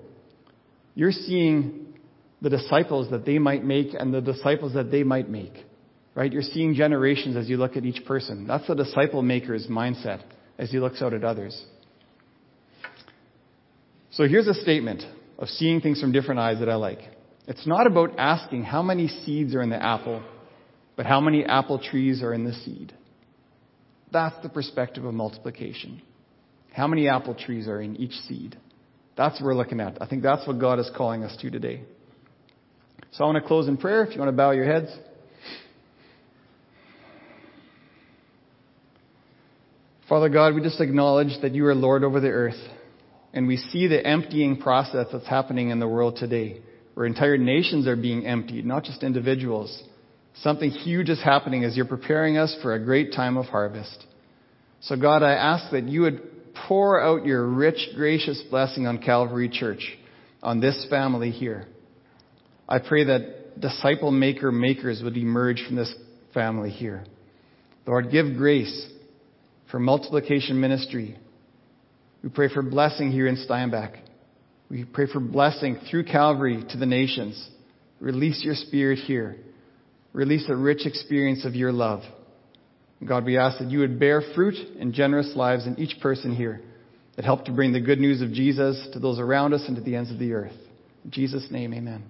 You're 1.00 1.14
seeing 1.14 1.94
the 2.42 2.50
disciples 2.50 3.10
that 3.12 3.26
they 3.26 3.40
might 3.40 3.64
make 3.64 3.94
and 3.98 4.14
the 4.14 4.20
disciples 4.20 4.74
that 4.74 4.92
they 4.92 5.04
might 5.04 5.30
make. 5.30 5.54
Right? 6.14 6.30
You're 6.30 6.42
seeing 6.42 6.74
generations 6.74 7.38
as 7.38 7.48
you 7.48 7.56
look 7.56 7.78
at 7.78 7.86
each 7.86 8.04
person. 8.04 8.46
That's 8.46 8.68
the 8.68 8.76
disciple 8.76 9.22
maker's 9.22 9.68
mindset 9.68 10.22
as 10.58 10.72
he 10.72 10.78
looks 10.78 11.02
out 11.02 11.14
at 11.14 11.24
others. 11.24 11.58
So 14.12 14.28
here's 14.28 14.48
a 14.48 14.54
statement 14.54 15.02
of 15.38 15.48
seeing 15.48 15.80
things 15.80 16.02
from 16.02 16.12
different 16.12 16.42
eyes 16.42 16.60
that 16.60 16.68
I 16.68 16.76
like. 16.76 17.00
It's 17.48 17.66
not 17.66 17.88
about 17.88 18.20
asking 18.20 18.64
how 18.64 18.82
many 18.82 19.08
seeds 19.08 19.56
are 19.56 19.62
in 19.62 19.70
the 19.70 19.82
apple, 19.82 20.22
but 20.98 21.06
how 21.06 21.22
many 21.22 21.46
apple 21.46 21.80
trees 21.80 22.22
are 22.22 22.34
in 22.34 22.44
the 22.44 22.54
seed. 22.54 22.92
That's 24.12 24.36
the 24.44 24.50
perspective 24.50 25.06
of 25.06 25.14
multiplication. 25.14 26.02
How 26.74 26.88
many 26.88 27.08
apple 27.08 27.36
trees 27.36 27.70
are 27.70 27.80
in 27.80 27.96
each 27.96 28.16
seed? 28.28 28.58
That's 29.20 29.36
what 29.42 29.48
we're 29.48 29.56
looking 29.56 29.82
at. 29.82 30.02
I 30.02 30.06
think 30.08 30.24
that's 30.24 30.48
what 30.48 30.60
God 30.60 30.80
is 30.80 30.90
calling 30.96 31.26
us 31.26 31.36
to 31.42 31.52
today. 31.52 31.82
So 33.12 33.26
I 33.26 33.28
want 33.28 33.44
to 33.44 33.46
close 33.46 33.68
in 33.68 33.76
prayer. 33.76 34.06
If 34.06 34.14
you 34.14 34.20
want 34.20 34.30
to 34.30 34.38
bow 34.38 34.52
your 34.52 34.64
heads. 34.64 34.88
Father 40.08 40.30
God, 40.30 40.56
we 40.56 40.62
just 40.62 40.80
acknowledge 40.80 41.42
that 41.42 41.54
you 41.54 41.66
are 41.66 41.76
Lord 41.76 42.06
over 42.06 42.22
the 42.22 42.30
earth. 42.30 42.62
And 43.34 43.46
we 43.46 43.58
see 43.58 43.88
the 43.88 44.08
emptying 44.08 44.56
process 44.56 45.08
that's 45.12 45.28
happening 45.28 45.70
in 45.70 45.82
the 45.82 45.88
world 45.88 46.16
today, 46.16 46.62
where 46.94 47.06
entire 47.06 47.38
nations 47.38 47.88
are 47.88 47.98
being 47.98 48.26
emptied, 48.26 48.66
not 48.66 48.86
just 48.86 49.04
individuals. 49.04 49.84
Something 50.36 50.70
huge 50.70 51.10
is 51.10 51.22
happening 51.22 51.66
as 51.66 51.76
you're 51.76 51.86
preparing 51.86 52.38
us 52.38 52.58
for 52.62 52.74
a 52.74 52.82
great 52.82 53.12
time 53.12 53.36
of 53.36 53.48
harvest. 53.48 54.06
So, 54.80 54.96
God, 54.96 55.24
I 55.24 55.34
ask 55.34 55.72
that 55.72 55.90
you 55.90 56.04
would 56.04 56.22
pour 56.68 57.02
out 57.02 57.26
your 57.26 57.46
rich, 57.46 57.90
gracious 57.96 58.42
blessing 58.50 58.88
on 58.88 59.00
Calvary 59.00 59.50
Church, 59.50 59.98
on 60.42 60.60
this 60.60 60.86
family 60.90 61.32
here. 61.32 61.66
I 62.68 62.80
pray 62.80 63.06
that 63.06 63.60
disciple 63.60 64.12
maker 64.12 64.52
makers 64.52 65.02
would 65.04 65.18
emerge 65.18 65.64
from 65.66 65.76
this 65.76 65.94
family 66.34 66.70
here. 66.70 67.04
Lord, 67.86 68.12
give 68.12 68.38
grace 68.38 68.88
for 69.72 69.80
multiplication 69.80 70.60
ministry. 70.60 71.18
We 72.24 72.30
pray 72.30 72.54
for 72.54 72.62
blessing 72.62 73.12
here 73.12 73.28
in 73.28 73.38
Steinbach. 73.38 73.94
We 74.70 74.86
pray 74.86 75.08
for 75.12 75.20
blessing 75.20 75.80
through 75.90 76.06
Calvary 76.06 76.64
to 76.70 76.78
the 76.78 76.86
nations. 76.86 77.50
Release 78.00 78.44
your 78.44 78.56
spirit 78.56 79.00
here. 79.00 79.38
Release 80.14 80.48
a 80.50 80.56
rich 80.56 80.86
experience 80.86 81.46
of 81.46 81.56
your 81.56 81.72
love. 81.72 82.02
God, 83.06 83.26
we 83.26 83.38
ask 83.38 83.60
that 83.60 83.72
you 83.72 83.80
would 83.80 84.00
bear 84.00 84.22
fruit 84.36 84.56
in 84.78 84.94
generous 84.94 85.32
lives 85.36 85.66
in 85.66 85.80
each 85.80 86.00
person 86.02 86.36
here 86.36 86.62
that 87.16 87.26
help 87.26 87.46
to 87.46 87.52
bring 87.52 87.72
the 87.72 87.80
good 87.80 88.00
news 88.00 88.22
of 88.22 88.32
Jesus 88.32 88.88
to 88.94 89.00
those 89.00 89.20
around 89.20 89.54
us 89.54 89.64
and 89.68 89.76
to 89.76 89.82
the 89.82 89.96
ends 89.96 90.12
of 90.12 90.20
the 90.20 90.34
earth. 90.34 90.56
In 91.06 91.12
Jesus' 91.12 91.48
name, 91.50 91.74
amen. 91.74 92.04